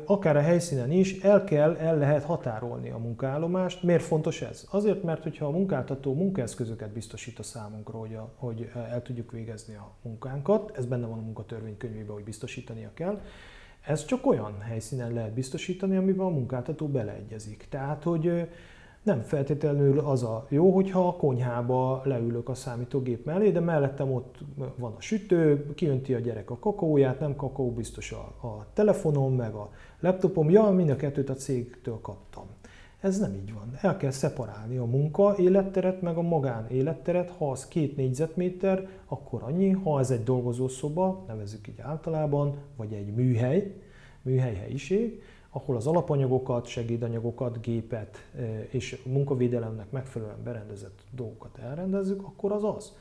akár 0.05 0.37
a 0.37 0.41
helyszínen 0.41 0.91
is 0.91 1.19
el 1.19 1.43
kell, 1.43 1.75
el 1.75 1.97
lehet 1.97 2.23
határolni 2.23 2.89
a 2.89 2.97
munkaállomást. 2.97 3.83
Miért 3.83 4.03
fontos 4.03 4.41
ez? 4.41 4.67
Azért, 4.69 5.03
mert 5.03 5.23
hogyha 5.23 5.45
a 5.45 5.51
munkáltató 5.51 6.13
munkaeszközöket 6.13 6.91
biztosít 6.91 7.39
a 7.39 7.43
számunkra, 7.43 7.97
hogy, 7.97 8.13
a, 8.13 8.33
hogy 8.35 8.69
el 8.73 9.01
tudjuk 9.01 9.31
végezni 9.31 9.75
a 9.75 9.91
munkánkat, 10.01 10.77
ez 10.77 10.85
benne 10.85 11.05
van 11.05 11.17
a 11.17 11.21
munkatörvénykönyvében, 11.21 12.13
hogy 12.13 12.23
biztosítania 12.23 12.89
kell, 12.93 13.21
ez 13.81 14.05
csak 14.05 14.25
olyan 14.25 14.61
helyszínen 14.61 15.13
lehet 15.13 15.33
biztosítani, 15.33 15.97
amiben 15.97 16.25
a 16.25 16.29
munkáltató 16.29 16.87
beleegyezik. 16.87 17.65
Tehát, 17.69 18.03
hogy 18.03 18.47
nem 19.05 19.21
feltétlenül 19.21 19.99
az 19.99 20.23
a 20.23 20.45
jó, 20.49 20.71
hogyha 20.71 21.07
a 21.07 21.15
konyhába 21.15 22.01
leülök 22.03 22.49
a 22.49 22.53
számítógép 22.53 23.25
mellé, 23.25 23.51
de 23.51 23.59
mellettem 23.59 24.13
ott 24.13 24.37
van 24.77 24.93
a 24.97 25.01
sütő, 25.01 25.73
kijönti 25.75 26.13
a 26.13 26.19
gyerek 26.19 26.49
a 26.49 26.59
kakaóját, 26.59 27.19
nem 27.19 27.35
kakaó, 27.35 27.71
biztos 27.71 28.11
a, 28.11 28.47
a 28.47 28.67
telefonom, 28.73 29.35
meg 29.35 29.53
a 29.53 29.69
laptopom, 29.99 30.49
ja, 30.49 30.69
mind 30.69 30.89
a 30.89 30.95
kettőt 30.95 31.29
a 31.29 31.33
cégtől 31.33 31.99
kaptam. 32.01 32.43
Ez 32.99 33.19
nem 33.19 33.33
így 33.33 33.53
van. 33.53 33.77
El 33.81 33.97
kell 33.97 34.11
szeparálni 34.11 34.77
a 34.77 34.85
munka 34.85 35.35
életteret, 35.37 36.01
meg 36.01 36.17
a 36.17 36.21
magán 36.21 36.67
életteret. 36.69 37.29
Ha 37.29 37.51
az 37.51 37.67
két 37.67 37.95
négyzetméter, 37.95 38.87
akkor 39.05 39.43
annyi. 39.43 39.71
Ha 39.71 39.99
ez 39.99 40.11
egy 40.11 40.23
dolgozószoba, 40.23 41.23
nevezzük 41.27 41.67
így 41.67 41.79
általában, 41.81 42.55
vagy 42.75 42.93
egy 42.93 43.13
műhely, 43.13 43.75
műhely 44.21 44.55
helyiség, 44.55 45.21
ahol 45.55 45.75
az 45.75 45.87
alapanyagokat, 45.87 46.65
segédanyagokat, 46.65 47.61
gépet 47.61 48.17
és 48.69 49.01
munkavédelemnek 49.05 49.91
megfelelően 49.91 50.43
berendezett 50.43 50.99
dolgokat 51.11 51.57
elrendezzük, 51.57 52.21
akkor 52.23 52.51
az 52.51 52.63
az. 52.63 52.93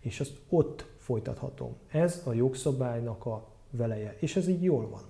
És 0.00 0.20
ezt 0.20 0.38
ott 0.48 0.86
folytathatom. 0.98 1.76
Ez 1.88 2.22
a 2.26 2.32
jogszabálynak 2.32 3.26
a 3.26 3.46
veleje, 3.70 4.16
és 4.20 4.36
ez 4.36 4.48
így 4.48 4.62
jól 4.62 4.88
van. 4.88 5.00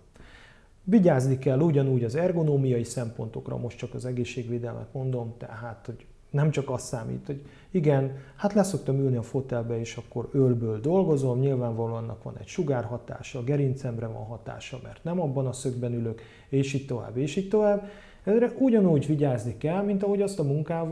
Vigyázni 0.84 1.38
kell 1.38 1.60
ugyanúgy 1.60 2.04
az 2.04 2.14
ergonómiai 2.14 2.84
szempontokra, 2.84 3.56
most 3.56 3.78
csak 3.78 3.94
az 3.94 4.04
egészségvédelmet 4.04 4.92
mondom, 4.92 5.34
tehát, 5.38 5.86
hogy 5.86 6.06
nem 6.30 6.50
csak 6.50 6.70
az 6.70 6.82
számít, 6.82 7.26
hogy 7.26 7.42
igen, 7.70 8.16
hát 8.36 8.52
leszoktam 8.52 8.98
ülni 8.98 9.16
a 9.16 9.22
fotelbe, 9.22 9.78
és 9.78 9.96
akkor 9.96 10.28
ölből 10.32 10.80
dolgozom, 10.80 11.38
nyilvánvalóan 11.38 12.02
annak 12.02 12.22
van 12.22 12.36
egy 12.38 12.46
sugárhatása, 12.46 13.38
a 13.38 13.44
gerincemre 13.44 14.06
van 14.06 14.24
hatása, 14.24 14.78
mert 14.82 15.04
nem 15.04 15.20
abban 15.20 15.46
a 15.46 15.52
szögben 15.52 15.92
ülök, 15.92 16.20
és 16.48 16.72
így 16.72 16.86
tovább, 16.86 17.16
és 17.16 17.36
így 17.36 17.48
tovább. 17.48 17.88
Erre 18.24 18.52
ugyanúgy 18.58 19.06
vigyázni 19.06 19.56
kell, 19.56 19.82
mint 19.82 20.02
ahogy 20.02 20.22
azt 20.22 20.38
a 20.38 20.42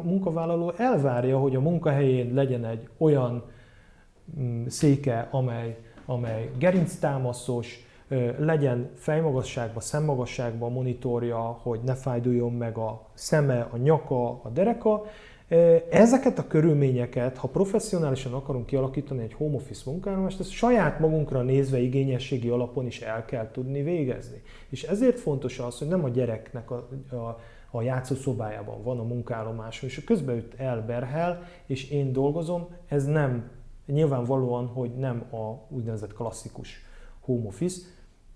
munkavállaló 0.03 0.72
elvárja, 0.76 1.39
hogy 1.39 1.57
a 1.57 1.61
munkahelyén 1.61 2.34
legyen 2.34 2.64
egy 2.64 2.89
olyan 2.99 3.45
mm, 4.41 4.66
széke, 4.66 5.28
amely, 5.30 5.78
amely 6.07 6.51
gerinctámaszos, 6.59 7.86
legyen 8.38 8.90
fejmagasságban, 8.94 9.82
szemmagasságban 9.82 10.72
monitorja, 10.72 11.38
hogy 11.38 11.80
ne 11.84 11.94
fájduljon 11.94 12.52
meg 12.52 12.76
a 12.76 13.11
szeme, 13.14 13.68
a 13.70 13.76
nyaka, 13.76 14.42
a 14.42 14.48
dereka. 14.52 15.04
Ezeket 15.90 16.38
a 16.38 16.46
körülményeket, 16.46 17.36
ha 17.36 17.48
professzionálisan 17.48 18.32
akarunk 18.32 18.66
kialakítani 18.66 19.22
egy 19.22 19.32
home 19.32 19.54
office 19.54 19.82
munkáromást, 19.90 20.40
ezt 20.40 20.50
saját 20.50 20.98
magunkra 20.98 21.42
nézve 21.42 21.78
igényességi 21.78 22.48
alapon 22.48 22.86
is 22.86 23.00
el 23.00 23.24
kell 23.24 23.50
tudni 23.50 23.82
végezni. 23.82 24.42
És 24.68 24.82
ezért 24.82 25.18
fontos 25.18 25.59
az, 25.59 25.78
hogy 25.78 25.88
nem 25.88 26.04
a 26.04 26.09
gyereknek 26.09 26.70
a, 26.70 26.74
a 27.11 27.38
a 27.70 27.82
játszószobájában 27.82 28.82
van 28.82 28.98
a 28.98 29.02
munkállomáson, 29.02 29.88
és 29.88 30.04
közben 30.04 30.36
őt 30.36 30.54
elberhel, 30.54 31.42
és 31.66 31.90
én 31.90 32.12
dolgozom, 32.12 32.68
ez 32.86 33.04
nem, 33.04 33.50
nyilvánvalóan, 33.86 34.66
hogy 34.66 34.94
nem 34.94 35.24
a 35.32 35.74
úgynevezett 35.74 36.12
klasszikus 36.12 36.82
home 37.20 37.46
office, 37.46 37.80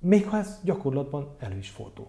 még 0.02 0.26
ha 0.26 0.38
ez 0.38 0.60
gyakorlatban 0.64 1.28
elő 1.38 1.56
is 1.56 1.68
fordul. 1.68 2.06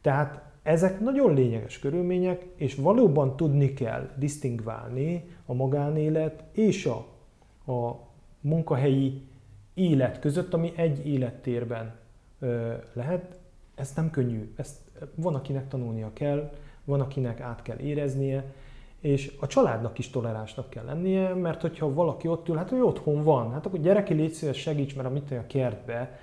Tehát 0.00 0.42
ezek 0.62 1.00
nagyon 1.00 1.34
lényeges 1.34 1.78
körülmények, 1.78 2.46
és 2.54 2.74
valóban 2.74 3.36
tudni 3.36 3.72
kell 3.72 4.10
disztingválni 4.16 5.24
a 5.46 5.54
magánélet 5.54 6.44
és 6.52 6.86
a, 6.86 6.96
a 7.72 8.08
munkahelyi 8.40 9.22
élet 9.74 10.20
között, 10.20 10.54
ami 10.54 10.72
egy 10.76 11.06
élettérben 11.06 11.94
ö, 12.38 12.72
lehet. 12.92 13.38
Ez 13.74 13.92
nem 13.96 14.10
könnyű. 14.10 14.52
Ezt 14.56 14.76
van, 15.14 15.34
akinek 15.34 15.68
tanulnia 15.68 16.10
kell, 16.12 16.52
van, 16.84 17.00
akinek 17.00 17.40
át 17.40 17.62
kell 17.62 17.78
éreznie, 17.78 18.44
és 19.00 19.36
a 19.40 19.46
családnak 19.46 19.98
is 19.98 20.10
toleránsnak 20.10 20.70
kell 20.70 20.84
lennie, 20.84 21.34
mert 21.34 21.60
hogyha 21.60 21.92
valaki 21.92 22.28
ott 22.28 22.48
ül, 22.48 22.56
hát 22.56 22.72
ő 22.72 22.82
otthon 22.82 23.22
van, 23.22 23.52
hát 23.52 23.66
akkor 23.66 23.80
gyereki 23.80 24.14
légy 24.14 24.32
szíves, 24.32 24.56
segíts, 24.56 24.96
mert 24.96 25.08
amit 25.08 25.30
a 25.30 25.46
kertbe, 25.46 26.18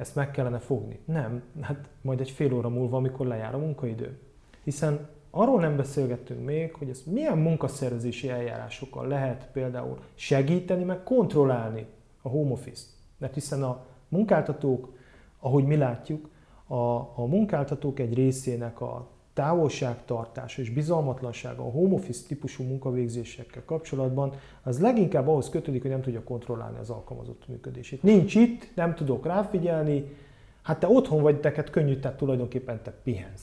ezt 0.00 0.14
meg 0.14 0.30
kellene 0.30 0.58
fogni. 0.58 0.98
Nem, 1.04 1.42
hát 1.60 1.88
majd 2.00 2.20
egy 2.20 2.30
fél 2.30 2.54
óra 2.54 2.68
múlva, 2.68 2.96
amikor 2.96 3.26
lejár 3.26 3.54
a 3.54 3.58
munkaidő. 3.58 4.18
Hiszen 4.64 5.08
arról 5.30 5.60
nem 5.60 5.76
beszélgettünk 5.76 6.44
még, 6.44 6.74
hogy 6.74 6.88
ezt 6.88 7.06
milyen 7.06 7.38
munkaszervezési 7.38 8.28
eljárásokkal 8.28 9.06
lehet 9.06 9.48
például 9.52 9.98
segíteni, 10.14 10.84
meg 10.84 11.02
kontrollálni 11.02 11.86
a 12.22 12.28
home 12.28 12.50
office-t. 12.50 12.88
Mert 13.18 13.34
hiszen 13.34 13.62
a 13.62 13.84
munkáltatók, 14.08 14.92
ahogy 15.38 15.64
mi 15.64 15.76
látjuk, 15.76 16.28
a, 16.66 16.96
a 16.98 17.26
munkáltatók 17.26 17.98
egy 17.98 18.14
részének 18.14 18.80
a 18.80 19.08
távolságtartás 19.40 20.58
és 20.58 20.70
bizalmatlansága 20.70 21.62
a 21.62 21.70
home 21.70 21.94
office 21.94 22.26
típusú 22.26 22.64
munkavégzésekkel 22.64 23.62
kapcsolatban, 23.64 24.32
az 24.62 24.80
leginkább 24.80 25.28
ahhoz 25.28 25.48
kötődik, 25.48 25.82
hogy 25.82 25.90
nem 25.90 26.00
tudja 26.00 26.22
kontrollálni 26.22 26.78
az 26.78 26.90
alkalmazott 26.90 27.48
működését. 27.48 28.02
Nincs 28.02 28.34
itt, 28.34 28.68
nem 28.74 28.94
tudok 28.94 29.26
ráfigyelni, 29.26 30.16
hát 30.62 30.80
te 30.80 30.88
otthon 30.88 31.22
vagy, 31.22 31.40
teket 31.40 31.70
könnyű, 31.70 31.96
tehát 31.96 32.16
tulajdonképpen 32.16 32.82
te 32.82 32.90
pihensz. 33.02 33.42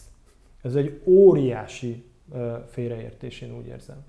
Ez 0.61 0.75
egy 0.75 1.01
óriási 1.05 2.03
félreértés, 2.67 3.41
én 3.41 3.57
úgy 3.57 3.67
érzem. 3.67 4.03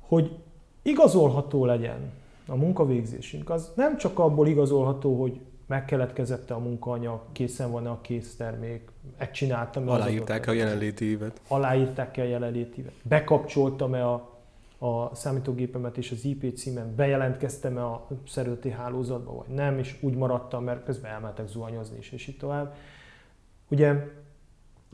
Hogy 0.00 0.36
igazolható 0.82 1.64
legyen 1.64 2.12
a 2.46 2.54
munkavégzésünk, 2.54 3.50
az 3.50 3.72
nem 3.76 3.96
csak 3.96 4.18
abból 4.18 4.48
igazolható, 4.48 5.20
hogy 5.20 5.40
megkeletkezette 5.66 6.54
a 6.54 6.58
munkaanyag, 6.58 7.20
készen 7.32 7.70
van-e 7.70 7.90
a 7.90 8.00
késztermék, 8.00 8.89
megcsináltam 9.18 9.88
Aláírták 9.88 10.46
a 10.46 10.52
jelenléti 10.52 11.04
évet. 11.04 11.40
Aláírták-e 11.48 12.22
a 12.22 12.24
jelenléti 12.24 12.80
évet. 12.80 12.92
Bekapcsoltam-e 13.02 14.06
a, 14.06 14.38
a 14.78 15.14
számítógépemet 15.14 15.96
és 15.96 16.10
az 16.10 16.24
IP 16.24 16.56
címen, 16.56 16.94
bejelentkeztem-e 16.94 17.84
a 17.84 18.06
szervezeti 18.26 18.70
hálózatba, 18.70 19.32
vagy 19.32 19.54
nem, 19.54 19.78
és 19.78 19.96
úgy 20.00 20.14
maradtam, 20.14 20.64
mert 20.64 20.84
közben 20.84 21.10
elmentek 21.10 21.46
zuhanyozni 21.46 21.98
is, 21.98 22.12
és 22.12 22.26
így 22.26 22.36
tovább. 22.36 22.74
Ugye 23.68 23.94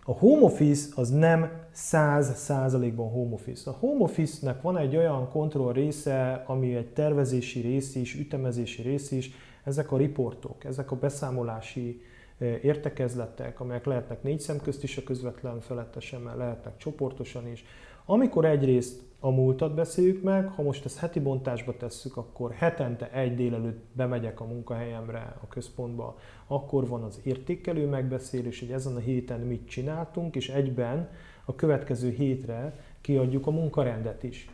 a 0.08 0.12
home 0.12 0.42
office 0.42 0.88
az 0.94 1.10
nem 1.10 1.50
100%-ban 1.74 3.10
home 3.10 3.34
office. 3.34 3.70
A 3.70 3.72
home 3.72 4.02
office-nek 4.02 4.62
van 4.62 4.78
egy 4.78 4.96
olyan 4.96 5.28
kontroll 5.30 5.72
része, 5.72 6.42
ami 6.46 6.74
egy 6.74 6.86
tervezési 6.88 7.60
rész 7.60 7.94
is, 7.94 8.14
ütemezési 8.14 8.82
rész 8.82 9.10
is, 9.10 9.30
ezek 9.64 9.92
a 9.92 9.96
riportok, 9.96 10.64
ezek 10.64 10.90
a 10.90 10.96
beszámolási 10.96 12.02
értekezletek, 12.38 13.60
amelyek 13.60 13.84
lehetnek 13.84 14.22
négy 14.22 14.40
szem 14.40 14.60
közt 14.60 14.82
is 14.82 14.96
a 14.96 15.02
közvetlen 15.02 15.60
felettesen, 15.60 16.20
mert 16.20 16.36
lehetnek 16.36 16.76
csoportosan 16.76 17.48
is. 17.48 17.64
Amikor 18.04 18.44
egyrészt 18.44 19.02
a 19.20 19.30
múltat 19.30 19.74
beszéljük 19.74 20.22
meg, 20.22 20.48
ha 20.48 20.62
most 20.62 20.84
ezt 20.84 20.98
heti 20.98 21.20
bontásba 21.20 21.76
tesszük, 21.76 22.16
akkor 22.16 22.52
hetente 22.52 23.10
egy 23.10 23.34
délelőtt 23.34 23.84
bemegyek 23.92 24.40
a 24.40 24.44
munkahelyemre, 24.44 25.36
a 25.42 25.48
központba, 25.48 26.18
akkor 26.46 26.88
van 26.88 27.02
az 27.02 27.20
értékelő 27.22 27.86
megbeszélés, 27.86 28.60
hogy 28.60 28.70
ezen 28.70 28.96
a 28.96 28.98
héten 28.98 29.40
mit 29.40 29.68
csináltunk, 29.68 30.36
és 30.36 30.48
egyben 30.48 31.08
a 31.44 31.54
következő 31.54 32.10
hétre 32.10 32.80
kiadjuk 33.00 33.46
a 33.46 33.50
munkarendet 33.50 34.22
is. 34.22 34.50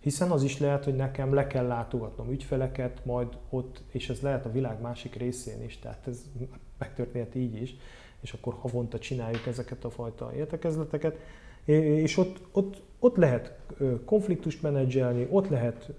Hiszen 0.00 0.30
az 0.30 0.42
is 0.42 0.58
lehet, 0.58 0.84
hogy 0.84 0.96
nekem 0.96 1.34
le 1.34 1.46
kell 1.46 1.66
látogatnom 1.66 2.30
ügyfeleket, 2.30 3.04
majd 3.04 3.28
ott, 3.50 3.82
és 3.90 4.08
ez 4.08 4.20
lehet 4.20 4.46
a 4.46 4.52
világ 4.52 4.80
másik 4.80 5.14
részén 5.14 5.62
is, 5.62 5.78
tehát 5.78 6.06
ez 6.06 6.24
megtörténhet 6.78 7.34
így 7.34 7.62
is, 7.62 7.76
és 8.20 8.32
akkor 8.32 8.54
havonta 8.60 8.98
csináljuk 8.98 9.46
ezeket 9.46 9.84
a 9.84 9.90
fajta 9.90 10.32
értekezleteket, 10.36 11.18
és 11.64 12.16
ott, 12.16 12.40
ott, 12.52 12.82
ott 12.98 13.16
lehet 13.16 13.58
konfliktust 14.04 14.62
menedzselni, 14.62 15.26
ott 15.30 15.48
lehet 15.48 15.90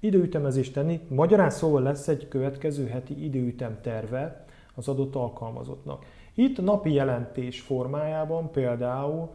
időütemezést 0.00 0.72
tenni. 0.72 1.00
Magyarán 1.08 1.50
szóval 1.50 1.82
lesz 1.82 2.08
egy 2.08 2.28
következő 2.28 2.86
heti 2.86 3.24
időütem 3.24 3.78
terve 3.82 4.44
az 4.74 4.88
adott 4.88 5.14
alkalmazottnak. 5.14 6.04
Itt 6.34 6.60
napi 6.60 6.92
jelentés 6.92 7.60
formájában 7.60 8.50
például 8.50 9.30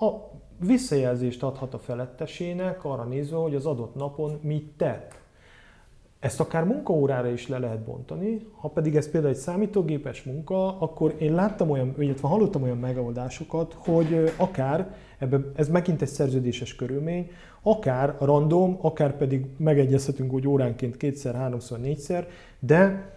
a 0.00 0.12
visszajelzést 0.60 1.42
adhat 1.42 1.74
a 1.74 1.78
felettesének 1.78 2.84
arra 2.84 3.04
nézve, 3.04 3.36
hogy 3.36 3.54
az 3.54 3.66
adott 3.66 3.94
napon 3.94 4.38
mit 4.42 4.72
tett. 4.76 5.20
Ezt 6.20 6.40
akár 6.40 6.64
munkaórára 6.64 7.28
is 7.28 7.48
le 7.48 7.58
lehet 7.58 7.84
bontani, 7.84 8.46
ha 8.60 8.68
pedig 8.68 8.96
ez 8.96 9.10
például 9.10 9.32
egy 9.32 9.38
számítógépes 9.38 10.22
munka, 10.22 10.78
akkor 10.80 11.14
én 11.18 11.34
láttam 11.34 11.70
olyan, 11.70 11.94
illetve 11.98 12.28
hallottam 12.28 12.62
olyan 12.62 12.78
megoldásokat, 12.78 13.76
hogy 13.78 14.32
akár, 14.36 14.94
ebbe, 15.18 15.40
ez 15.54 15.68
megint 15.68 16.02
egy 16.02 16.08
szerződéses 16.08 16.74
körülmény, 16.74 17.30
akár 17.62 18.16
random, 18.20 18.78
akár 18.80 19.16
pedig 19.16 19.46
megegyezhetünk, 19.56 20.30
hogy 20.30 20.46
óránként 20.46 20.96
kétszer, 20.96 21.34
háromszor, 21.34 21.78
négyszer, 21.78 22.28
de 22.58 23.12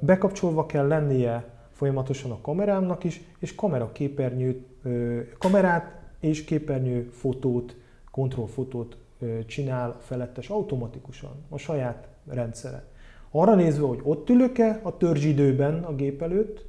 bekapcsolva 0.00 0.66
kell 0.66 0.86
lennie 0.86 1.44
folyamatosan 1.72 2.30
a 2.30 2.40
kamerámnak 2.40 3.04
is, 3.04 3.20
és 3.38 3.54
kameraképernyőt, 3.54 4.66
ö, 4.82 5.20
kamerát 5.38 6.00
és 6.20 6.44
képernyő 6.44 7.08
fotót, 7.12 7.76
kontrollfotót 8.10 8.96
csinál 9.46 9.96
felettes 10.00 10.48
automatikusan 10.48 11.44
a 11.48 11.58
saját 11.58 12.08
rendszere. 12.26 12.84
Arra 13.30 13.54
nézve, 13.54 13.86
hogy 13.86 14.00
ott 14.02 14.28
ülök-e 14.30 14.80
a 14.82 14.96
törzsidőben 14.96 15.84
a 15.84 15.94
gép 15.94 16.22
előtt, 16.22 16.68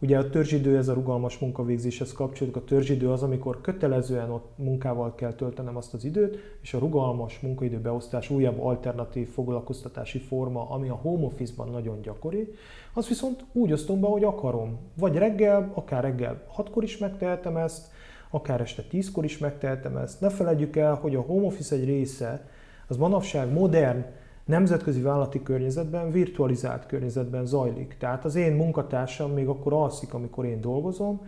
Ugye 0.00 0.18
a 0.18 0.30
törzsidő, 0.30 0.76
ez 0.76 0.88
a 0.88 0.94
rugalmas 0.94 1.38
munkavégzéshez 1.38 2.12
kapcsolódik. 2.12 2.56
A 2.56 2.64
törzsidő 2.64 3.10
az, 3.10 3.22
amikor 3.22 3.60
kötelezően 3.60 4.30
ott 4.30 4.52
munkával 4.56 5.14
kell 5.14 5.32
töltenem 5.32 5.76
azt 5.76 5.94
az 5.94 6.04
időt, 6.04 6.38
és 6.62 6.74
a 6.74 6.78
rugalmas 6.78 7.40
munkaidő 7.40 7.78
beosztás 7.78 8.30
újabb 8.30 8.60
alternatív 8.60 9.28
foglalkoztatási 9.28 10.18
forma, 10.18 10.70
ami 10.70 10.88
a 10.88 10.94
home 10.94 11.24
office-ban 11.24 11.68
nagyon 11.70 12.00
gyakori, 12.02 12.54
az 12.94 13.08
viszont 13.08 13.44
úgy 13.52 13.72
osztom 13.72 14.00
be, 14.00 14.06
hogy 14.06 14.24
akarom. 14.24 14.78
Vagy 14.98 15.16
reggel, 15.16 15.70
akár 15.74 16.02
reggel 16.02 16.46
6-kor 16.56 16.82
is 16.82 16.98
megtehetem 16.98 17.56
ezt, 17.56 17.90
akár 18.36 18.60
este 18.60 18.82
10-kor 18.92 19.24
is 19.24 19.38
megtehetem 19.38 19.96
ezt. 19.96 20.20
Ne 20.20 20.28
felejtjük 20.28 20.76
el, 20.76 20.94
hogy 20.94 21.14
a 21.14 21.20
home 21.20 21.46
office 21.46 21.74
egy 21.74 21.84
része 21.84 22.48
az 22.88 22.96
manapság 22.96 23.52
modern, 23.52 24.04
nemzetközi 24.44 25.00
vállalati 25.00 25.42
környezetben, 25.42 26.10
virtualizált 26.10 26.86
környezetben 26.86 27.46
zajlik. 27.46 27.96
Tehát 27.98 28.24
az 28.24 28.34
én 28.34 28.52
munkatársam 28.52 29.32
még 29.32 29.48
akkor 29.48 29.72
alszik, 29.72 30.14
amikor 30.14 30.44
én 30.44 30.60
dolgozom, 30.60 31.20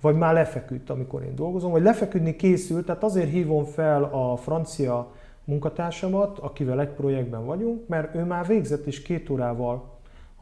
vagy 0.00 0.16
már 0.16 0.34
lefeküdt, 0.34 0.90
amikor 0.90 1.22
én 1.22 1.34
dolgozom, 1.34 1.70
vagy 1.70 1.82
lefeküdni 1.82 2.36
készült, 2.36 2.86
tehát 2.86 3.02
azért 3.02 3.30
hívom 3.30 3.64
fel 3.64 4.04
a 4.04 4.36
francia 4.36 5.12
munkatársamat, 5.44 6.38
akivel 6.38 6.80
egy 6.80 6.88
projektben 6.88 7.44
vagyunk, 7.44 7.88
mert 7.88 8.14
ő 8.14 8.24
már 8.24 8.46
végzett 8.46 8.86
és 8.86 9.02
két 9.02 9.30
órával 9.30 9.91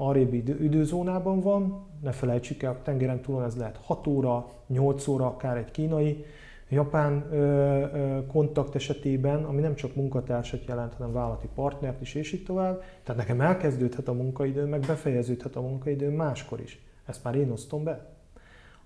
arrébb 0.00 0.32
időzónában 0.62 1.40
van, 1.40 1.86
ne 2.02 2.12
felejtsük 2.12 2.62
el, 2.62 2.72
a 2.72 2.82
tengeren 2.82 3.20
túlon 3.20 3.44
ez 3.44 3.56
lehet 3.56 3.78
6 3.82 4.06
óra, 4.06 4.46
8 4.66 5.06
óra, 5.06 5.26
akár 5.26 5.56
egy 5.56 5.70
kínai, 5.70 6.24
japán 6.68 7.26
ö, 7.30 7.36
ö, 7.36 8.26
kontakt 8.26 8.74
esetében, 8.74 9.44
ami 9.44 9.60
nem 9.60 9.74
csak 9.74 9.94
munkatársat 9.94 10.64
jelent, 10.64 10.94
hanem 10.94 11.12
vállalati 11.12 11.48
partnert 11.54 12.00
is, 12.00 12.14
és 12.14 12.32
így 12.32 12.44
tovább. 12.44 12.82
Tehát 13.02 13.20
nekem 13.20 13.40
elkezdődhet 13.40 14.08
a 14.08 14.12
munkaidő, 14.12 14.64
meg 14.64 14.80
befejeződhet 14.80 15.56
a 15.56 15.60
munkaidő 15.60 16.10
máskor 16.10 16.60
is. 16.60 16.84
Ezt 17.06 17.24
már 17.24 17.34
én 17.34 17.50
osztom 17.50 17.84
be. 17.84 18.06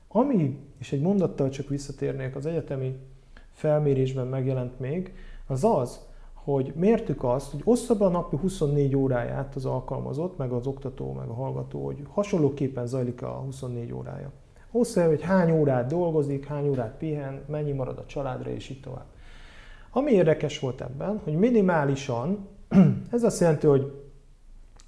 Ami, 0.09 0.59
és 0.79 0.93
egy 0.93 1.01
mondattal 1.01 1.49
csak 1.49 1.69
visszatérnék, 1.69 2.37
az 2.37 2.47
egyetemi 2.47 2.97
felmérésben 3.53 4.27
megjelent 4.27 4.81
még, 4.81 5.15
az 5.47 5.65
az, 5.65 6.07
hogy 6.45 6.73
mértük 6.77 7.25
azt, 7.25 7.51
hogy 7.51 7.61
ossza 7.65 7.95
a 7.99 8.09
napi 8.09 8.37
24 8.37 8.97
óráját 8.97 9.55
az 9.55 9.65
alkalmazott, 9.65 10.37
meg 10.37 10.53
az 10.53 10.67
oktató, 10.67 11.13
meg 11.13 11.29
a 11.29 11.35
hallgató, 11.35 11.85
hogy 11.85 12.03
hasonlóképpen 12.09 12.87
zajlik 12.87 13.23
a 13.23 13.29
24 13.29 13.93
órája. 13.93 14.31
Ossza 14.71 15.07
hogy 15.07 15.23
hány 15.23 15.51
órát 15.51 15.87
dolgozik, 15.87 16.47
hány 16.47 16.69
órát 16.69 16.97
pihen, 16.97 17.43
mennyi 17.47 17.73
marad 17.73 17.99
a 17.99 18.07
családra, 18.07 18.51
és 18.51 18.69
így 18.69 18.81
tovább. 18.81 19.07
Ami 19.91 20.11
érdekes 20.11 20.59
volt 20.59 20.81
ebben, 20.81 21.21
hogy 21.25 21.35
minimálisan, 21.35 22.49
ez 23.11 23.23
azt 23.23 23.41
jelenti, 23.41 23.67
hogy 23.67 24.03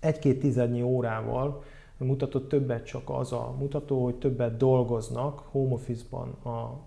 egy-két 0.01 0.41
tizednyi 0.41 0.83
órával 0.83 1.63
mutatott 1.99 2.49
többet 2.49 2.87
csak 2.87 3.11
az 3.11 3.33
a 3.33 3.55
mutató, 3.59 4.05
hogy 4.05 4.15
többet 4.15 4.57
dolgoznak 4.57 5.43
home 5.51 5.73
office-ban 5.73 6.37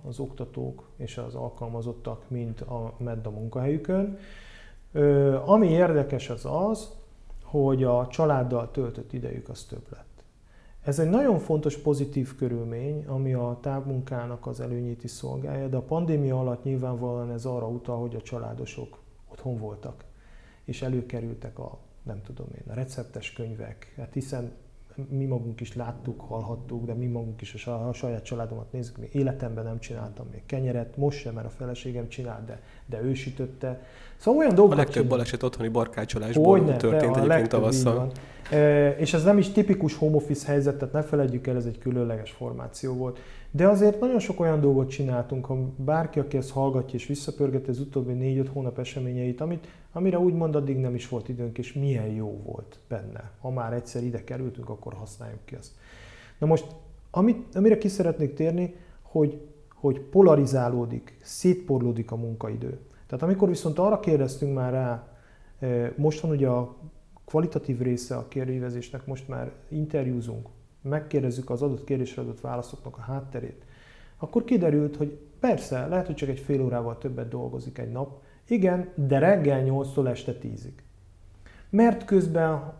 az 0.07 0.19
oktatók 0.19 0.89
és 0.97 1.17
az 1.17 1.35
alkalmazottak, 1.35 2.23
mint 2.27 2.61
a 2.61 2.93
a 3.23 3.29
munkahelyükön. 3.29 4.17
Ami 5.45 5.67
érdekes 5.67 6.29
az 6.29 6.45
az, 6.45 6.97
hogy 7.43 7.83
a 7.83 8.07
családdal 8.07 8.71
töltött 8.71 9.13
idejük 9.13 9.49
az 9.49 9.63
több 9.63 9.85
lett. 9.91 10.23
Ez 10.83 10.99
egy 10.99 11.09
nagyon 11.09 11.39
fontos 11.39 11.77
pozitív 11.77 12.35
körülmény, 12.35 13.05
ami 13.05 13.33
a 13.33 13.57
távmunkának 13.61 14.47
az 14.47 14.59
előnyét 14.59 15.03
is 15.03 15.11
szolgálja, 15.11 15.67
de 15.67 15.77
a 15.77 15.81
pandémia 15.81 16.39
alatt 16.39 16.63
nyilvánvalóan 16.63 17.31
ez 17.31 17.45
arra 17.45 17.67
utal, 17.67 17.99
hogy 17.99 18.15
a 18.15 18.21
családosok 18.21 18.99
otthon 19.31 19.57
voltak, 19.57 20.05
és 20.63 20.81
előkerültek 20.81 21.59
a, 21.59 21.79
nem 22.03 22.21
tudom 22.21 22.47
én, 22.55 22.71
a 22.71 22.73
receptes 22.73 23.33
könyvek, 23.33 23.93
hát 23.97 24.13
hiszen 24.13 24.51
mi 25.09 25.25
magunk 25.25 25.61
is 25.61 25.75
láttuk, 25.75 26.21
hallhattuk, 26.21 26.85
de 26.85 26.93
mi 26.93 27.05
magunk 27.05 27.41
is 27.41 27.65
a 27.65 27.93
saját 27.93 28.23
családomat 28.23 28.71
nézzük, 28.71 28.97
még 28.97 29.09
életemben 29.15 29.63
nem 29.63 29.79
csináltam 29.79 30.27
még 30.31 30.41
kenyeret, 30.45 30.97
most 30.97 31.19
sem, 31.19 31.33
mert 31.33 31.47
a 31.47 31.49
feleségem 31.49 32.07
csinált, 32.07 32.45
de, 32.45 32.61
de 32.85 33.01
ő 33.01 33.13
sütötte. 33.13 33.81
Szóval 34.17 34.39
olyan 34.39 34.55
dolgok. 34.55 34.73
A 34.73 34.77
legtöbb 34.77 34.93
csinál. 34.93 35.09
baleset 35.09 35.43
otthoni 35.43 35.69
barkácsolásból 35.69 36.57
Hogyne, 36.57 36.75
történt 36.75 37.15
a 37.15 37.19
egyébként 37.19 37.49
tavasszal. 37.49 38.11
E, 38.51 38.89
és 38.89 39.13
ez 39.13 39.23
nem 39.23 39.37
is 39.37 39.49
tipikus 39.49 39.95
home 39.95 40.15
office 40.15 40.47
helyzet, 40.47 40.77
tehát 40.77 40.93
ne 40.93 41.01
felejtjük 41.01 41.47
el, 41.47 41.55
ez 41.55 41.65
egy 41.65 41.77
különleges 41.77 42.31
formáció 42.31 42.93
volt. 42.93 43.19
De 43.51 43.67
azért 43.67 43.99
nagyon 43.99 44.19
sok 44.19 44.39
olyan 44.39 44.61
dolgot 44.61 44.89
csináltunk, 44.89 45.45
ha 45.45 45.57
bárki, 45.75 46.19
aki 46.19 46.37
ezt 46.37 46.51
hallgatja 46.51 46.99
és 46.99 47.05
visszapörgeti 47.05 47.69
az 47.69 47.79
utóbbi 47.79 48.43
4-5 48.43 48.47
hónap 48.53 48.79
eseményeit, 48.79 49.41
amit, 49.41 49.67
amire 49.91 50.19
úgymond 50.19 50.55
addig 50.55 50.77
nem 50.77 50.95
is 50.95 51.09
volt 51.09 51.29
időnk, 51.29 51.57
és 51.57 51.73
milyen 51.73 52.07
jó 52.07 52.41
volt 52.43 52.79
benne. 52.87 53.31
Ha 53.39 53.49
már 53.49 53.73
egyszer 53.73 54.03
ide 54.03 54.23
kerültünk, 54.23 54.69
akkor 54.69 54.93
használjuk 54.93 55.45
ki 55.45 55.55
azt. 55.55 55.71
Na 56.37 56.47
most, 56.47 56.65
amit, 57.11 57.55
amire 57.55 57.77
ki 57.77 57.87
szeretnék 57.87 58.33
térni, 58.33 58.75
hogy, 59.01 59.41
hogy 59.73 59.99
polarizálódik, 59.99 61.17
szétporlódik 61.21 62.11
a 62.11 62.15
munkaidő. 62.15 62.79
Tehát 63.07 63.23
amikor 63.23 63.47
viszont 63.47 63.79
arra 63.79 63.99
kérdeztünk 63.99 64.53
már 64.53 64.71
rá, 64.71 65.07
eh, 65.59 65.91
most 65.95 66.19
van 66.19 66.31
ugye 66.31 66.47
a 66.47 66.75
kvalitatív 67.25 67.79
része 67.79 68.15
a 68.15 68.27
kérdőívezésnek, 68.27 69.05
most 69.05 69.27
már 69.27 69.51
interjúzunk, 69.69 70.47
megkérdezzük 70.81 71.49
az 71.49 71.61
adott 71.61 71.83
kérdésre 71.83 72.21
adott 72.21 72.41
válaszoknak 72.41 72.97
a 72.97 73.01
hátterét, 73.01 73.63
akkor 74.17 74.43
kiderült, 74.43 74.95
hogy 74.95 75.17
persze, 75.39 75.87
lehet, 75.87 76.05
hogy 76.05 76.15
csak 76.15 76.29
egy 76.29 76.39
fél 76.39 76.61
órával 76.61 76.97
többet 76.97 77.27
dolgozik 77.27 77.77
egy 77.77 77.91
nap, 77.91 78.21
igen, 78.47 78.89
de 78.95 79.19
reggel 79.19 79.63
8-tól 79.65 80.07
este 80.07 80.35
10-ig. 80.41 80.73
Mert 81.69 82.05
közben 82.05 82.73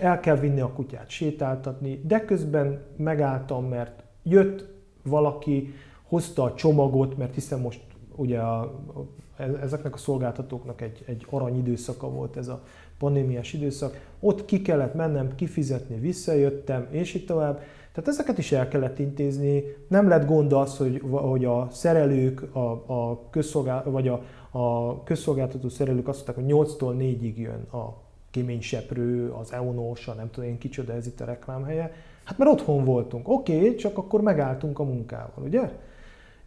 el 0.00 0.20
kell 0.20 0.36
vinni 0.36 0.60
a 0.60 0.72
kutyát 0.72 1.08
sétáltatni, 1.08 2.00
de 2.04 2.24
közben 2.24 2.84
megálltam, 2.96 3.64
mert 3.64 4.02
jött 4.22 4.68
valaki, 5.02 5.74
hozta 6.02 6.42
a 6.42 6.54
csomagot, 6.54 7.16
mert 7.16 7.34
hiszen 7.34 7.60
most 7.60 7.80
ugye 8.16 8.40
a, 8.40 8.60
a, 8.60 9.42
ezeknek 9.42 9.94
a 9.94 9.98
szolgáltatóknak 9.98 10.80
egy, 10.80 11.04
egy 11.06 11.26
arany 11.30 11.58
időszaka 11.58 12.10
volt 12.10 12.36
ez 12.36 12.48
a 12.48 12.62
pandémiás 12.98 13.52
időszak, 13.52 14.00
ott 14.20 14.44
ki 14.44 14.62
kellett 14.62 14.94
mennem, 14.94 15.34
kifizetni, 15.34 15.98
visszajöttem, 15.98 16.86
és 16.90 17.14
így 17.14 17.24
tovább. 17.24 17.60
Tehát 17.92 18.10
ezeket 18.10 18.38
is 18.38 18.52
el 18.52 18.68
kellett 18.68 18.98
intézni. 18.98 19.62
Nem 19.88 20.08
lett 20.08 20.26
gond 20.26 20.52
az, 20.52 20.76
hogy, 20.76 21.02
hogy 21.10 21.44
a 21.44 21.68
szerelők, 21.70 22.54
a, 22.56 22.70
a 22.86 23.28
közszolgál, 23.30 23.84
vagy 23.84 24.08
a, 24.08 24.22
a 24.50 25.02
közszolgáltató 25.02 25.68
szerelők 25.68 26.08
azt 26.08 26.26
mondták, 26.26 26.44
hogy 26.44 26.68
8-tól 26.68 26.94
4-ig 26.98 27.36
jön 27.36 27.66
a 27.72 28.04
kéményseprő, 28.30 29.30
az 29.30 29.52
EONOS, 29.52 30.08
a 30.08 30.12
nem 30.12 30.30
tudom 30.30 30.48
én 30.48 30.58
kicsoda, 30.58 30.92
ez 30.92 31.06
itt 31.06 31.20
a 31.20 31.24
reklámhelye. 31.24 31.92
Hát 32.24 32.38
mert 32.38 32.50
otthon 32.50 32.84
voltunk. 32.84 33.28
Oké, 33.28 33.56
okay, 33.56 33.74
csak 33.74 33.98
akkor 33.98 34.20
megálltunk 34.20 34.78
a 34.78 34.84
munkával, 34.84 35.44
ugye? 35.44 35.70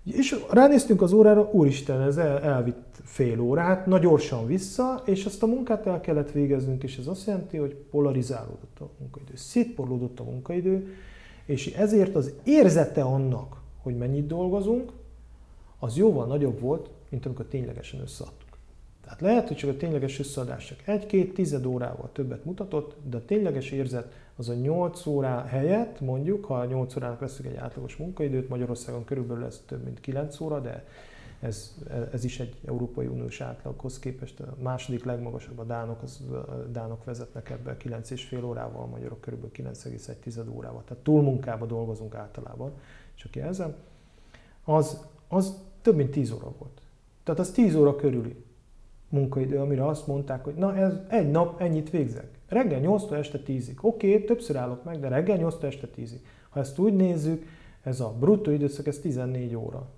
És 0.04 0.36
ránéztünk 0.52 1.02
az 1.02 1.14
órára, 1.14 1.50
úristen, 1.52 2.02
ez 2.02 2.18
el, 2.18 2.40
elvitt 2.40 3.02
fél 3.04 3.40
órát, 3.40 3.86
na 3.86 3.98
gyorsan 3.98 4.46
vissza, 4.46 5.02
és 5.06 5.26
azt 5.26 5.44
a 5.44 5.48
munkát 5.48 5.88
el 5.88 6.00
kellett 6.00 6.32
végeznünk, 6.32 6.84
és 6.84 6.98
ez 6.98 7.08
azt 7.08 7.28
jelenti, 7.28 7.58
hogy 7.58 7.74
polarizálódott 7.74 8.80
a 8.80 8.90
munkaidő, 9.00 9.36
szétporlódott 9.36 10.20
a 10.20 10.24
munkaidő, 10.24 10.94
és 11.46 11.68
ezért 11.68 12.16
az 12.16 12.34
érzete 12.44 13.02
annak, 13.02 13.62
hogy 13.82 13.98
mennyit 13.98 14.28
dolgozunk, 14.28 14.92
az 15.80 15.98
jóval 15.98 16.26
nagyobb 16.26 16.60
volt, 16.60 16.90
mint 17.10 17.26
amikor 17.26 17.46
ténylegesen 17.46 18.02
összeadtuk. 18.02 18.58
Tehát 19.04 19.22
lehet, 19.22 19.48
hogy 19.48 19.58
csak 19.58 19.70
a 19.70 19.78
tényleges 19.78 20.20
összeadás 20.20 20.66
csak 20.66 20.88
egy-két 20.88 21.34
tized 21.34 21.66
órával 21.66 22.10
többet 22.14 22.46
mutatott, 22.46 22.96
de 23.10 23.18
a 23.18 23.26
tényleges 23.26 23.72
érzet 23.72 24.14
az 24.40 24.50
a 24.50 24.54
8 24.54 25.06
órá 25.06 25.46
helyett, 25.46 26.00
mondjuk, 26.00 26.46
ha 26.46 26.66
8 26.66 26.96
órának 26.96 27.20
veszük 27.20 27.46
egy 27.46 27.56
átlagos 27.56 27.96
munkaidőt, 27.96 28.50
Magyarországon 28.50 29.04
körülbelül 29.04 29.46
ez 29.46 29.64
több 29.66 29.84
mint 29.84 30.00
9 30.00 30.40
óra, 30.40 30.60
de 30.60 30.86
ez, 31.40 31.78
ez 32.12 32.24
is 32.24 32.40
egy 32.40 32.60
Európai 32.66 33.08
Uniós 33.08 33.42
átlaghoz 33.42 34.00
képest 34.00 34.40
a 34.40 34.56
második 34.62 35.04
legmagasabb, 35.04 35.60
a 35.60 35.64
dánok, 35.64 36.02
az, 36.02 36.24
a 36.32 36.66
dánok 36.72 37.04
vezetnek 37.04 37.50
ebbe 37.50 37.78
9,5 37.78 38.46
órával, 38.46 38.82
a 38.82 38.86
magyarok 38.86 39.22
kb. 39.22 39.46
9,1 39.54 40.56
órával. 40.56 40.84
Tehát 40.86 41.04
túlmunkába 41.04 41.66
dolgozunk 41.66 42.16
általában, 42.16 42.72
csak 43.16 43.36
jelzem. 43.36 43.76
Az, 44.64 45.06
az 45.28 45.64
több 45.82 45.96
mint 45.96 46.12
10 46.12 46.32
óra 46.32 46.52
volt. 46.58 46.82
Tehát 47.24 47.40
az 47.40 47.52
10 47.52 47.76
óra 47.76 47.96
körüli 47.96 48.44
munkaidő, 49.10 49.60
amire 49.60 49.86
azt 49.86 50.08
mondták, 50.08 50.44
hogy 50.44 50.56
na 50.56 50.76
ez 50.76 50.94
egy 51.10 51.32
nap 51.32 51.62
ennyit 51.62 51.90
végzek. 51.90 52.39
Reggel 52.50 52.82
8-tól 52.84 53.18
este 53.18 53.42
10-ig. 53.48 53.82
Oké, 53.82 54.14
okay, 54.14 54.24
többször 54.24 54.56
állok 54.56 54.84
meg, 54.84 55.00
de 55.00 55.08
reggel 55.08 55.38
8-tól 55.42 55.64
este 55.64 55.88
10-ig. 55.98 56.20
Ha 56.50 56.60
ezt 56.60 56.80
úgy 56.80 56.94
nézzük, 56.94 57.46
ez 57.84 58.00
a 58.00 58.16
bruttó 58.20 58.52
időszak, 58.52 58.88
ez 58.88 59.00
14 59.00 59.56
óra. 59.56 59.90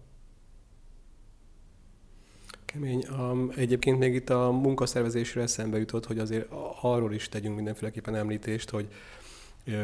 Kemény. 2.66 3.06
Um, 3.20 3.52
egyébként 3.56 4.00
még 4.00 4.14
itt 4.14 4.30
a 4.30 4.52
munkaszervezésre 4.52 5.42
eszembe 5.42 5.78
jutott, 5.78 6.06
hogy 6.06 6.20
azért 6.20 6.48
arról 6.82 7.14
is 7.14 7.30
tegyünk 7.30 7.56
mindenféleképpen 7.56 8.16
említést, 8.16 8.70
hogy 8.70 8.88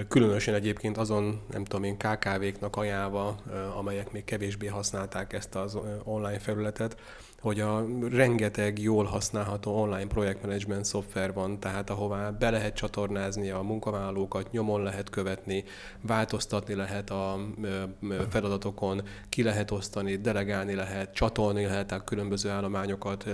Különösen 0.08 0.54
egyébként 0.54 0.98
azon, 0.98 1.42
nem 1.52 1.64
tudom 1.64 1.84
én, 1.84 1.98
KKV-knak 1.98 2.76
ajánlva, 2.76 3.36
amelyek 3.78 4.12
még 4.12 4.24
kevésbé 4.24 4.68
használták 4.68 5.34
ezt 5.34 5.56
az 5.56 5.78
online 6.04 6.40
felületet, 6.40 6.98
hogy 7.48 7.60
a 7.60 7.86
rengeteg 8.10 8.80
jól 8.80 9.04
használható 9.04 9.82
online 9.82 10.08
projektmenedzsment 10.08 10.86
szoftver 10.86 11.34
van, 11.34 11.60
tehát 11.60 11.90
ahová 11.90 12.30
be 12.30 12.50
lehet 12.50 12.76
csatornázni 12.76 13.50
a 13.50 13.62
munkavállalókat, 13.62 14.52
nyomon 14.52 14.84
lehet 14.84 15.10
követni, 15.10 15.64
változtatni 16.02 16.76
lehet 16.76 17.10
a 17.10 17.40
feladatokon, 18.30 19.02
ki 19.30 19.44
lehet 19.44 19.72
osztani, 19.72 20.16
delegálni 20.16 20.76
lehet, 20.76 21.14
csatolni 21.14 21.66
lehet 21.66 21.92
a 21.92 22.04
különböző 22.04 22.50
állományokat, 22.50 23.26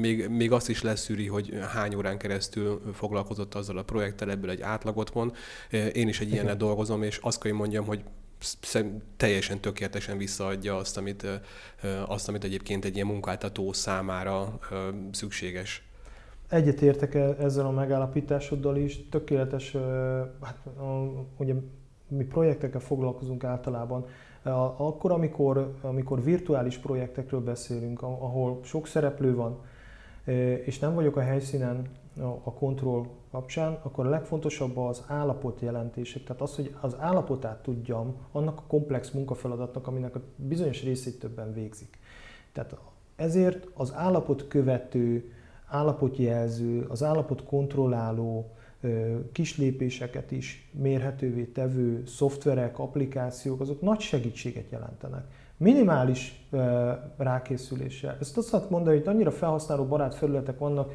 még, 0.00 0.28
még 0.28 0.52
azt 0.52 0.68
is 0.68 0.82
leszűri, 0.82 1.26
hogy 1.26 1.58
hány 1.72 1.94
órán 1.94 2.18
keresztül 2.18 2.82
foglalkozott 2.94 3.54
azzal 3.54 3.78
a 3.78 3.82
projekttel, 3.82 4.30
ebből 4.30 4.50
egy 4.50 4.60
átlagot 4.60 5.10
von. 5.10 5.32
Én 5.92 6.08
is 6.08 6.20
egy 6.20 6.32
ilyennel 6.32 6.56
dolgozom, 6.56 7.02
és 7.02 7.16
azt 7.16 7.40
kell 7.40 7.52
mondjam, 7.52 7.84
hogy 7.84 8.02
teljesen 9.16 9.60
tökéletesen 9.60 10.18
visszaadja 10.18 10.76
azt 10.76 10.96
amit, 10.96 11.26
azt, 12.06 12.28
amit 12.28 12.44
egyébként 12.44 12.84
egy 12.84 12.94
ilyen 12.94 13.06
munkáltató 13.06 13.72
számára 13.72 14.58
szükséges. 15.12 15.82
Egyetértek 16.48 17.14
e-, 17.14 17.36
ezzel 17.38 17.66
a 17.66 17.70
megállapításoddal 17.70 18.76
is, 18.76 19.08
tökéletes, 19.10 19.76
hát, 20.42 20.58
ugye 21.36 21.54
mi 22.08 22.24
projektekkel 22.24 22.80
foglalkozunk 22.80 23.44
általában, 23.44 24.06
akkor, 24.76 25.12
amikor, 25.12 25.74
amikor 25.80 26.22
virtuális 26.22 26.76
projektekről 26.76 27.40
beszélünk, 27.40 28.02
ahol 28.02 28.60
sok 28.62 28.86
szereplő 28.86 29.34
van, 29.34 29.58
és 30.64 30.78
nem 30.78 30.94
vagyok 30.94 31.16
a 31.16 31.20
helyszínen 31.20 31.88
a 32.44 32.52
kontroll 32.52 33.06
kapcsán, 33.30 33.78
akkor 33.82 34.06
a 34.06 34.08
legfontosabb 34.08 34.76
az 34.76 35.04
állapot 35.06 35.60
jelentések, 35.60 36.24
tehát 36.24 36.42
az, 36.42 36.54
hogy 36.54 36.74
az 36.80 36.96
állapotát 36.98 37.62
tudjam 37.62 38.16
annak 38.32 38.58
a 38.58 38.64
komplex 38.66 39.10
munkafeladatnak, 39.10 39.86
aminek 39.86 40.14
a 40.14 40.20
bizonyos 40.36 40.82
részét 40.82 41.18
többen 41.18 41.52
végzik. 41.52 41.98
Tehát 42.52 42.76
ezért 43.16 43.68
az 43.74 43.92
állapot 43.94 44.48
követő, 44.48 45.32
állapotjelző, 45.66 46.86
az 46.88 47.02
állapot 47.02 47.44
kontrolláló 47.44 48.50
kislépéseket 49.32 50.30
is 50.30 50.70
mérhetővé 50.72 51.44
tevő 51.44 52.02
szoftverek, 52.06 52.78
applikációk, 52.78 53.60
azok 53.60 53.80
nagy 53.80 54.00
segítséget 54.00 54.70
jelentenek. 54.70 55.24
Minimális 55.56 56.48
rákészüléssel. 57.16 58.16
Ezt 58.20 58.36
azt 58.36 58.50
lehet 58.50 58.70
mondani, 58.70 58.96
hogy 58.96 59.08
annyira 59.08 59.30
felhasználó 59.30 59.84
barát 59.84 60.14
felületek 60.14 60.58
vannak, 60.58 60.92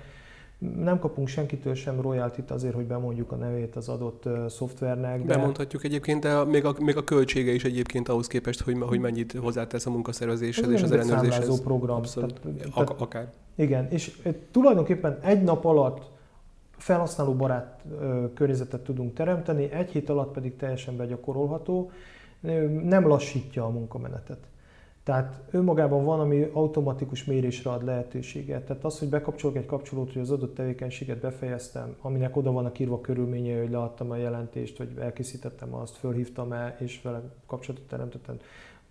nem 0.78 1.00
kapunk 1.00 1.28
senkitől 1.28 1.74
sem 1.74 2.02
royaltit 2.02 2.52
azért, 2.52 2.74
hogy 2.74 2.86
bemondjuk 2.86 3.32
a 3.32 3.36
nevét 3.36 3.76
az 3.76 3.90
adott 3.90 4.24
szoftvernek. 4.50 5.24
De... 5.24 5.36
Bemondhatjuk 5.36 5.84
egyébként, 5.84 6.22
de 6.22 6.44
még 6.44 6.66
a, 6.66 6.76
még 6.80 6.98
a 6.98 7.04
költsége 7.04 7.52
is 7.52 7.64
egyébként 7.64 8.10
ahhoz 8.10 8.28
képest, 8.28 8.62
hogy, 8.62 8.78
hogy 8.80 9.00
mennyit 9.00 9.32
hozzátesz 9.32 9.86
a 9.86 9.90
munkaszervezéshez 9.90 10.66
Ez 10.66 10.72
és 10.72 10.82
az 10.82 10.92
ellenőrzéshez. 10.92 11.62
program. 11.62 11.98
Abszolút. 11.98 12.40
Tehát, 12.42 12.72
tehát, 12.74 12.90
akár. 12.90 13.32
Igen, 13.56 13.88
és 13.90 14.20
tulajdonképpen 14.52 15.20
egy 15.22 15.44
nap 15.44 15.66
alatt 15.66 16.12
felhasználó 16.78 17.34
barát 17.34 17.84
környezetet 18.34 18.82
tudunk 18.82 19.14
teremteni, 19.14 19.72
egy 19.72 19.90
hét 19.90 20.10
alatt 20.10 20.34
pedig 20.34 20.56
teljesen 20.56 20.98
begyakorolható, 20.98 21.92
nem 22.84 23.08
lassítja 23.08 23.66
a 23.66 23.70
munkamenetet. 23.70 24.38
Tehát 25.04 25.42
önmagában 25.52 26.04
van, 26.06 26.20
ami 26.20 26.50
automatikus 26.54 27.24
mérésre 27.26 27.70
ad 27.70 27.84
lehetőséget. 27.84 28.66
Tehát 28.66 28.84
az, 28.84 29.00
hogy 29.00 29.10
bekapcsolok 29.10 29.56
egy 29.56 29.66
kapcsolót, 29.66 30.14
hogy 30.14 30.22
az 30.22 30.32
adott 30.32 30.56
tevékenységet 30.56 31.20
befejeztem, 31.20 31.96
aminek 32.02 32.36
oda 32.36 32.52
vannak 32.52 32.80
írva 32.80 33.02
körülményei, 33.02 33.60
hogy 33.60 33.70
leadtam 33.70 34.12
a 34.12 34.16
jelentést, 34.16 34.78
vagy 34.78 34.98
elkészítettem 35.00 35.74
azt, 35.74 35.96
fölhívtam 35.96 36.52
el, 36.52 36.76
és 36.80 37.02
vele 37.02 37.22
kapcsolatot 37.46 37.88
teremtettem, 37.88 38.38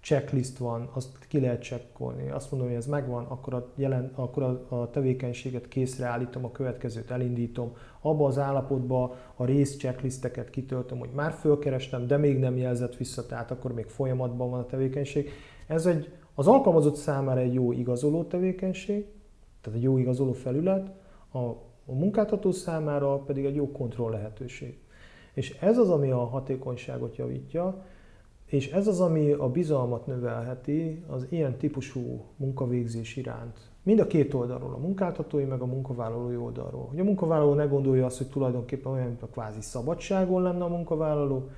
checklist 0.03 0.59
van, 0.59 0.91
azt 0.93 1.19
ki 1.29 1.41
lehet 1.41 1.63
csekkolni, 1.63 2.31
azt 2.31 2.51
mondom, 2.51 2.69
hogy 2.69 2.79
ez 2.79 2.87
megvan, 2.87 3.25
akkor 3.25 3.55
a, 3.55 3.73
jelen, 3.75 4.13
akkor 4.15 4.43
a, 4.43 4.67
a 4.69 4.91
tevékenységet 4.91 5.69
készre 5.69 6.07
állítom, 6.07 6.45
a 6.45 6.53
következőt 6.53 7.11
elindítom, 7.11 7.77
abba 8.01 8.27
az 8.27 8.39
állapotba 8.39 9.17
a 9.37 9.45
rész 9.45 9.77
checklisteket 9.77 10.51
kitöltöm, 10.51 10.99
hogy 10.99 11.11
már 11.15 11.33
fölkerestem, 11.33 12.07
de 12.07 12.17
még 12.17 12.39
nem 12.39 12.57
jelzett 12.57 12.97
vissza, 12.97 13.27
tehát 13.27 13.51
akkor 13.51 13.75
még 13.75 13.87
folyamatban 13.87 14.51
van 14.51 14.61
a 14.61 14.67
tevékenység. 14.67 15.31
Ez 15.73 15.87
egy, 15.87 16.13
az 16.35 16.47
alkalmazott 16.47 16.95
számára 16.95 17.41
egy 17.41 17.55
jó 17.55 17.73
igazoló 17.73 18.23
tevékenység, 18.23 19.07
tehát 19.61 19.79
egy 19.79 19.85
jó 19.85 19.99
igazoló 19.99 20.33
felület, 20.33 20.91
a, 21.31 21.39
a 21.87 21.93
munkáltató 21.93 22.51
számára 22.51 23.17
pedig 23.17 23.45
egy 23.45 23.55
jó 23.55 23.73
kontroll 23.73 24.11
lehetőség. 24.11 24.79
És 25.35 25.59
ez 25.61 25.79
az, 25.79 25.91
ami 25.91 26.11
a 26.11 26.25
hatékonyságot 26.25 27.17
javítja, 27.17 27.85
és 28.47 28.71
ez 28.71 28.87
az, 28.87 29.01
ami 29.01 29.31
a 29.31 29.49
bizalmat 29.49 30.07
növelheti 30.07 31.05
az 31.07 31.27
ilyen 31.29 31.57
típusú 31.57 32.25
munkavégzés 32.37 33.17
iránt. 33.17 33.59
Mind 33.83 33.99
a 33.99 34.07
két 34.07 34.35
oldalról, 34.35 34.75
a 34.75 34.79
munkáltatói 34.79 35.45
meg 35.45 35.61
a 35.61 35.67
munkavállalói 35.67 36.37
oldalról. 36.37 36.87
Hogy 36.87 37.01
a 37.01 37.05
munkavállaló 37.05 37.55
ne 37.55 37.65
gondolja 37.65 38.07
azt, 38.07 38.19
hogy 38.19 38.29
tulajdonképpen 38.29 38.93
olyan, 38.93 39.07
mint 39.07 39.23
a 39.23 39.27
kvázi 39.27 39.61
szabadságon 39.61 40.43
lenne 40.43 40.65
a 40.65 40.69
munkavállaló, 40.69 41.49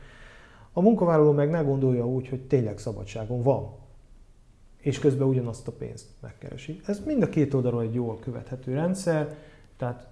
a 0.73 0.81
munkavállaló 0.81 1.33
meg 1.33 1.51
ne 1.51 1.61
gondolja 1.63 2.07
úgy, 2.07 2.29
hogy 2.29 2.41
tényleg 2.41 2.79
szabadságon 2.79 3.43
van, 3.43 3.83
és 4.85 4.99
közben 4.99 5.29
ugyanazt 5.29 5.69
a 5.69 5.73
pénzt 5.73 6.07
megkeresi. 6.21 6.81
Ez 6.87 7.05
mind 7.05 7.23
a 7.23 7.29
két 7.29 7.55
oldalról 7.55 7.83
egy 7.83 7.95
jól 7.95 8.19
követhető 8.19 8.75
rendszer, 8.75 9.37
tehát 9.77 10.09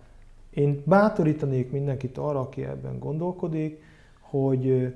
én 0.50 0.82
bátorítanék 0.84 1.70
mindenkit 1.70 2.18
arra, 2.18 2.40
aki 2.40 2.64
ebben 2.64 2.98
gondolkodik, 2.98 3.82
hogy, 4.20 4.94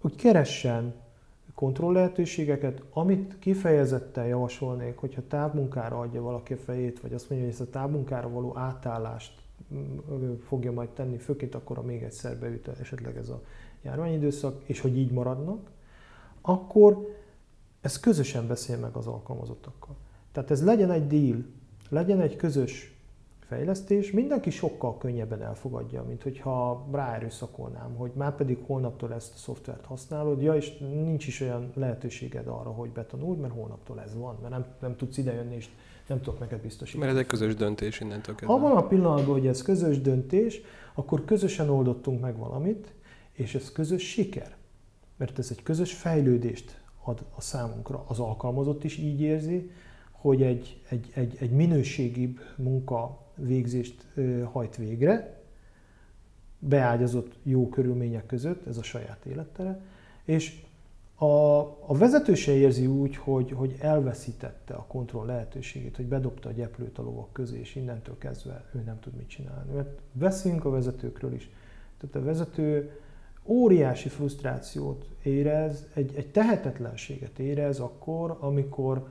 hogy 0.00 0.14
keressen 0.14 0.94
kontroll 1.54 1.92
lehetőségeket, 1.92 2.82
amit 2.92 3.38
kifejezetten 3.38 4.26
javasolnék, 4.26 4.96
hogyha 4.96 5.22
távmunkára 5.28 5.98
adja 5.98 6.22
valaki 6.22 6.52
a 6.52 6.56
fejét, 6.56 7.00
vagy 7.00 7.12
azt 7.12 7.30
mondja, 7.30 7.48
hogy 7.48 7.56
ezt 7.58 7.68
a 7.68 7.78
távmunkára 7.78 8.28
való 8.28 8.56
átállást 8.56 9.32
mm, 9.74 10.34
fogja 10.46 10.72
majd 10.72 10.88
tenni, 10.88 11.16
főként 11.16 11.54
akkor, 11.54 11.78
a 11.78 11.82
még 11.82 12.02
egyszer 12.02 12.36
beüt 12.36 12.68
esetleg 12.80 13.16
ez 13.16 13.28
a 13.28 13.42
járványidőszak, 13.82 14.62
és 14.64 14.80
hogy 14.80 14.96
így 14.96 15.10
maradnak, 15.10 15.70
akkor 16.40 17.18
ez 17.80 18.00
közösen 18.00 18.46
beszél 18.46 18.78
meg 18.78 18.94
az 18.94 19.06
alkalmazottakkal. 19.06 19.96
Tehát 20.32 20.50
ez 20.50 20.64
legyen 20.64 20.90
egy 20.90 21.06
deal, 21.06 21.44
legyen 21.88 22.20
egy 22.20 22.36
közös 22.36 22.94
fejlesztés, 23.50 24.10
mindenki 24.10 24.50
sokkal 24.50 24.98
könnyebben 24.98 25.42
elfogadja, 25.42 26.02
mint 26.02 26.22
hogyha 26.22 26.86
ráerőszakolnám, 26.92 27.94
hogy 27.94 28.10
már 28.14 28.36
pedig 28.36 28.58
holnaptól 28.66 29.14
ezt 29.14 29.34
a 29.34 29.36
szoftvert 29.36 29.84
használod, 29.84 30.42
ja, 30.42 30.54
és 30.54 30.78
nincs 30.78 31.26
is 31.26 31.40
olyan 31.40 31.70
lehetőséged 31.74 32.46
arra, 32.46 32.70
hogy 32.70 32.90
betanuld, 32.90 33.38
mert 33.38 33.52
holnaptól 33.52 34.00
ez 34.00 34.14
van, 34.16 34.38
mert 34.40 34.52
nem, 34.52 34.64
nem 34.80 34.96
tudsz 34.96 35.16
idejönni, 35.16 35.54
és 35.54 35.68
nem 36.06 36.20
tudok 36.20 36.40
neked 36.40 36.60
biztosítani. 36.60 37.04
Mert 37.04 37.16
ez 37.16 37.22
egy 37.22 37.28
közös 37.28 37.54
döntés 37.54 38.00
innentől 38.00 38.34
kezdve. 38.34 38.56
Abban 38.56 38.76
a 38.76 38.86
pillanatban, 38.86 39.34
hogy 39.34 39.46
ez 39.46 39.62
közös 39.62 40.00
döntés, 40.00 40.60
akkor 40.94 41.24
közösen 41.24 41.68
oldottunk 41.68 42.20
meg 42.20 42.38
valamit, 42.38 42.92
és 43.32 43.54
ez 43.54 43.72
közös 43.72 44.10
siker. 44.10 44.56
Mert 45.16 45.38
ez 45.38 45.48
egy 45.50 45.62
közös 45.62 45.92
fejlődést 45.92 46.79
a 47.18 47.40
számunkra. 47.40 48.04
Az 48.08 48.18
alkalmazott 48.18 48.84
is 48.84 48.96
így 48.96 49.20
érzi, 49.20 49.70
hogy 50.10 50.42
egy, 50.42 50.80
egy, 50.88 51.10
egy, 51.14 51.36
egy 51.40 51.50
minőségibb 51.50 52.40
munka 52.56 53.18
végzést 53.34 54.06
hajt 54.52 54.76
végre, 54.76 55.40
beágyazott 56.58 57.38
jó 57.42 57.68
körülmények 57.68 58.26
között, 58.26 58.66
ez 58.66 58.76
a 58.76 58.82
saját 58.82 59.24
élettere, 59.24 59.80
és 60.24 60.62
a, 61.14 61.60
a 61.86 61.94
vezető 61.98 62.34
se 62.34 62.52
érzi 62.52 62.86
úgy, 62.86 63.16
hogy, 63.16 63.52
hogy 63.52 63.76
elveszítette 63.80 64.74
a 64.74 64.84
kontroll 64.86 65.26
lehetőségét, 65.26 65.96
hogy 65.96 66.06
bedobta 66.06 66.48
a 66.48 66.52
gyeplőt 66.52 66.98
a 66.98 67.02
lovak 67.02 67.32
közé, 67.32 67.58
és 67.58 67.74
innentől 67.74 68.18
kezdve 68.18 68.64
ő 68.74 68.82
nem 68.86 69.00
tud 69.00 69.14
mit 69.16 69.28
csinálni. 69.28 69.72
Mert 69.72 70.00
beszélünk 70.12 70.64
a 70.64 70.70
vezetőkről 70.70 71.32
is. 71.32 71.50
Tehát 71.98 72.16
a 72.16 72.22
vezető 72.22 72.90
óriási 73.50 74.08
frusztrációt 74.08 75.04
érez, 75.22 75.86
egy, 75.94 76.12
egy 76.16 76.26
tehetetlenséget 76.26 77.38
érez 77.38 77.78
akkor, 77.78 78.36
amikor, 78.40 79.06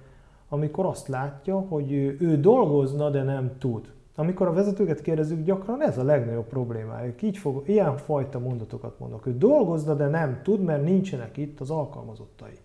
amikor 0.49 0.85
azt 0.85 1.07
látja, 1.07 1.59
hogy 1.59 1.91
ő, 1.91 2.17
ő 2.19 2.39
dolgozna, 2.39 3.09
de 3.09 3.23
nem 3.23 3.51
tud. 3.57 3.91
Amikor 4.15 4.47
a 4.47 4.53
vezetőket 4.53 5.01
kérdezzük, 5.01 5.45
gyakran 5.45 5.83
ez 5.83 5.97
a 5.97 6.03
legnagyobb 6.03 6.47
problémájuk. 6.47 7.21
Így 7.21 7.37
fog, 7.37 7.63
ilyen 7.65 7.97
fajta 7.97 8.39
mondatokat 8.39 8.99
mondok. 8.99 9.25
Ő 9.25 9.37
dolgozna, 9.37 9.93
de 9.93 10.07
nem 10.07 10.39
tud, 10.43 10.63
mert 10.63 10.83
nincsenek 10.83 11.37
itt 11.37 11.59
az 11.59 11.69
alkalmazottai. 11.69 12.57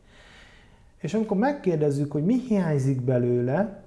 És 0.98 1.14
amikor 1.14 1.36
megkérdezzük, 1.36 2.12
hogy 2.12 2.24
mi 2.24 2.38
hiányzik 2.48 3.00
belőle, 3.00 3.83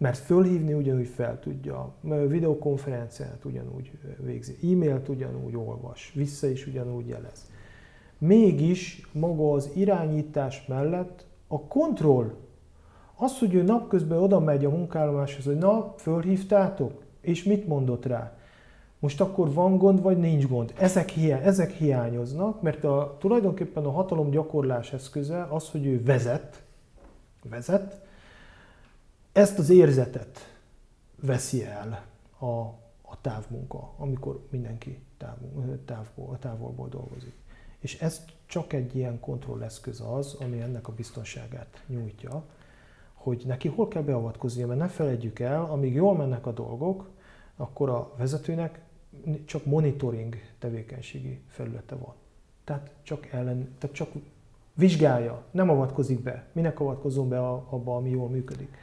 mert 0.00 0.18
fölhívni 0.18 0.72
ugyanúgy 0.72 1.08
fel 1.08 1.40
tudja, 1.40 1.94
videokonferenciát 2.28 3.44
ugyanúgy 3.44 3.90
végzi, 4.18 4.56
e-mailt 4.62 5.08
ugyanúgy 5.08 5.56
olvas, 5.56 6.12
vissza 6.14 6.46
is 6.46 6.66
ugyanúgy 6.66 7.08
jelez. 7.08 7.50
Mégis 8.18 9.08
maga 9.12 9.52
az 9.52 9.70
irányítás 9.74 10.66
mellett 10.66 11.26
a 11.46 11.60
kontroll 11.60 12.34
az, 13.16 13.38
hogy 13.38 13.54
ő 13.54 13.62
napközben 13.62 14.18
oda 14.18 14.40
megy 14.40 14.64
a 14.64 14.70
munkállomáshoz, 14.70 15.44
hogy 15.44 15.58
na, 15.58 15.94
fölhívtátok, 15.96 17.02
és 17.20 17.44
mit 17.44 17.66
mondott 17.66 18.06
rá? 18.06 18.36
Most 18.98 19.20
akkor 19.20 19.52
van 19.52 19.78
gond, 19.78 20.02
vagy 20.02 20.18
nincs 20.18 20.46
gond? 20.46 20.72
Ezek, 20.78 21.08
hiá- 21.08 21.44
ezek 21.44 21.70
hiányoznak, 21.70 22.62
mert 22.62 22.84
a, 22.84 23.16
tulajdonképpen 23.18 23.84
a 23.84 23.90
hatalom 23.90 24.30
gyakorlás 24.30 24.92
eszköze 24.92 25.46
az, 25.50 25.70
hogy 25.70 25.86
ő 25.86 26.02
vezet, 26.02 26.62
vezet, 27.50 28.08
ezt 29.32 29.58
az 29.58 29.70
érzetet 29.70 30.38
veszi 31.20 31.64
el 31.64 32.06
a, 32.38 32.46
a 33.02 33.20
távmunka, 33.20 33.94
amikor 33.96 34.46
mindenki 34.50 34.98
táv, 35.16 35.36
távból, 35.84 36.38
távolból 36.38 36.88
dolgozik. 36.88 37.34
És 37.78 38.00
ez 38.00 38.24
csak 38.46 38.72
egy 38.72 38.96
ilyen 38.96 39.20
kontrolleszköz 39.20 40.00
az, 40.00 40.34
ami 40.34 40.60
ennek 40.60 40.88
a 40.88 40.92
biztonságát 40.92 41.84
nyújtja 41.86 42.44
hogy 43.22 43.42
neki 43.46 43.68
hol 43.68 43.88
kell 43.88 44.02
beavatkoznia, 44.02 44.66
mert 44.66 44.78
ne 44.78 44.88
felejtjük 44.88 45.38
el, 45.38 45.64
amíg 45.64 45.94
jól 45.94 46.16
mennek 46.16 46.46
a 46.46 46.52
dolgok, 46.52 47.08
akkor 47.56 47.88
a 47.88 48.12
vezetőnek 48.16 48.80
csak 49.44 49.64
monitoring 49.64 50.36
tevékenységi 50.58 51.40
felülete 51.48 51.94
van. 51.94 52.14
Tehát 52.64 52.90
csak, 53.02 53.26
ellen, 53.26 53.74
tehát 53.78 53.96
csak 53.96 54.10
vizsgálja, 54.74 55.42
nem 55.50 55.70
avatkozik 55.70 56.22
be. 56.22 56.46
Minek 56.52 56.80
avatkozom 56.80 57.28
be 57.28 57.48
abba, 57.48 57.96
ami 57.96 58.10
jól 58.10 58.28
működik? 58.28 58.76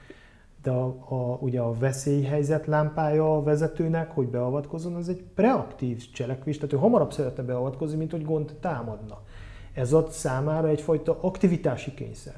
De 0.63 0.71
a, 0.71 0.85
a, 1.09 1.37
ugye 1.39 1.59
a 1.59 1.73
veszélyhelyzet 1.73 2.65
lámpája 2.65 3.35
a 3.35 3.43
vezetőnek, 3.43 4.11
hogy 4.11 4.27
beavatkozzon, 4.27 4.95
az 4.95 5.09
egy 5.09 5.23
preaktív 5.35 6.11
cselekvés, 6.11 6.57
tehát 6.57 6.73
ő 6.73 6.77
hamarabb 6.77 7.13
szeretne 7.13 7.43
beavatkozni, 7.43 7.97
mint 7.97 8.11
hogy 8.11 8.25
gond 8.25 8.55
támadna. 8.61 9.21
Ez 9.73 9.93
ad 9.93 10.11
számára 10.11 10.67
egyfajta 10.67 11.17
aktivitási 11.21 11.93
kényszer. 11.93 12.35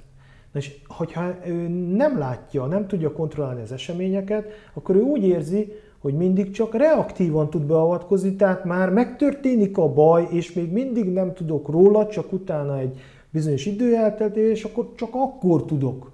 Na 0.52 0.60
és 0.60 0.82
hogyha 0.88 1.46
ő 1.46 1.68
nem 1.96 2.18
látja, 2.18 2.66
nem 2.66 2.88
tudja 2.88 3.12
kontrollálni 3.12 3.62
az 3.62 3.72
eseményeket, 3.72 4.46
akkor 4.74 4.96
ő 4.96 5.02
úgy 5.02 5.24
érzi, 5.24 5.72
hogy 6.00 6.14
mindig 6.14 6.52
csak 6.52 6.76
reaktívan 6.76 7.50
tud 7.50 7.62
beavatkozni, 7.62 8.36
tehát 8.36 8.64
már 8.66 8.90
megtörténik 8.90 9.78
a 9.78 9.94
baj, 9.94 10.28
és 10.32 10.54
még 10.54 10.72
mindig 10.72 11.12
nem 11.12 11.34
tudok 11.34 11.70
róla, 11.70 12.08
csak 12.08 12.32
utána 12.32 12.78
egy 12.78 13.00
bizonyos 13.30 13.66
idő 13.66 13.96
elteltével, 13.96 14.50
és 14.50 14.64
akkor 14.64 14.92
csak 14.96 15.10
akkor 15.12 15.66
tudok 15.66 16.12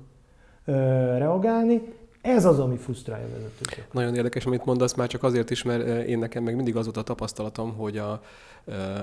reagálni. 0.66 1.82
Ez 2.22 2.46
az, 2.46 2.60
ami 2.60 2.78
frusztrálja 2.78 3.28
vezetőket. 3.28 3.94
Nagyon 3.94 4.16
érdekes, 4.16 4.46
amit 4.46 4.66
mondasz, 4.66 4.94
már 4.94 5.08
csak 5.08 5.24
azért 5.24 5.50
is, 5.50 5.64
mert 5.64 6.08
én 6.08 6.20
nekem 6.20 6.44
meg 6.44 6.56
mindig 6.56 6.76
az 6.76 6.84
volt 6.84 6.98
a 6.98 7.02
tapasztalatom, 7.02 7.76
hogy 7.76 7.98
a, 7.98 8.22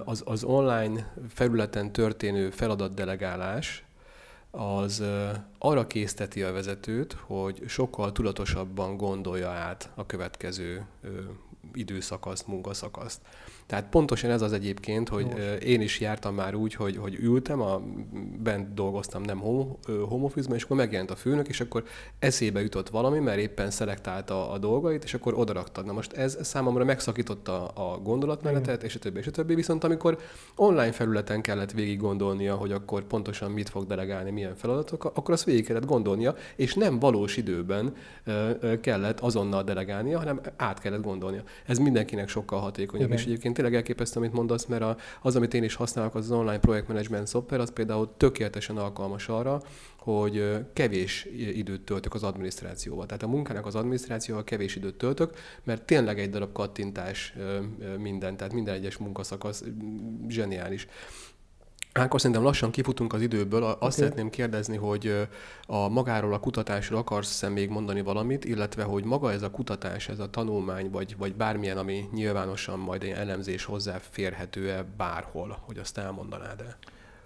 az, 0.04 0.22
az 0.24 0.44
online 0.44 1.12
felületen 1.28 1.92
történő 1.92 2.50
feladatdelegálás, 2.50 3.84
az 4.50 5.02
arra 5.58 5.86
készteti 5.86 6.42
a 6.42 6.52
vezetőt, 6.52 7.16
hogy 7.26 7.62
sokkal 7.66 8.12
tudatosabban 8.12 8.96
gondolja 8.96 9.48
át 9.48 9.90
a 9.94 10.06
következő 10.06 10.86
időszakaszt, 11.74 12.46
munkaszakaszt. 12.46 13.20
Tehát 13.66 13.88
pontosan 13.88 14.30
ez 14.30 14.42
az 14.42 14.52
egyébként, 14.52 15.08
hogy 15.08 15.24
Most. 15.24 15.62
én 15.62 15.80
is 15.80 16.00
jártam 16.00 16.34
már 16.34 16.54
úgy, 16.54 16.74
hogy, 16.74 16.96
hogy 16.96 17.14
ültem, 17.20 17.60
a, 17.60 17.82
bent 18.42 18.74
dolgoztam 18.74 19.22
nem 19.22 19.38
home, 19.38 20.24
office 20.24 20.54
és 20.54 20.62
akkor 20.62 20.76
megjelent 20.76 21.10
a 21.10 21.16
főnök, 21.16 21.48
és 21.48 21.60
akkor 21.60 21.84
eszébe 22.18 22.60
jutott 22.60 22.88
valami, 22.88 23.18
mert 23.18 23.38
éppen 23.38 23.70
szelektálta 23.70 24.50
a 24.50 24.58
dolgait, 24.58 25.04
és 25.04 25.14
akkor 25.14 25.34
odaraktad. 25.34 25.84
Na 25.84 25.92
most 25.92 26.12
ez 26.12 26.38
számomra 26.42 26.84
megszakította 26.84 27.68
a 27.68 27.98
gondolatmenetet, 27.98 28.74
Igen. 28.74 28.86
és 28.86 28.94
a 28.94 28.98
többi, 28.98 29.18
és 29.18 29.26
a 29.26 29.30
többi. 29.30 29.54
Viszont 29.54 29.84
amikor 29.84 30.18
online 30.56 30.92
felületen 30.92 31.40
kellett 31.40 31.72
végig 31.72 31.98
gondolnia, 31.98 32.54
hogy 32.54 32.72
akkor 32.72 33.04
pontosan 33.04 33.50
mit 33.50 33.68
fog 33.68 33.86
delegálni, 33.86 34.30
milyen 34.30 34.56
feladatok, 34.56 35.04
akkor 35.04 35.30
azt 35.34 35.44
végig 35.44 35.66
kellett 35.66 35.86
gondolnia, 35.86 36.34
és 36.56 36.74
nem 36.74 36.98
valós 36.98 37.36
időben 37.36 37.94
kellett 38.80 39.20
azonnal 39.20 39.62
delegálnia, 39.62 40.18
hanem 40.18 40.40
át 40.56 40.80
kellett 40.80 41.02
gondolnia. 41.02 41.42
Ez 41.66 41.78
mindenkinek 41.78 42.28
sokkal 42.28 42.60
hatékonyabb, 42.60 43.06
Igen. 43.06 43.18
és 43.18 43.24
egyébként 43.24 43.51
tényleg 43.52 43.74
elképesztő, 43.74 44.18
amit 44.18 44.32
mondasz, 44.32 44.64
mert 44.64 45.02
az, 45.22 45.36
amit 45.36 45.54
én 45.54 45.62
is 45.62 45.74
használok, 45.74 46.14
az, 46.14 46.24
az 46.24 46.30
online 46.30 46.58
projektmanagement 46.58 47.26
szoftver, 47.26 47.60
az 47.60 47.72
például 47.72 48.14
tökéletesen 48.16 48.76
alkalmas 48.76 49.28
arra, 49.28 49.62
hogy 49.98 50.58
kevés 50.72 51.28
időt 51.34 51.80
töltök 51.80 52.14
az 52.14 52.22
adminisztrációval. 52.22 53.06
Tehát 53.06 53.22
a 53.22 53.28
munkának 53.28 53.66
az 53.66 53.74
adminisztrációval 53.74 54.44
kevés 54.44 54.76
időt 54.76 54.94
töltök, 54.94 55.34
mert 55.64 55.82
tényleg 55.82 56.18
egy 56.18 56.30
darab 56.30 56.52
kattintás 56.52 57.34
minden, 57.98 58.36
tehát 58.36 58.52
minden 58.52 58.74
egyes 58.74 58.96
munkaszakasz 58.96 59.64
zseniális. 60.28 60.86
Ákos, 61.94 62.20
szerintem 62.20 62.44
lassan 62.44 62.70
kifutunk 62.70 63.12
az 63.12 63.20
időből. 63.20 63.62
Azt 63.62 63.76
okay. 63.80 63.90
szeretném 63.90 64.30
kérdezni, 64.30 64.76
hogy 64.76 65.28
a 65.66 65.88
magáról 65.88 66.34
a 66.34 66.38
kutatásról 66.38 66.98
akarsz 66.98 67.48
még 67.48 67.70
mondani 67.70 68.02
valamit, 68.02 68.44
illetve 68.44 68.82
hogy 68.82 69.04
maga 69.04 69.32
ez 69.32 69.42
a 69.42 69.50
kutatás, 69.50 70.08
ez 70.08 70.18
a 70.18 70.30
tanulmány, 70.30 70.90
vagy, 70.90 71.16
vagy 71.18 71.34
bármilyen, 71.34 71.76
ami 71.76 72.08
nyilvánosan 72.12 72.78
majd 72.78 73.02
egy 73.02 73.10
elemzés 73.10 73.64
hozzáférhető-e 73.64 74.84
bárhol, 74.96 75.58
hogy 75.66 75.78
azt 75.78 75.98
elmondanád-e? 75.98 76.76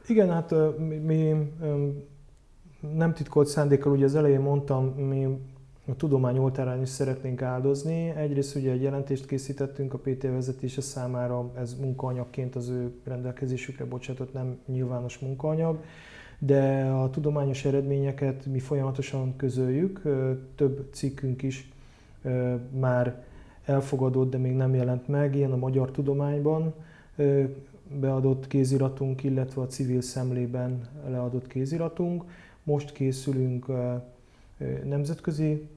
Igen, 0.06 0.30
hát 0.30 0.54
mi 1.02 1.34
nem 2.94 3.14
titkolt 3.14 3.48
szándékkal, 3.48 3.92
ugye 3.92 4.04
az 4.04 4.14
elején 4.14 4.40
mondtam, 4.40 4.84
mi 4.86 5.38
a 5.88 5.96
tudomány 5.96 6.38
oltárán 6.38 6.82
is 6.82 6.88
szeretnénk 6.88 7.42
áldozni. 7.42 8.08
Egyrészt 8.08 8.56
ugye 8.56 8.70
egy 8.70 8.82
jelentést 8.82 9.26
készítettünk 9.26 9.94
a 9.94 9.98
PT 9.98 10.22
vezetése 10.22 10.80
számára, 10.80 11.50
ez 11.58 11.76
munkaanyagként 11.80 12.56
az 12.56 12.68
ő 12.68 12.92
rendelkezésükre 13.04 13.84
bocsátott, 13.84 14.32
nem 14.32 14.58
nyilvános 14.66 15.18
munkaanyag, 15.18 15.82
de 16.38 16.84
a 16.84 17.10
tudományos 17.10 17.64
eredményeket 17.64 18.46
mi 18.46 18.58
folyamatosan 18.58 19.36
közöljük, 19.36 20.02
több 20.54 20.88
cikkünk 20.92 21.42
is 21.42 21.70
már 22.78 23.24
elfogadott, 23.64 24.30
de 24.30 24.38
még 24.38 24.52
nem 24.52 24.74
jelent 24.74 25.08
meg, 25.08 25.34
ilyen 25.34 25.52
a 25.52 25.56
Magyar 25.56 25.90
Tudományban 25.90 26.74
beadott 28.00 28.46
kéziratunk, 28.46 29.24
illetve 29.24 29.62
a 29.62 29.66
civil 29.66 30.00
szemlében 30.00 30.88
leadott 31.08 31.46
kéziratunk. 31.46 32.24
Most 32.62 32.92
készülünk 32.92 33.66
nemzetközi 34.84 35.68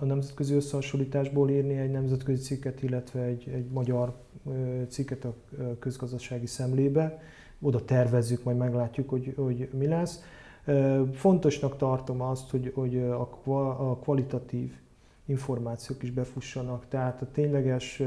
a 0.00 0.04
nemzetközi 0.04 0.54
összehasonlításból 0.54 1.50
írni 1.50 1.76
egy 1.76 1.90
nemzetközi 1.90 2.42
cikket, 2.42 2.82
illetve 2.82 3.22
egy, 3.22 3.48
egy 3.48 3.70
magyar 3.70 4.14
cikket 4.88 5.24
a 5.24 5.34
közgazdasági 5.78 6.46
szemlébe. 6.46 7.22
Oda 7.60 7.84
tervezzük, 7.84 8.44
majd 8.44 8.56
meglátjuk, 8.56 9.08
hogy, 9.08 9.34
hogy 9.36 9.68
mi 9.72 9.86
lesz. 9.86 10.22
Fontosnak 11.12 11.76
tartom 11.76 12.20
azt, 12.20 12.50
hogy, 12.50 12.72
hogy 12.74 12.98
a 12.98 13.98
kvalitatív 14.00 14.72
információk 15.26 16.02
is 16.02 16.10
befussanak, 16.10 16.88
tehát 16.88 17.22
a 17.22 17.30
tényleges 17.32 18.02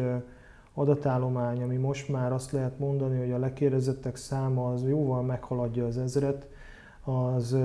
adatállomány, 0.73 1.63
ami 1.63 1.75
most 1.75 2.09
már 2.09 2.31
azt 2.31 2.51
lehet 2.51 2.79
mondani, 2.79 3.19
hogy 3.19 3.31
a 3.31 3.37
lekérdezettek 3.37 4.15
száma 4.15 4.71
az 4.71 4.87
jóval 4.87 5.21
meghaladja 5.21 5.85
az 5.85 5.97
ezret, 5.97 6.47
az 7.03 7.57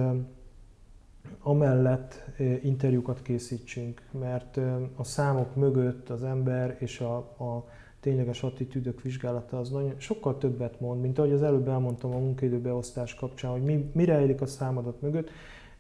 amellett 1.43 2.31
interjúkat 2.63 3.23
készítsünk, 3.23 4.03
mert 4.11 4.57
a 4.97 5.05
számok 5.05 5.57
mögött 5.57 6.09
az 6.09 6.23
ember 6.23 6.77
és 6.79 7.01
a, 7.01 7.17
a 7.17 7.65
tényleges 8.01 8.43
attitűdök 8.43 9.03
vizsgálata 9.03 9.59
az 9.59 9.71
nagyon, 9.71 9.95
sokkal 9.97 10.39
többet 10.39 10.81
mond, 10.81 11.01
mint 11.01 11.19
ahogy 11.19 11.33
az 11.33 11.43
előbb 11.43 11.69
elmondtam 11.69 12.15
a 12.15 12.19
munkaidőbeosztás 12.19 13.15
kapcsán, 13.15 13.51
hogy 13.51 13.63
mi, 13.63 13.91
mi 13.93 14.05
rejlik 14.05 14.41
a 14.41 14.47
számadat 14.47 15.01
mögött. 15.01 15.31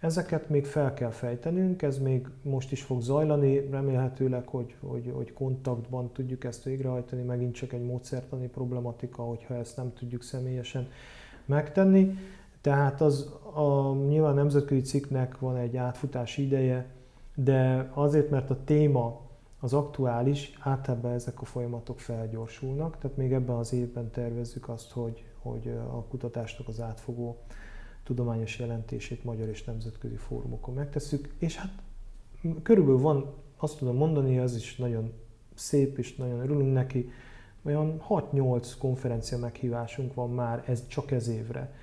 Ezeket 0.01 0.49
még 0.49 0.67
fel 0.67 0.95
kell 0.95 1.11
fejtenünk, 1.11 1.83
ez 1.83 1.99
még 1.99 2.27
most 2.43 2.73
is 2.73 2.83
fog 2.83 3.01
zajlani, 3.01 3.69
remélhetőleg, 3.71 4.47
hogy, 4.47 4.75
hogy, 4.81 5.13
hogy 5.15 5.33
kontaktban 5.33 6.13
tudjuk 6.13 6.45
ezt 6.45 6.65
végrehajtani, 6.65 7.23
megint 7.23 7.55
csak 7.55 7.73
egy 7.73 7.85
módszertani 7.85 8.47
problematika, 8.49 9.23
hogyha 9.23 9.55
ezt 9.55 9.77
nem 9.77 9.93
tudjuk 9.93 10.23
személyesen 10.23 10.89
megtenni. 11.45 12.17
Tehát 12.63 13.01
az 13.01 13.35
a, 13.55 13.95
nyilván 13.95 14.33
a 14.33 14.35
nemzetközi 14.35 14.81
cikknek 14.81 15.39
van 15.39 15.57
egy 15.57 15.77
átfutási 15.77 16.45
ideje, 16.45 16.87
de 17.35 17.91
azért, 17.95 18.31
mert 18.31 18.51
a 18.51 18.65
téma 18.65 19.21
az 19.61 19.73
aktuális, 19.73 20.59
általában 20.61 21.13
ezek 21.13 21.41
a 21.41 21.45
folyamatok 21.45 22.01
felgyorsulnak, 22.01 22.99
tehát 22.99 23.17
még 23.17 23.33
ebben 23.33 23.57
az 23.57 23.73
évben 23.73 24.11
tervezzük 24.11 24.69
azt, 24.69 24.91
hogy, 24.91 25.25
hogy 25.39 25.69
a 25.69 26.05
kutatásnak 26.09 26.69
az 26.69 26.81
átfogó 26.81 27.37
tudományos 28.05 28.59
jelentését 28.59 29.25
magyar 29.25 29.49
és 29.49 29.65
nemzetközi 29.65 30.17
fórumokon 30.17 30.75
megtesszük, 30.75 31.35
és 31.39 31.57
hát 31.57 31.73
körülbelül 32.63 33.01
van, 33.01 33.35
azt 33.57 33.79
tudom 33.79 33.97
mondani, 33.97 34.39
az 34.39 34.57
is 34.57 34.77
nagyon 34.77 35.13
szép, 35.55 35.99
és 35.99 36.17
nagyon 36.17 36.41
örülünk 36.41 36.73
neki, 36.73 37.11
olyan 37.63 38.03
6-8 38.09 38.73
konferencia 38.79 39.39
meghívásunk 39.39 40.15
van 40.15 40.31
már 40.31 40.65
ez, 40.67 40.87
csak 40.87 41.11
ez 41.11 41.29
évre. 41.29 41.75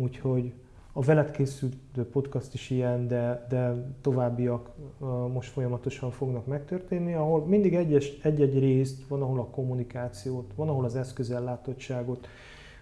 Úgyhogy 0.00 0.52
a 0.92 1.02
veled 1.02 1.30
készült 1.30 1.76
podcast 2.12 2.54
is 2.54 2.70
ilyen, 2.70 3.08
de, 3.08 3.46
de 3.48 3.92
továbbiak 4.00 4.70
most 5.32 5.50
folyamatosan 5.50 6.10
fognak 6.10 6.46
megtörténni, 6.46 7.14
ahol 7.14 7.46
mindig 7.46 7.74
egyes, 7.74 8.18
egy-egy 8.22 8.58
részt, 8.58 9.08
van 9.08 9.22
ahol 9.22 9.38
a 9.38 9.46
kommunikációt, 9.46 10.52
van 10.54 10.68
ahol 10.68 10.84
az 10.84 10.96
eszközellátottságot, 10.96 12.28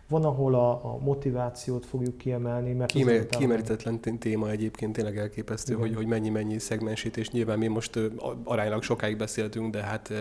van, 0.08 0.24
ahol 0.24 0.54
a, 0.54 0.70
a 0.70 0.98
motivációt 0.98 1.86
fogjuk 1.86 2.16
kiemelni. 2.18 2.72
Mert 2.72 2.92
Kime, 2.92 3.26
kimerítetlen 3.26 4.00
téma 4.18 4.50
egyébként 4.50 4.92
tényleg 4.92 5.18
elképesztő, 5.18 5.74
hogy, 5.74 5.94
hogy 5.94 6.06
mennyi-mennyi 6.06 6.58
szegmensítés. 6.58 7.30
Nyilván 7.30 7.58
mi 7.58 7.66
most 7.66 7.98
aránylag 8.44 8.82
sokáig 8.82 9.16
beszéltünk, 9.16 9.72
de 9.72 9.82
hát 9.82 10.12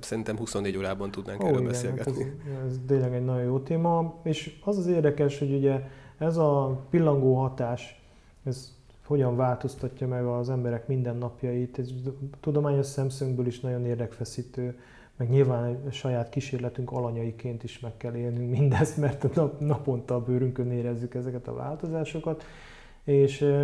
szerintem 0.00 0.36
24 0.36 0.76
órában 0.76 1.10
tudnánk 1.10 1.42
Ó, 1.42 1.46
erről 1.46 1.58
igen, 1.58 1.70
beszélgetni. 1.70 2.22
Hát 2.22 2.32
ez, 2.66 2.72
ez 2.72 2.80
tényleg 2.86 3.14
egy 3.14 3.24
nagyon 3.24 3.44
jó 3.44 3.58
téma, 3.58 4.20
és 4.22 4.58
az 4.64 4.78
az 4.78 4.86
érdekes, 4.86 5.38
hogy 5.38 5.54
ugye 5.54 5.80
ez 6.18 6.36
a 6.36 6.80
pillangó 6.90 7.34
hatás, 7.34 8.02
ez 8.44 8.76
hogyan 9.04 9.36
változtatja 9.36 10.06
meg 10.06 10.24
az 10.24 10.50
emberek 10.50 10.88
mindennapjait, 10.88 11.78
ez 11.78 11.90
tudományos 12.40 12.86
szemszögből 12.86 13.46
is 13.46 13.60
nagyon 13.60 13.86
érdekfeszítő, 13.86 14.78
meg 15.16 15.28
nyilván 15.28 15.82
a 15.86 15.90
saját 15.90 16.28
kísérletünk 16.28 16.92
alanyaiként 16.92 17.64
is 17.64 17.80
meg 17.80 17.96
kell 17.96 18.14
élnünk 18.14 18.50
mindezt, 18.50 18.96
mert 18.96 19.24
a 19.24 19.30
nap, 19.34 19.60
naponta 19.60 20.14
a 20.14 20.22
bőrünkön 20.22 20.70
érezzük 20.70 21.14
ezeket 21.14 21.48
a 21.48 21.54
változásokat, 21.54 22.44
és 23.04 23.54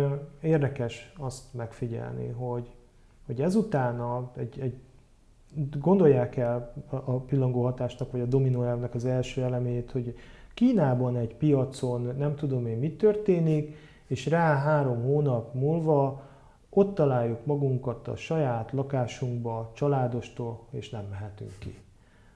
érdekes 0.41 1.13
azt 1.17 1.53
megfigyelni, 1.53 2.27
hogy, 2.27 2.71
hogy 3.25 3.41
ezután 3.41 4.29
egy, 4.37 4.59
egy 4.59 4.75
gondolják 5.79 6.37
el 6.37 6.73
a 6.89 7.19
pillangó 7.19 7.63
hatásnak, 7.63 8.11
vagy 8.11 8.21
a 8.21 8.25
dominó 8.25 8.63
elvnek 8.63 8.95
az 8.95 9.05
első 9.05 9.43
elemét, 9.43 9.91
hogy 9.91 10.15
Kínában 10.55 11.15
egy 11.15 11.35
piacon 11.35 12.15
nem 12.17 12.35
tudom 12.35 12.67
én 12.67 12.77
mit 12.77 12.97
történik, 12.97 13.75
és 14.07 14.25
rá 14.25 14.57
három 14.57 15.01
hónap 15.03 15.53
múlva 15.53 16.23
ott 16.69 16.95
találjuk 16.95 17.45
magunkat 17.45 18.07
a 18.07 18.15
saját 18.15 18.71
lakásunkba, 18.71 19.71
családostól, 19.75 20.67
és 20.71 20.89
nem 20.89 21.05
mehetünk 21.09 21.51
ki. 21.59 21.77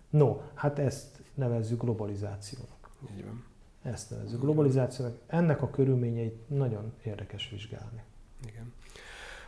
No, 0.09 0.37
hát 0.53 0.79
ezt 0.79 1.21
nevezzük 1.33 1.81
globalizációnak. 1.81 2.89
Így 3.15 3.25
van. 3.25 3.43
Ezt 3.83 4.09
nevezzük 4.09 4.41
globalizációnak. 4.41 5.15
Ennek 5.27 5.61
a 5.61 5.69
körülményeit 5.69 6.49
nagyon 6.49 6.93
érdekes 7.03 7.49
vizsgálni. 7.49 8.01
Igen. 8.47 8.73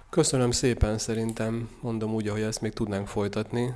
Köszönöm 0.09 0.51
szépen, 0.51 0.97
szerintem 0.97 1.69
mondom 1.81 2.13
úgy, 2.13 2.27
ahogy 2.27 2.41
ezt 2.41 2.61
még 2.61 2.73
tudnánk 2.73 3.07
folytatni, 3.07 3.71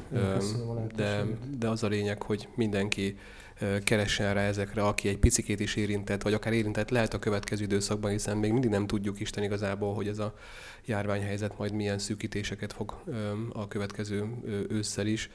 de, 0.96 1.24
de 1.58 1.70
az 1.70 1.84
a 1.84 1.88
lényeg, 1.88 2.22
hogy 2.22 2.48
mindenki 2.56 3.18
keressen 3.84 4.34
rá 4.34 4.42
ezekre, 4.42 4.84
aki 4.84 5.08
egy 5.08 5.18
picikét 5.18 5.60
is 5.60 5.76
érintett, 5.76 6.22
vagy 6.22 6.34
akár 6.34 6.54
érintett 6.54 6.90
lehet 6.90 7.14
a 7.14 7.20
következő 7.20 7.64
időszakban, 7.64 8.12
hiszen 8.12 8.38
még 8.38 8.52
mindig 8.52 8.70
nem 8.70 8.88
tudjuk 8.88 9.20
Isten 9.20 9.44
igazából, 9.44 9.94
hogy 9.94 10.08
ez 10.08 10.20
a 10.20 10.34
járványhelyzet 10.86 11.58
majd 11.58 11.72
milyen 11.72 12.00
szűkítéseket 12.00 12.74
fog 12.74 13.04
a 13.54 13.68
következő 13.68 14.28
ősszel 14.70 15.08
is 15.08 15.30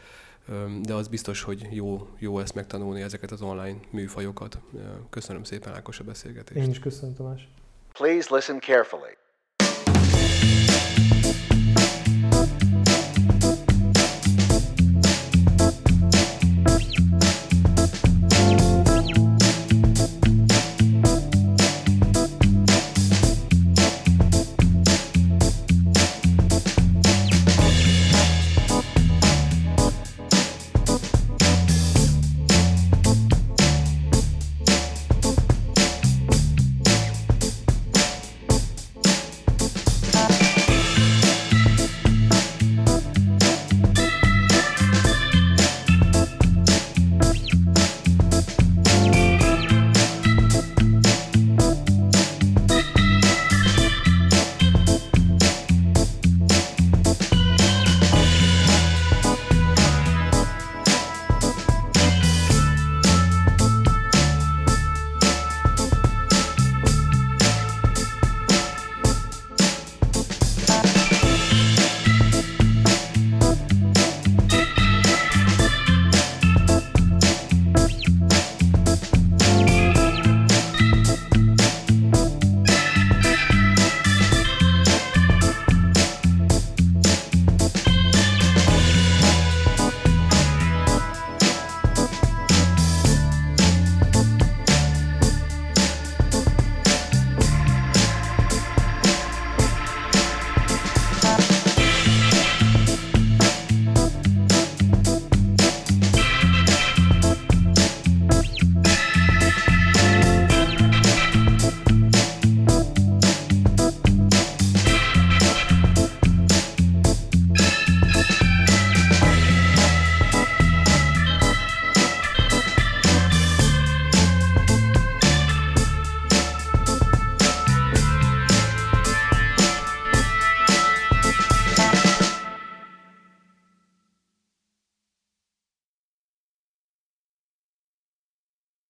de 0.82 0.94
az 0.94 1.08
biztos, 1.08 1.42
hogy 1.42 1.66
jó, 1.70 2.08
jó 2.18 2.38
ezt 2.38 2.54
megtanulni, 2.54 3.02
ezeket 3.02 3.30
az 3.30 3.42
online 3.42 3.78
műfajokat. 3.90 4.58
Köszönöm 5.10 5.44
szépen, 5.44 5.74
Ákos, 5.74 6.00
a 6.00 6.04
beszélgetést. 6.04 6.64
Én 6.64 6.70
is 6.70 6.78
köszönöm, 6.78 7.14
Tamás. 7.14 7.48
Please 7.92 8.34
listen 8.34 8.60
carefully. 8.60 9.16